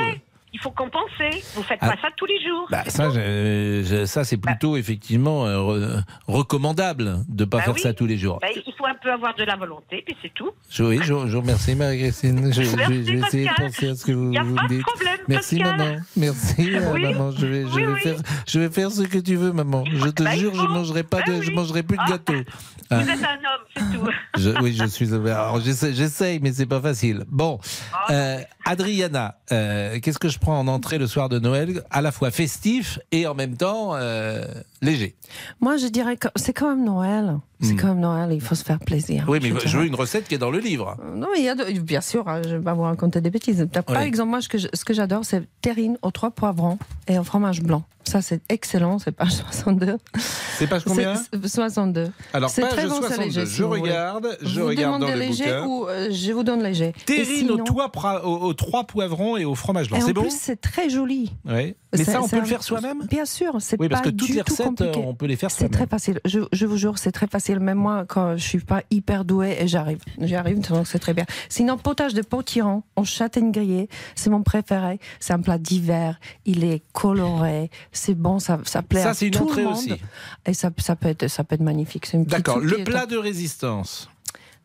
[0.56, 1.42] Il faut compenser.
[1.56, 1.90] Vous faites Ah.
[1.90, 2.68] pas ça tous les jours.
[2.70, 7.74] Bah, ça, je- je- ça c'est plutôt effectivement euh, re- recommandable de pas Bah faire
[7.74, 7.80] oui.
[7.80, 8.38] ça tous les jours.
[8.40, 10.50] Bah, il faut un peu avoir de la volonté, puis c'est tout.
[10.78, 12.52] Oui, je, je remercie Marie-Christine.
[12.52, 14.74] Je, vais essayer de penser à ce que vous, Y a vous pas me de
[14.76, 14.86] dites.
[14.86, 15.76] problème, Merci Pascal.
[15.78, 15.96] maman.
[16.16, 17.30] Merci euh, maman.
[17.32, 19.84] Je vais, Oui, faire, je vais faire ce que tu veux maman.
[19.92, 22.34] Je te Bah, jure, je mangerai pas de, Bah je mangerai plus de gâteau.
[22.90, 23.00] Vous Ah.
[23.00, 24.06] êtes un homme, c'est tout.
[24.38, 25.12] Je- oui, je suis.
[25.14, 27.24] Alors, j'essaye, mais c'est pas facile.
[27.28, 27.58] Bon,
[27.92, 32.30] Ah, euh, Adriana, qu'est-ce que je en entrée le soir de Noël, à la fois
[32.30, 34.44] festif et en même temps euh,
[34.82, 35.16] léger
[35.60, 37.38] Moi, je dirais que c'est quand même Noël.
[37.64, 37.76] C'est Hmm.
[37.80, 39.24] quand même Noël, il faut se faire plaisir.
[39.28, 40.96] Oui, mais je, veux une recette qui est dans le livre.
[41.16, 43.30] Non, mais il y a de- bien sûr, hein, je vais pas vous raconter des
[43.30, 43.66] bêtises.
[43.72, 44.06] Par Oui.
[44.06, 47.82] exemple, moi, ce que j'adore, c'est terrine aux trois poivrons et au fromage blanc.
[48.06, 49.96] Ça, c'est excellent, c'est page 62.
[50.58, 51.14] C'est page combien?
[51.16, 52.10] C'est- 62.
[52.34, 55.08] Alors, C'est page très bon, c'est 62, léger, je si regarde, je vous regarde dans
[55.08, 55.66] le léger bouquin.
[55.66, 56.92] ou euh, je vous donne léger.
[57.06, 60.00] Terrine aux, sinon- trois pra- aux- aux trois poivrons et au fromage blanc.
[60.04, 60.20] C'est bon?
[60.22, 61.32] plus, c'est très joli.
[61.46, 61.74] Oui.
[61.92, 63.06] Mais C'est- ça, on c'est peut le faire soi-même?
[63.08, 65.02] Bien sûr, c'est Oui, parce pas que toutes du les tout recettes, compliqué.
[65.06, 65.72] on peut les faire C'est soi-même.
[65.72, 66.20] très facile.
[66.26, 67.53] Je, je vous jure, c'est très facile.
[67.60, 69.98] Même moi, quand je suis pas hyper douée, et j'arrive.
[70.18, 71.24] J'arrive, donc c'est très bien.
[71.48, 74.98] Sinon, potage de potiron en châtaigne grillée, c'est mon préféré.
[75.20, 76.18] C'est un plat d'hiver.
[76.44, 77.70] Il est coloré.
[77.92, 79.76] C'est bon, ça, ça plaît Ça, à une tout entrée le monde.
[79.76, 79.92] aussi.
[80.46, 82.08] Et ça, ça peut être, ça peut être magnifique.
[82.14, 82.58] D'accord.
[82.58, 84.08] Le plat de résistance.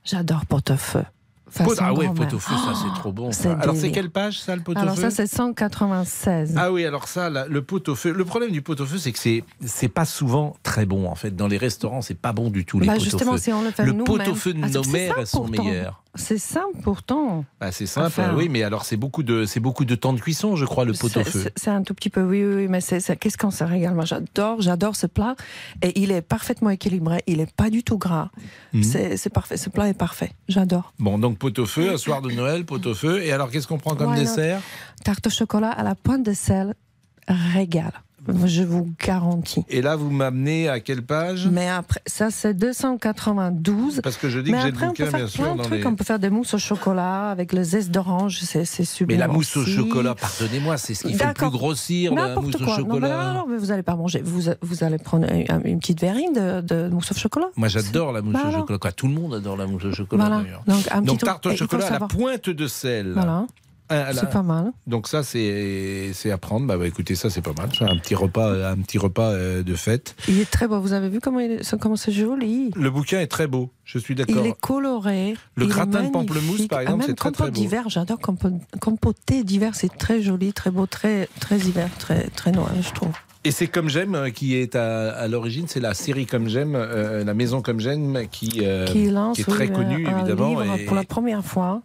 [0.03, 1.03] J'adore pot-au-feu.
[1.49, 2.27] Pot- Façon ah ouais, grand-mère.
[2.27, 3.29] pot-au-feu, ça c'est trop bon.
[3.61, 6.53] Alors c'est quelle page ça, le pot-au-feu Alors ça, c'est 196.
[6.57, 8.11] Ah oui, alors ça, là, le pot-au-feu.
[8.11, 11.35] Le problème du pot-au-feu, c'est que c'est c'est pas souvent très bon en fait.
[11.35, 13.09] Dans les restaurants, c'est pas bon du tout les Bah, pot-au-feu.
[13.11, 14.05] justement, si on le fait le nous-mêmes.
[14.25, 16.01] pot-au-feu de Ah, nos mères, elles sont meilleures.
[16.19, 17.45] C'est simple pourtant.
[17.59, 18.33] Bah, c'est simple, Enfin.
[18.35, 20.93] oui, mais alors c'est beaucoup de c'est beaucoup de temps de cuisson, je crois, le
[20.93, 21.39] C'est- pot-au-feu.
[21.43, 23.93] c'est- C'est un tout petit peu, oui, oui, oui, mais c'est, qu'est-ce qu'on se régale?
[23.95, 25.35] Moi, j'adore, j'adore ce plat.
[25.81, 27.23] Et il est parfaitement équilibré.
[27.25, 28.29] Il est pas du tout gras.
[28.73, 28.83] Mhm.
[28.83, 29.57] C'est, parfait.
[29.57, 30.31] Ce plat est parfait.
[30.47, 30.93] J'adore.
[30.99, 33.23] Bon, donc pot-au-feu, un soir de Noël, pot-au-feu.
[33.23, 34.61] Et alors, qu'est-ce qu'on prend comme dessert?
[35.05, 36.75] Tarte au chocolat à la pointe de sel,
[37.27, 37.91] régal.
[38.45, 39.63] Je vous garantis.
[39.69, 41.47] Et là, vous m'amenez à quelle page?
[41.51, 44.01] Mais après, ça, c'est 292.
[44.01, 45.43] Parce que je dis Mais que j'ai le après, on peut bouquin, faire bien sûr,
[45.43, 45.79] plein de dans trucs.
[45.79, 48.39] les- On peut faire des mousses au chocolat avec le zeste d'orange.
[48.41, 49.07] C'est, super.
[49.15, 52.55] Mais la mousse au chocolat, pardonnez-moi, c'est ce qui fait le plus grossir, la mousse
[52.55, 52.67] au quoi.
[52.67, 53.23] Non, mais chocolat.
[53.23, 54.21] non, non, mais vous allez pas manger.
[54.23, 57.47] Vous, vous allez prendre un- une petite verrine de, de mousse au chocolat.
[57.55, 58.91] Moi, j'adore la mousse Bah au chocolat.
[58.91, 60.43] Tout le monde adore la mousse au chocolat, Voilà.
[60.43, 60.63] d'ailleurs.
[60.67, 63.11] Donc, un petit truc- tarte au chocolat à la pointe de sel.
[63.13, 63.45] Voilà.
[63.89, 64.13] Ah.
[64.13, 64.71] C'est pas mal.
[64.87, 66.67] Donc ça, c'est à prendre.
[66.67, 67.69] Bah, bah, écoutez, ça c'est pas mal.
[67.75, 70.15] Ça, un petit repas, un petit repas euh, de fête.
[70.27, 70.79] Il est très beau.
[70.79, 73.69] Vous avez vu comment il est- comment c'est joli Le bouquin est très beau.
[73.85, 74.45] Je suis Il d'accord.
[74.45, 75.35] est coloré.
[75.55, 77.49] Le il gratin de pamplemousse, par Ah, exemple, même c'est très, très beau.
[77.51, 78.19] d'hiver, j'adore
[78.79, 79.73] compoté d'hiver.
[79.75, 83.09] C'est très joli, très beau, très très hiver, très très noir, je trouve.
[83.45, 85.65] Et c'est comme j'aime euh, qui est à, à l'origine.
[85.67, 88.93] C'est la série comme j'aime, euh, la maison comme j'aime, qui, euh, qui
[89.33, 90.61] qui est très oui, connue évidemment.
[90.75, 91.81] et- pour la première fois.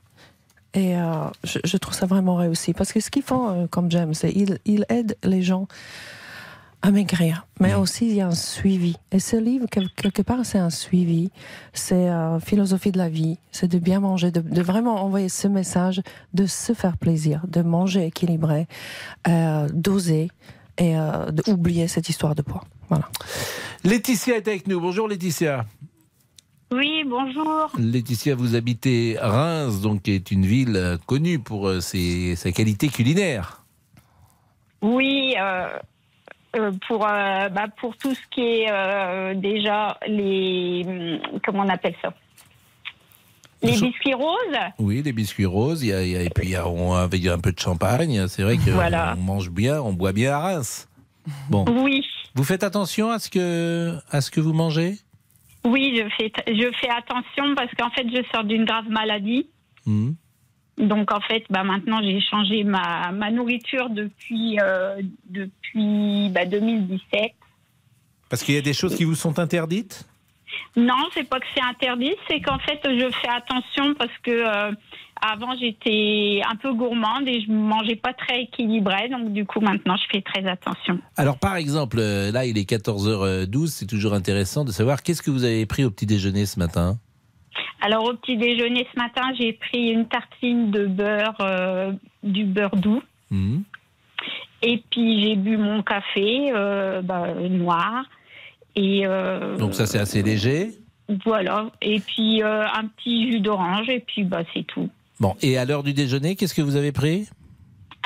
[0.74, 1.02] Et euh,
[1.44, 2.72] je, je trouve ça vraiment réussi.
[2.74, 5.68] Parce que ce qu'ils font, euh, comme j'aime, c'est ils ils aident les gens
[6.82, 7.46] à maigrir.
[7.60, 8.96] Mais aussi, il y a un suivi.
[9.10, 11.30] Et ce livre, quel- quelque part, c'est un suivi.
[11.72, 13.38] C'est euh, philosophie de la vie.
[13.52, 16.02] C'est de bien manger, de, de vraiment envoyer ce message,
[16.34, 18.66] de se faire plaisir, de manger équilibré,
[19.28, 20.30] euh, d'oser
[20.76, 20.96] et
[21.30, 22.64] d'oublier cette histoire de poids.
[22.88, 23.08] Voilà.
[23.84, 24.80] Laetitia est avec nous.
[24.80, 25.64] Bonjour Laetitia.
[26.76, 27.70] Oui, bonjour.
[27.78, 32.50] Laetitia, vous habitez Reims, donc qui est une ville euh, connue pour euh, ses, sa
[32.50, 33.62] qualité culinaire.
[34.82, 35.68] Oui, euh,
[36.56, 40.84] euh, pour, euh, bah, pour tout ce qui est déjà les.
[40.86, 42.12] hum, Comment on appelle ça?
[43.62, 44.58] Les biscuits roses.
[44.78, 46.66] Oui, les biscuits roses, il y a, il y a- et puis il y a,
[46.68, 48.26] on, avec un peu de champagne.
[48.28, 49.14] C'est vrai qu'on Voilà.
[49.14, 50.88] mange bien, on boit bien à Reims.
[51.48, 51.64] Bon.
[51.82, 52.04] Oui.
[52.34, 54.98] Vous faites attention à ce que, à ce que vous mangez?
[55.64, 59.48] Oui, je fais, je fais attention parce qu'en fait, je sors d'une grave maladie.
[59.86, 60.14] Mhm.
[60.76, 67.32] Donc, en fait, bah, maintenant, j'ai changé ma, ma nourriture depuis, euh, depuis bah, 2017.
[68.28, 70.06] Parce qu'il y a des choses qui vous sont interdites?
[70.76, 74.72] Non, c'est pas que c'est interdit, c'est qu'en fait, je fais attention parce que euh,
[75.22, 79.08] avant, j'étais un peu gourmande et je mangeais pas très équilibré.
[79.08, 80.98] Donc, du coup, maintenant, je fais très attention.
[81.16, 85.30] Alors, par exemple, euh, là, il est 14h12, c'est toujours intéressant de savoir qu'est-ce que
[85.30, 86.98] vous avez pris au petit déjeuner ce matin?
[87.80, 91.92] Alors, au petit déjeuner ce matin, j'ai pris une tartine de beurre, euh,
[92.22, 93.02] du beurre doux.
[93.30, 93.62] Mhm.
[94.62, 98.04] Et puis, j'ai bu mon café euh, bah, noir.
[98.76, 100.70] Et euh, Donc, ça, c'est assez léger.
[101.24, 101.70] voilà.
[101.82, 103.88] Et puis, euh, un petit jus d'orange.
[103.88, 104.88] Et puis, bah, c'est tout.
[105.20, 107.28] Bon, et à l'heure du déjeuner, qu'est-ce que vous avez pris?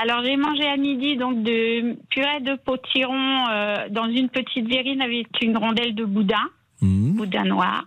[0.01, 5.01] Alors j'ai mangé à midi donc de purée de potiron euh, dans une petite verrine
[5.01, 6.45] avec une rondelle de boudin,
[6.81, 7.83] boudin noir,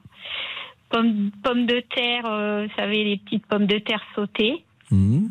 [0.90, 5.30] pommes, pommes de terre, euh, vous savez les petites pommes de terre sautées, Mhm.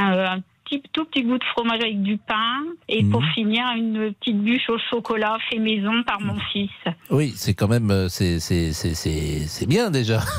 [0.00, 4.12] euh, un petit tout petit goût de fromage avec du pain et pour finir une
[4.14, 6.70] petite bûche au chocolat fait maison par mon fils.
[7.10, 10.20] Oui, c'est quand même, euh, c'est c'est- c'est- c'est- c'est bien déjà.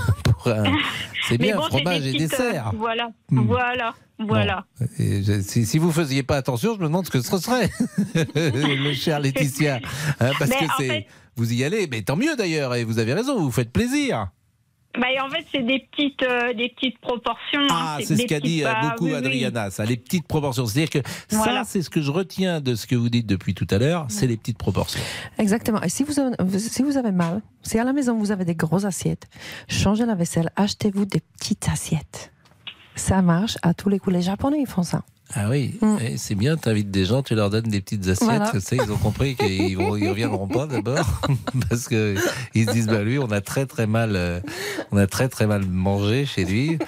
[1.27, 2.67] C'est bien, bon, fromage des et petites, dessert.
[2.73, 3.41] euh, voilà, Hmm.
[3.41, 4.65] voilà, voilà.
[4.97, 7.69] Je- si, si vous faisiez pas attention, je me demande ce que ce serait,
[8.36, 9.80] le cher Laetitia.
[10.21, 10.88] Hein, parce Mais que c'est.
[10.88, 13.71] fait- Vous y allez, mais tant mieux d'ailleurs, et vous avez raison, vous vous faites
[13.71, 14.27] plaisir.
[14.98, 17.62] Bah, en fait, c'est des petites, euh, des petites proportions.
[17.62, 17.68] hein.
[17.70, 19.18] Ah, c'est ce qu'a dit euh, bah, beaucoup oui, oui.
[19.18, 20.66] Adriana, ça, les petites proportions.
[20.66, 21.64] C'est-à-dire que Voilà.
[21.64, 24.06] ça, c'est ce que je retiens de ce que vous dites depuis tout à l'heure,
[24.10, 25.00] c'est les petites proportions.
[25.38, 25.82] Exactement.
[25.84, 28.56] Et si vous, avez, si vous avez mal, si à la maison vous avez des
[28.56, 29.28] grosses assiettes,
[29.68, 32.32] changez la vaisselle, achetez-vous des petites assiettes.
[32.96, 34.16] Ça marche à tous les coups.
[34.16, 35.04] Les Japonais, ils font ça.
[35.36, 38.23] Ah oui, eh, c'est bien, tu invites des gens, tu leur donnes des petites assiettes,
[38.27, 38.49] Voilà.
[38.51, 39.77] tu sais, ils ont compris qu'ils ils
[40.09, 41.21] reviendront pas d'abord,
[41.69, 42.15] parce que
[42.55, 44.39] ils se disent, bah lui, on a très très mal, euh,
[44.91, 46.80] on a très très mal mangé chez lui,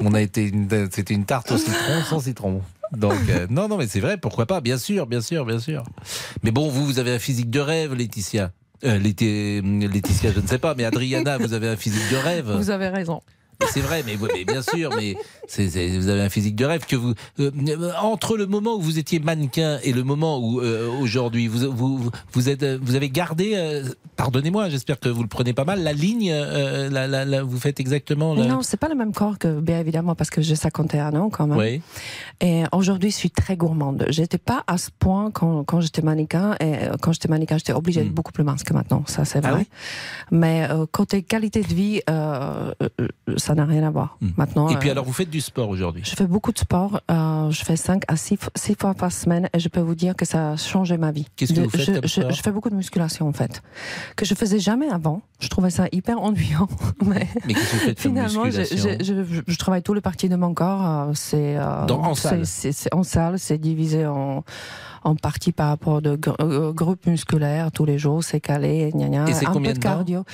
[0.00, 2.62] on a été, une- c'était une tarte au citron sans citron.
[2.96, 5.82] Donc euh, non, non, mais c'est vrai, pourquoi pas, bien sûr, bien sûr, bien sûr.
[6.44, 8.52] Mais bon, vous, vous avez un physique de rêve, Laetitia.
[8.84, 12.48] Euh, Laeti- Laetitia, je ne sais pas, mais Adriana, vous avez un physique de rêve.
[12.56, 13.20] Vous avez raison.
[13.66, 15.14] C'est vrai, mais, bien sûr, mais
[15.98, 18.98] vous avez un physique de rêve que vous euh, euh, entre le moment où vous
[19.00, 23.52] étiez mannequin et le moment où euh, aujourd'hui vous, vous vous êtes vous avez gardé,
[23.56, 23.82] euh,
[24.16, 27.80] pardonnez-moi, j'espère que vous le prenez pas mal, la ligne, la, la- la- vous faites
[27.80, 28.34] exactement.
[28.34, 28.46] La...
[28.46, 31.46] Non, c'est pas le même corps que, bien évidemment, parce que j'ai 51 ans quand
[31.48, 31.58] même.
[31.58, 31.80] Oui.
[32.40, 34.06] Et aujourd'hui, je suis très gourmande.
[34.08, 36.54] J'étais pas à ce point quand, quand j'étais mannequin.
[36.60, 39.02] Et quand j'étais mannequin, j'étais obligée d'être beaucoup plus mince que maintenant.
[39.06, 39.60] Ça, c'est Ah vrai.
[39.60, 39.66] oui?
[40.30, 42.00] Mais côté qualité de vie,
[43.48, 44.18] ça n'a rien à voir.
[44.36, 44.68] Maintenant.
[44.68, 46.02] Et puis euh, alors vous faites du sport aujourd'hui?
[46.04, 47.00] Je fais beaucoup de sport.
[47.10, 48.38] euh, je fais 5 à 6
[48.78, 51.26] fois par semaine et je peux vous dire que ça a changé ma vie.
[51.34, 52.30] Qu'est-ce que vous faites je, comme je- sport?
[52.30, 53.62] je fais beaucoup de musculation en fait,
[54.16, 55.22] que je faisais jamais avant.
[55.40, 56.68] Je trouvais ça hyper ennuyant.
[57.04, 60.36] Mais, Mais que vous faites finalement, je, je- je- je travaille tous les parties de
[60.36, 60.84] mon corps.
[60.86, 61.56] euh, c'est
[62.92, 64.44] en salle, c'est divisé en
[65.04, 69.08] en parties par rapport de gr- euh, groupes musculaires tous les jours, c'est calé, gna
[69.08, 70.24] gna, Et un combien peu de cardio.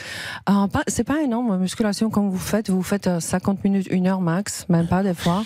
[0.48, 4.06] Euh, pas- c'est pas énorme, musculation comme vous faites, vous faites euh, 50 minutes, une
[4.06, 5.42] heure max, même pas des fois.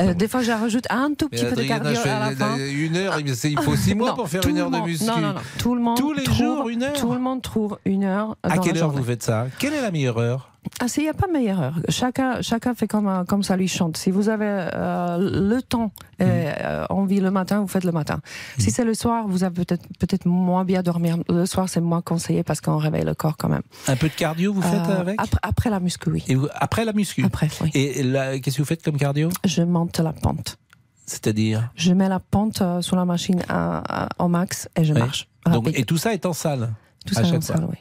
[0.00, 2.30] Euh, des fois, je rajoute un tout Mais petit peu de cardio je fais à
[2.30, 2.56] la fin.
[2.56, 5.04] une heure, il faut six mois Non, pour faire une heure de muscu.
[5.06, 5.40] Non, non, non.
[5.58, 8.36] Tout le monde Tous les trouve- jours, une heure Tout le monde trouve une heure.
[8.42, 9.00] À dans quelle la heure journée.
[9.00, 9.46] vous faites ça?
[9.58, 10.50] Quelle est la meilleure heure?
[10.80, 11.74] Ah, il n'y a pas meilleure heure.
[11.88, 13.96] Chacun, chacun fait comme, euh, comme ça lui chante.
[13.96, 18.20] Si vous avez euh, le temps et euh, envie le matin, vous faites le matin.
[18.58, 21.16] Si c'est le soir, vous avez peut-être peut-être moins bien dormir.
[21.28, 23.62] Le soir, c'est moins conseillé parce qu'on réveille le corps quand même.
[23.88, 25.14] Un peu de cardio, vous faites Euh, avec?
[25.20, 26.24] après, après la muscu, oui.
[26.28, 27.24] Et vous- Après la muscu?
[27.24, 27.70] Après, oui.
[27.74, 27.92] Et
[28.40, 29.30] qu'est-ce que vous faites comme cardio?
[29.44, 30.58] Je monte la pente.
[31.06, 31.70] C'est-à-dire?
[31.74, 33.42] Je mets la pente sur la machine
[34.18, 35.28] au max et je marche.
[35.50, 35.70] Donc.
[35.74, 36.70] Et tout ça est en salle?
[37.08, 37.76] Tout à ça salle, oui.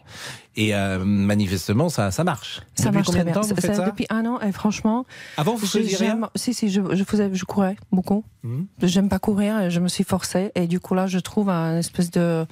[0.56, 2.62] Et euh, manifestement, ça, ça marche.
[2.76, 5.06] Ça Depuis marche combien de temps vous faites ça Depuis un an et franchement.
[5.38, 8.24] Avant, vous faisiez rien Si, si, je, je, faisais, je courais beaucoup.
[8.44, 8.66] Mhm.
[8.82, 10.52] J'aime pas courir et je me suis forcée.
[10.56, 12.46] Et du coup, là, je trouve un espèce de.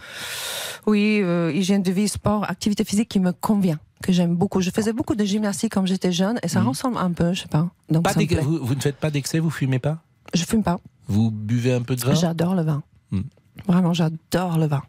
[0.86, 4.62] Oui, euh, hygiène de vie, sport, activité physique qui me convient, que j'aime beaucoup.
[4.62, 6.68] Je faisais beaucoup de gymnastique quand j'étais jeune et ça Mhm.
[6.68, 7.68] ressemble un peu, je sais pas.
[7.90, 9.98] Donc, Pas vous, vous ne faites pas d'excès, vous fumez pas?
[10.36, 10.78] Je fume pas.
[11.08, 12.14] Vous buvez un peu de vin?
[12.14, 12.84] J'adore le vin.
[13.12, 13.22] Hmm.
[13.68, 14.84] Vraiment, j'adore le vin.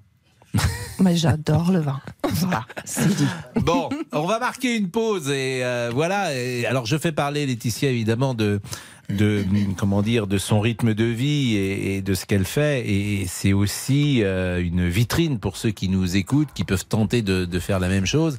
[1.00, 2.00] Mais j'adore le vin.
[2.38, 3.26] Voilà, c'est dit.
[3.56, 6.34] Bon, on va marquer une pause et euh, voilà.
[6.34, 8.60] Et alors je fais parler Laetitia évidemment de
[9.08, 9.44] de
[9.76, 13.52] comment dire de son rythme de vie et, et de ce qu'elle fait et c'est
[13.52, 17.78] aussi euh, une vitrine pour ceux qui nous écoutent qui peuvent tenter de, de faire
[17.78, 18.36] la même chose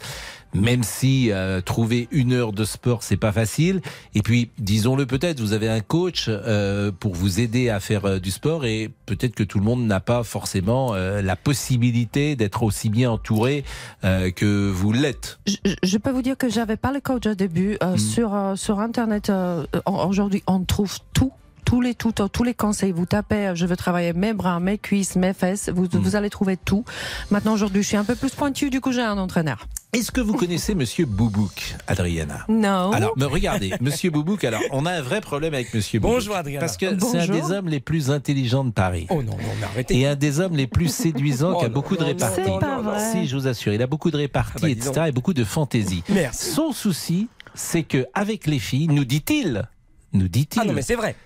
[0.62, 3.82] même si euh, trouver une heure de sport c'est pas facile
[4.16, 8.20] et puis disons-le peut-être vous avez un coach euh, pour vous aider à faire euh,
[8.20, 12.64] du sport et peut-être que tout le monde n'a pas forcément euh, la possibilité d'être
[12.64, 13.64] aussi bien entouré
[14.04, 17.36] euh, que vous l'êtes Je, je peux vous dire que j'avais pas le coach au
[17.36, 17.78] début.
[17.84, 21.32] Euh, sur, euh, sur Internet, euh, aujourd'hui, on trouve tout.
[21.68, 22.94] Tous les tout, tous les conseils.
[22.94, 25.68] Vous tapez, euh, je veux travailler mes bras, mes cuisses, mes fesses.
[25.68, 26.86] Vous, vous allez trouver tout.
[27.30, 28.70] Maintenant, aujourd'hui, je suis un peu plus pointue.
[28.70, 29.68] Du coup, j'ai un entraîneur.
[29.92, 32.94] Est-ce que vous connaissez Monsieur Boubouk, Adriana Non.
[32.94, 36.20] Alors, mais regardez, Monsieur Boubouk, alors, on a un vrai problème avec Monsieur Boubouk.
[36.20, 36.62] Bonjour, Adriana.
[36.62, 39.06] Parce que c'est un des hommes les plus intelligents de Paris.
[39.10, 40.00] Oh non, non, mais arrêtez.
[40.00, 42.44] Et un des hommes les plus séduisants Oh qui a non, beaucoup de non, réparties.
[42.46, 43.12] C'est pas vrai.
[43.12, 45.44] Si, je vous assure, il a beaucoup de réparties, Ah bah, etc., et beaucoup de
[45.44, 46.02] fantaisie.
[46.08, 46.50] Merci.
[46.50, 49.68] Son souci, c'est que avec les filles, nous dit-il,
[50.14, 50.62] nous dit-il.
[50.62, 51.18] Ah non, mais c'est vrai.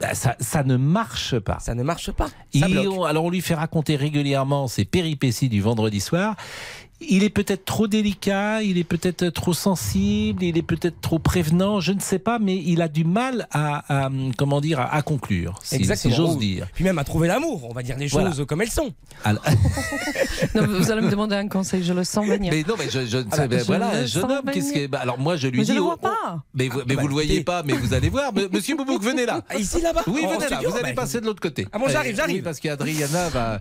[0.00, 1.58] Bah, ça, ça ne marche pas.
[1.60, 2.28] Ça ne marche pas.
[2.52, 2.86] Il- Ça bloque.
[2.92, 6.36] on- alors on lui fait raconter régulièrement ses péripéties du vendredi soir.
[7.00, 11.78] Il est peut-être trop délicat, il est peut-être trop sensible, il est peut-être trop prévenant,
[11.80, 15.02] je ne sais pas, mais il a du mal à, à, comment dire, à, à
[15.02, 16.66] conclure, si, si j'ose Oh, dire.
[16.74, 18.32] Puis même à trouver l'amour, on va dire les Voilà.
[18.32, 18.92] choses comme elles sont.
[19.24, 19.44] Alors-
[20.54, 21.82] Non, vous allez me demander un conseil.
[21.82, 22.52] Je le sens venir.
[22.52, 24.50] mais non, mais je, je ne Ah sais bah, ben je voilà, un jeune homme,
[24.52, 24.86] qu'est-ce que.
[24.86, 25.74] bah, alors moi, je lui Mais je dis.
[25.76, 26.42] le oh, vois oh, pas.
[26.54, 28.32] mais vous, mais bah, vous le voyez pas, mais vous allez voir.
[28.52, 29.42] Monsieur Boubouk, venez là.
[29.48, 30.56] Ah, Ici, là-bas Oui, En venez là.
[30.56, 31.66] studio Vous allez Bah, passer de l'autre côté.
[31.72, 32.36] Ah bon, j'arrive, Euh, j'arrive.
[32.36, 33.60] Oui, parce qu'Adriana va.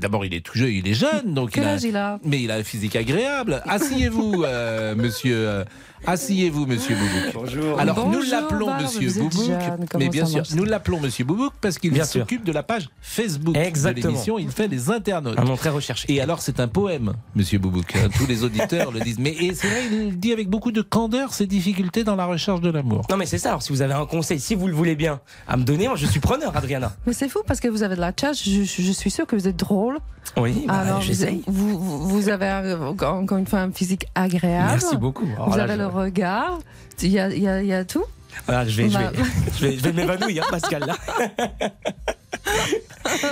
[0.00, 2.18] D'abord, il est tout jeune, il est jeune, donc Quel il a- âge il a?
[2.24, 3.62] Mais il a physique agréable.
[3.66, 5.36] Asseyez-vous, euh, monsieur.
[5.36, 5.64] euh,
[6.06, 7.34] Asseyez-vous, monsieur Boubouk.
[7.34, 7.78] Bonjour.
[7.78, 9.32] Alors, nous l'appelons Barbe, monsieur Boubouk.
[9.46, 12.22] jeune, mais bien sûr, nous l'appelons monsieur Boubouk parce qu'il Bien sûr.
[12.22, 14.04] s'occupe de la page Facebook Exactement.
[14.06, 14.38] de l'émission.
[14.38, 15.38] Il fait les internautes.
[15.38, 16.10] Un nom très recherché.
[16.10, 17.92] Et alors, c'est un poème, monsieur Boubouk.
[18.16, 19.18] Tous les auditeurs le disent.
[19.18, 22.62] Mais et c'est vrai, il dit avec beaucoup de candeur ses difficultés dans la recherche
[22.62, 23.06] de l'amour.
[23.10, 25.20] Non mais c'est ça, alors si vous avez un conseil, si vous le voulez bien,
[25.48, 26.94] à me donner, moi je suis preneur, Adriana.
[27.06, 28.32] Mais c'est fou parce que vous avez de la chat.
[28.32, 29.98] Je, suis sûre que vous êtes drôle.
[30.36, 31.42] Oui, bah, Alors, vous, j'essaye.
[31.46, 34.68] vous, vous- vous avez encore une fois un physique agréable.
[34.70, 35.26] Merci beaucoup.
[35.34, 36.58] Alors Vous là, avez je- le regard.
[37.02, 38.04] Il y a, il y a- il y a tout.
[38.46, 39.24] Voilà, je vais, je Bah- vais,
[39.58, 40.84] je vais, je vais m'évanouir, hein, Pascal.
[40.86, 40.96] Là.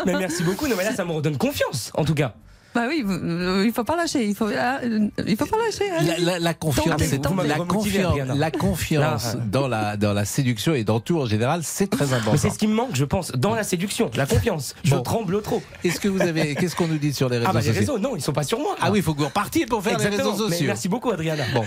[0.06, 0.66] mais merci beaucoup.
[0.66, 2.34] Non, mais là, ça me redonne confiance, en tout cas.
[2.74, 4.24] Bah oui, vous- euh, il faut pas lâcher.
[4.26, 5.84] Il faut, ah, euh, il faut pas lâcher.
[5.90, 6.24] La, allez.
[6.24, 6.86] la- la confiance,
[7.22, 7.46] tentez.
[7.48, 8.34] la confiance, Adriana.
[8.34, 12.36] la confiance dans la dans la séduction et dans tout en général, c'est très important.
[12.38, 14.74] C'est ce qui me manque, je pense, dans la séduction, la confiance.
[14.84, 15.02] Je Bon.
[15.02, 15.62] tremble trop.
[15.82, 17.80] Est-ce que vous avez qu'est-ce qu'on nous dit sur les réseaux Ah bah les sociaux
[17.80, 18.76] réseaux, non, ils sont pas sur moi.
[18.80, 20.24] Ah oui, il faut que vous repartiez pour faire Exactement.
[20.24, 20.66] les réseaux Mais sociaux.
[20.68, 21.44] merci beaucoup, Adriana.
[21.54, 21.64] Bon.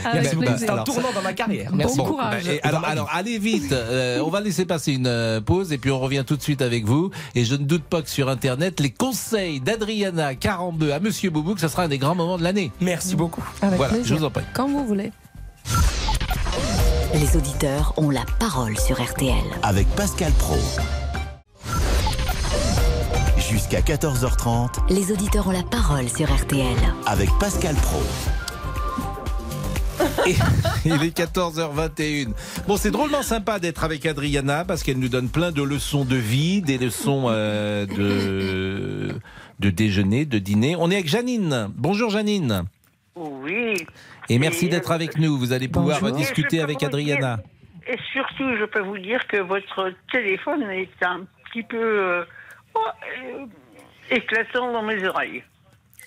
[0.58, 1.72] C'est un Alors, tournant dans ma carrière.
[1.74, 2.44] Merci Bon courage.
[2.46, 3.72] Bah, et alors, alors, allez vite.
[3.72, 6.62] euh, on va laisser passer une euh, pause et puis on revient tout de suite
[6.62, 7.10] avec vous.
[7.36, 11.60] Et je ne doute pas que sur Internet, les conseils d'Adriana Carambeu à Monsieur Boubouk,
[11.60, 12.72] ça sera un des grands moments de l'année.
[12.80, 13.44] Merci beaucoup.
[13.62, 14.16] Avec Voilà, plaisir.
[14.16, 14.44] je vous en prie.
[14.54, 15.12] Quand vous voulez.
[17.14, 19.34] Les auditeurs ont la parole sur RTL.
[19.64, 20.58] Avec Pascal Pro.
[23.38, 26.78] Jusqu'à 14h30 Les auditeurs ont la parole sur RTL.
[27.06, 28.02] avec Pascal Pro.
[30.26, 30.36] Et
[30.86, 32.30] il est 14h21.
[32.68, 36.16] Bon, c'est drôlement sympa d'être avec Adriana parce qu'elle nous donne plein de leçons de
[36.16, 39.14] vie, des leçons euh, de,
[39.62, 40.76] de déjeuner, de dîner.
[40.76, 41.70] On est avec Janine.
[41.76, 42.64] Bonjour Janine.
[43.16, 43.76] Oui.
[44.28, 45.38] Et merci d'être euh, avec nous.
[45.38, 46.18] Vous allez pouvoir Bonjour.
[46.18, 47.38] discuter avec Adriana.
[47.38, 47.46] dire-
[47.94, 52.24] et surtout, je peux vous dire que votre téléphone est un petit peu euh,
[52.74, 52.80] oh,
[53.24, 53.46] euh,
[54.10, 55.44] éclatant dans mes oreilles.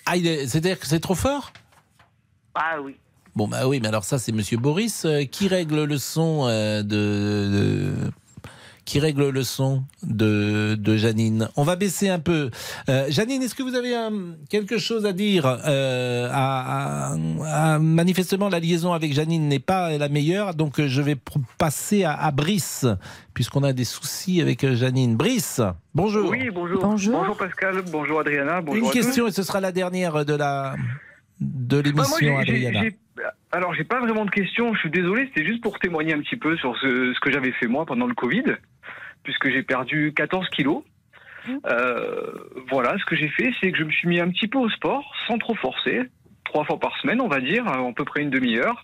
[0.05, 1.51] Ah, c'est-à-dire que c'est trop fort?
[2.55, 2.95] Ah oui.
[3.35, 6.83] Bon, bah oui, mais alors ça, c'est Monsieur Boris euh, qui règle le son euh,
[6.83, 8.11] de, de-
[8.85, 11.49] qui règle le son de, de Janine.
[11.55, 12.51] On va baisser un peu.
[12.87, 13.93] Euh, Janine, est-ce que vous avez
[14.49, 17.15] quelque chose à dire euh, à,
[17.79, 21.17] Manifestement, la liaison avec Janine n'est pas la meilleure, donc je vais
[21.57, 22.85] passer à, à Brice,
[23.33, 25.17] puisqu'on a des soucis avec Janine.
[25.17, 25.61] Brice,
[25.95, 26.29] bonjour.
[26.29, 26.81] Oui, bonjour.
[26.81, 28.61] Bonjour, Pascal, bonjour Adriana.
[28.61, 30.75] Bonjour Une question, et ce sera la dernière de la
[31.41, 32.83] de bah, l'émission, Adriana.
[33.55, 36.35] Alors, j'ai pas vraiment de questions, je suis désolé, c'était juste pour témoigner un petit
[36.35, 38.43] peu sur ce, que j'avais fait moi pendant le Covid,
[39.23, 40.83] puisque j'ai perdu 14 kilos.
[41.47, 41.53] Mmh.
[41.67, 42.33] Euh,
[42.69, 44.69] voilà, ce que j'ai fait, c'est que je me suis mis un petit peu au
[44.69, 46.01] sport, sans trop forcer,
[46.43, 48.83] trois fois par semaine, on va dire, à peu près une demi-heure,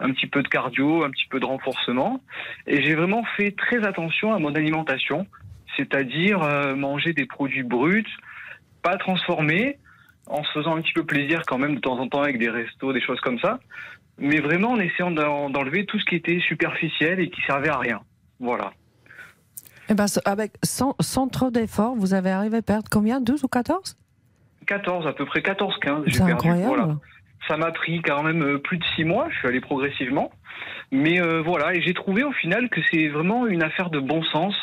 [0.00, 2.22] un petit peu de cardio, un petit peu de renforcement,
[2.66, 5.26] et j'ai vraiment fait très attention à mon alimentation,
[5.76, 8.08] c'est-à-dire euh, manger des produits bruts,
[8.80, 9.76] pas transformés,
[10.28, 12.48] en se faisant un petit peu plaisir quand même de temps en temps avec des
[12.48, 13.60] restos, des choses comme ça,
[14.18, 18.00] mais vraiment en essayant d'enlever tout ce qui était superficiel et qui servait à rien.
[18.40, 18.72] Voilà.
[19.88, 23.20] Et eh ben, avec, sans, trop d'efforts, vous avez arrivé à perdre combien?
[23.20, 23.96] 12 ou 14
[24.66, 26.12] 14, à peu près 14-15.
[26.12, 26.96] C'est incroyable.
[27.46, 30.32] Ça m'a pris quand même euh, plus de 6 mois, je suis allé progressivement.
[30.92, 34.22] Mais euh, voilà, et j'ai trouvé au final que c'est vraiment une affaire de bon
[34.22, 34.54] sens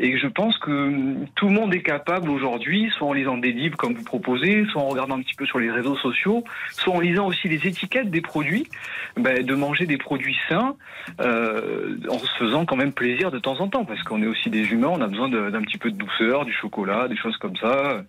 [0.00, 3.52] et je pense que hum, tout le monde est capable aujourd'hui, soit en lisant des
[3.52, 6.94] livres comme vous proposez, soit en regardant un petit peu sur les réseaux sociaux, soit
[6.94, 8.68] en lisant aussi les étiquettes des produits,
[9.16, 10.76] ben, de manger des produits sains
[11.20, 14.50] euh, en se faisant quand même plaisir de temps en temps, parce qu'on est aussi
[14.50, 17.56] des humains, on a besoin d'un petit peu de douceur, du chocolat, des choses comme
[17.56, 18.04] ça.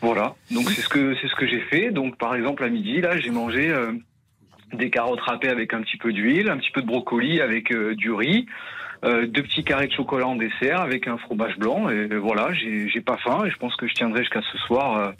[0.00, 0.34] Voilà.
[0.50, 1.90] Donc c'est ce que c'est ce que j'ai fait.
[1.90, 3.92] Donc par exemple à midi là, j'ai mangé euh,
[4.72, 7.94] des carottes râpées avec un petit peu d'huile, un petit peu de brocoli avec euh,
[7.94, 8.46] du riz,
[9.04, 11.88] euh, deux petits carrés de chocolat en dessert avec un fromage blanc.
[11.88, 15.10] Et voilà, j'ai pas faim et je pense que je tiendrai jusqu'à ce soir euh,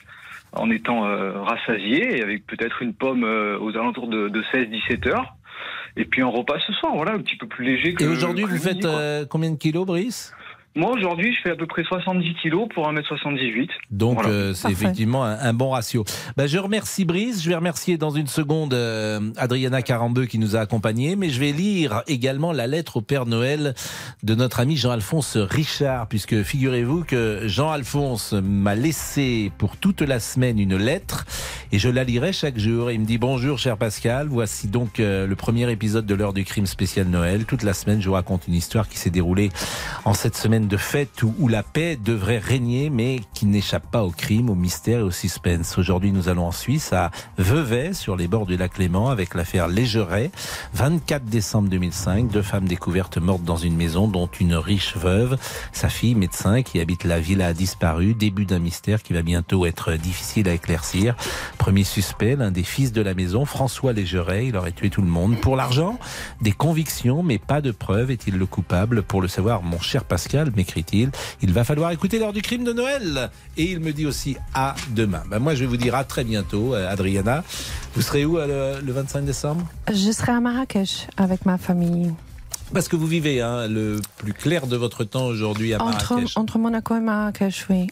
[0.52, 1.02] en étant
[1.44, 5.34] rassasié et avec peut-être une pomme aux alentours de, 16-17 heures.
[5.96, 8.04] Et puis un repas ce soir, voilà, un petit peu plus léger que.
[8.04, 8.86] Et aujourd'hui, vous faites
[9.28, 10.32] combien de kilos, Brice?
[10.76, 13.68] Moi, aujourd'hui, je fais à peu près 70 kilos pour 1m78.
[13.90, 16.04] Donc, euh, c'est effectivement un, bon ratio.
[16.36, 17.42] Ben, je remercie Brice.
[17.42, 21.16] Je vais remercier dans une seconde euh, Adriana 42 qui nous a accompagnés.
[21.16, 23.74] Mais je vais lire également la lettre au Père Noël
[24.22, 26.06] de notre ami Jean-Alphonse Richard.
[26.06, 31.24] Puisque figurez-vous que Jean-Alphonse m'a laissé pour toute la semaine une lettre.
[31.72, 32.90] Et je la lirai chaque jour.
[32.90, 34.28] il me dit Bonjour, cher Pascal.
[34.28, 37.46] Voici donc euh, le premier épisode de l'heure du crime spécial Noël.
[37.46, 39.50] Toute la semaine, je vous raconte une histoire qui s'est déroulée
[40.04, 44.10] en cette semaine de fête où, la paix devrait régner, mais qui n'échappe pas au
[44.10, 45.78] crime, au mystère et au suspense.
[45.78, 49.68] Aujourd'hui, nous allons en Suisse, à Vevey, sur les bords du lac Léman, avec l'affaire
[49.68, 50.30] Légeret.
[50.74, 55.36] 24 décembre 2005, deux femmes découvertes mortes dans une maison, dont une riche veuve.
[55.72, 58.14] Sa fille, médecin, qui habite la villa, a disparu.
[58.14, 61.14] Début d'un mystère qui va bientôt être difficile à éclaircir.
[61.58, 64.46] Premier suspect, l'un des fils de la maison, François Légeret.
[64.46, 65.38] Il aurait tué tout le monde.
[65.40, 65.98] Pour l'argent,
[66.40, 68.10] des convictions, mais pas de preuves.
[68.10, 69.02] Est-il le coupable?
[69.02, 71.10] Pour le savoir, mon cher Pascal, m'écrit-il.
[71.42, 73.30] Il va falloir écouter l'heure du crime de Noël.
[73.56, 75.22] Et il me dit aussi à demain.
[75.30, 77.44] Ben moi, je vais vous dire à très bientôt, euh, Adriana.
[77.94, 79.66] Vous serez où euh, le, 25 décembre?
[79.92, 82.12] Je serai à Marrakech avec ma famille.
[82.72, 86.36] Parce que vous vivez hein, le plus clair de votre temps aujourd'hui à Marrakech.
[86.36, 87.86] Entre, Monaco et Marrakech, oui.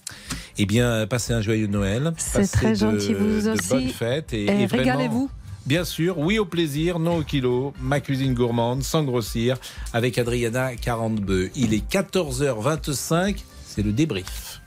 [0.59, 2.13] Eh bien, passez un joyeux Noël.
[2.19, 3.69] C'est très gentil, vous aussi.
[3.69, 4.33] bonnes fêtes.
[4.35, 5.31] Et, et, régalez-vous.
[5.67, 7.75] Bien sûr, oui au plaisir, non au kilo.
[7.81, 9.57] Ma cuisine gourmande, sans grossir,
[9.93, 11.51] avec Adriana 42.
[11.57, 14.61] Il est 14h25, c'est le débrief.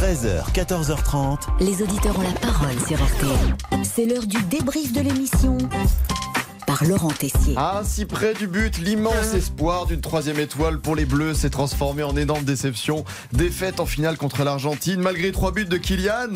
[0.00, 1.40] 13h, 14h30.
[1.60, 3.84] Les auditeurs ont la parole sur RTL.
[3.84, 5.58] C'est l'heure du débrief de l'émission
[6.86, 7.54] Laurent Tessier.
[7.56, 12.02] Ah, si près du but, l'immense espoir d'une troisième étoile pour les Bleus s'est transformé
[12.02, 13.04] en énorme déception.
[13.32, 16.28] Défaite en finale contre l'Argentine, malgré trois buts de Kylian.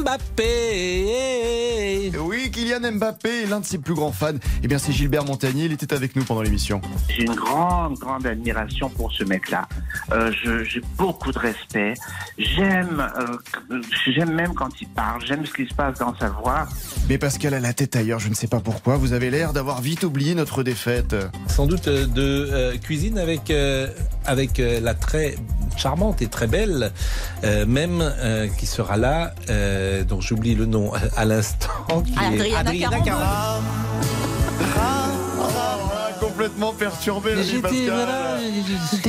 [0.00, 4.32] Mbappé Oui, Kylian Mbappé est l'un de ses plus grands fans.
[4.62, 6.80] Eh bien, c'est Gilbert Montagnier, il était avec nous pendant l'émission.
[7.08, 9.66] J'ai une grande, grande admiration pour ce mec-là.
[10.12, 10.30] Euh,
[10.64, 11.94] j'ai beaucoup de respect.
[12.38, 16.68] J'aime, euh, j'aime même quand il parle, j'aime ce qui se passe dans sa voix.
[17.08, 18.96] Mais Pascal a la tête ailleurs, je ne sais pas pourquoi.
[18.96, 21.14] Vous avez l'air d'avoir vite oublié notre défaite.
[21.46, 23.86] Sans doute euh, de euh, cuisine avec, euh,
[24.24, 25.36] avec la très
[25.76, 26.92] charmante et très belle,
[27.66, 28.12] même
[28.58, 29.34] qui sera là,
[30.08, 33.60] dont j'oublie le nom à l'instant, qui Adriana est Adriana
[36.20, 37.34] complètement perturbé.
[37.34, 37.68] Mais j'étais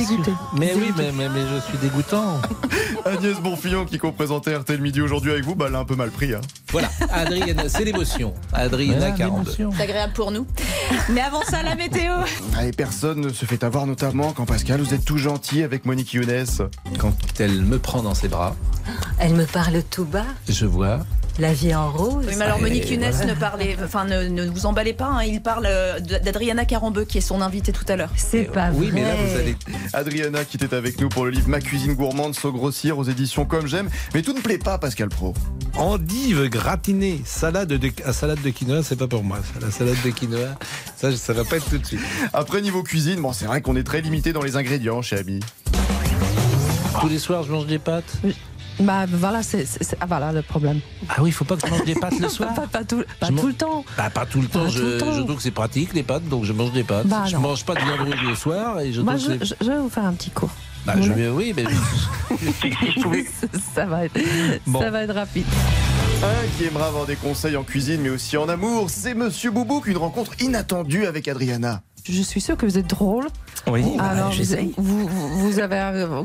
[0.00, 0.32] dégoûté.
[0.56, 2.40] Mais oui, mais, mais, je suis dégoûtant.
[3.04, 6.10] Agnès Bonfillon qui co-présentait RTL Midi aujourd'hui avec vous, bah, elle a un peu mal
[6.10, 6.34] pris.
[6.34, 6.40] Hein.
[6.70, 8.34] Voilà, Adrienne, c'est l'émotion.
[8.52, 9.50] Adrienne, 42.
[9.50, 10.46] C'est agréable pour nous.
[11.10, 12.14] Mais avant ça, la météo.
[12.56, 16.12] Allez, personne ne se fait avoir, notamment quand Pascal, vous êtes tout gentil avec Monique
[16.14, 16.46] Younes.
[16.98, 18.56] Quand elle me prend dans ses bras.
[19.18, 20.26] Elle me parle tout bas.
[20.48, 21.00] Je vois
[21.38, 22.26] La vie en rose.
[22.28, 23.34] Oui, mais alors Monique Younes voilà.
[23.34, 27.18] ne parlait, enfin ne, ne vous emballez pas, hein, il parle euh, d'Adriana Carambeu qui
[27.18, 28.10] est son invitée tout à l'heure.
[28.16, 29.56] C'est pas Oui, mais là, vous allez.
[29.94, 33.66] Adriana qui était avec nous pour le livre Ma cuisine gourmande, grossir aux éditions Comme
[33.66, 33.88] J'aime.
[34.14, 35.32] Mais tout ne plaît pas, Pascal Pro.
[35.76, 39.38] Endive gratinée, salade de, à salade de quinoa, c'est pas pour moi.
[39.38, 39.64] ça.
[39.64, 40.58] La salade de quinoa,
[40.96, 42.00] ça, ça va pas être tout de suite.
[42.34, 45.40] Après, niveau cuisine, bon, c'est vrai qu'on est très limité dans les ingrédients chez Ami.
[47.00, 48.18] Tous les soirs, je mange des pâtes?
[48.80, 49.66] Bah voilà, c'est
[50.00, 50.80] ah, voilà le problème.
[51.08, 52.54] Ah oui, il faut pas que je mange des pâtes le soir.
[52.54, 53.84] Pas, pas tout, pas tout le temps.
[53.96, 54.64] Bah, pas tout le temps.
[54.64, 55.12] Pas je, tout le temps.
[55.12, 57.06] je trouve que c'est pratique les pâtes, donc je mange des pâtes.
[57.06, 57.42] Bah, je non.
[57.42, 60.12] mange pas de viande rouge le soir et je Moi, je, vais vous faire un
[60.14, 60.50] petit cours.
[60.84, 61.64] Bah, je vais, oui, mais
[63.74, 64.18] ça va être,
[64.66, 64.80] Bon.
[64.80, 65.46] ça va être rapide.
[66.22, 69.86] Un qui aimera avoir des conseils en cuisine, mais aussi en amour, c'est Monsieur Boubouk,
[69.86, 71.82] une rencontre inattendue avec Adriana.
[72.04, 73.26] Je suis sûre que vous êtes drôle.
[73.68, 74.74] Oui, Alors, bah, vous, j'essaye.
[74.76, 75.80] vous, vous- vous avez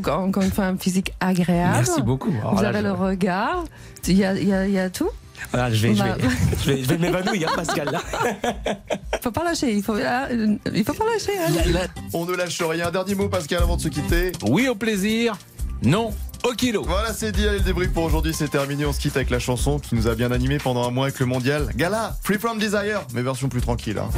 [0.10, 1.76] encore une fois un physique agréable.
[1.86, 2.32] Merci beaucoup.
[2.40, 3.64] Alors vous là, avez je- le regard.
[4.08, 5.10] Il y a, il y y a tout.
[5.54, 6.18] Ah, je vais, je vais, Bah.
[6.64, 7.92] je vais, je vais m'évanouir, hein, Pascal.
[7.92, 8.02] Là.
[9.22, 9.72] faut pas lâcher.
[9.72, 10.28] Il faut, ah,
[10.74, 11.34] il faut pas lâcher.
[11.38, 11.86] hein.
[12.14, 12.90] On ne lâche rien.
[12.90, 14.32] Dernier mot, Pascal, avant de se quitter.
[14.48, 15.38] Oui au plaisir,
[15.84, 16.12] non
[16.44, 16.84] au kilo.
[16.86, 17.48] Voilà, c'est dit.
[17.48, 18.86] Allez, le débrief pour aujourd'hui, c'est terminé.
[18.86, 21.20] On se quitte avec la chanson qui nous a bien animé pendant un mois avec
[21.20, 21.70] le mondial.
[21.76, 23.98] Gala, Free From Desire, mais version plus tranquille.
[23.98, 24.10] hein.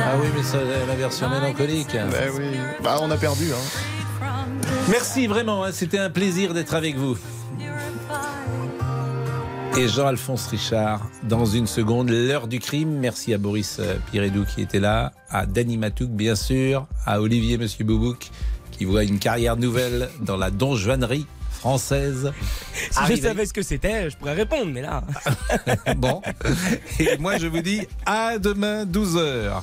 [0.00, 1.92] Ah oui, mais ça, la version mélancolique.
[1.92, 2.56] Ben oui.
[2.82, 3.46] Bah, on a perdu.
[3.52, 4.24] Hein.
[4.88, 7.16] Merci vraiment, hein, c'était un plaisir d'être avec vous.
[9.76, 12.98] Et Jean-Alphonse Richard, dans une seconde, l'heure du crime.
[12.98, 17.58] Merci à Boris euh, Pirédou qui était là, à Danny Matouk bien sûr, à Olivier
[17.58, 18.30] Monsieur Boubouk
[18.78, 22.32] qui voit une carrière nouvelle dans la donjoinerie française.
[22.92, 25.02] Si je savais ce que c'était, je pourrais répondre, mais là.
[25.96, 26.22] bon.
[27.00, 29.62] Et moi je vous dis à demain 12h.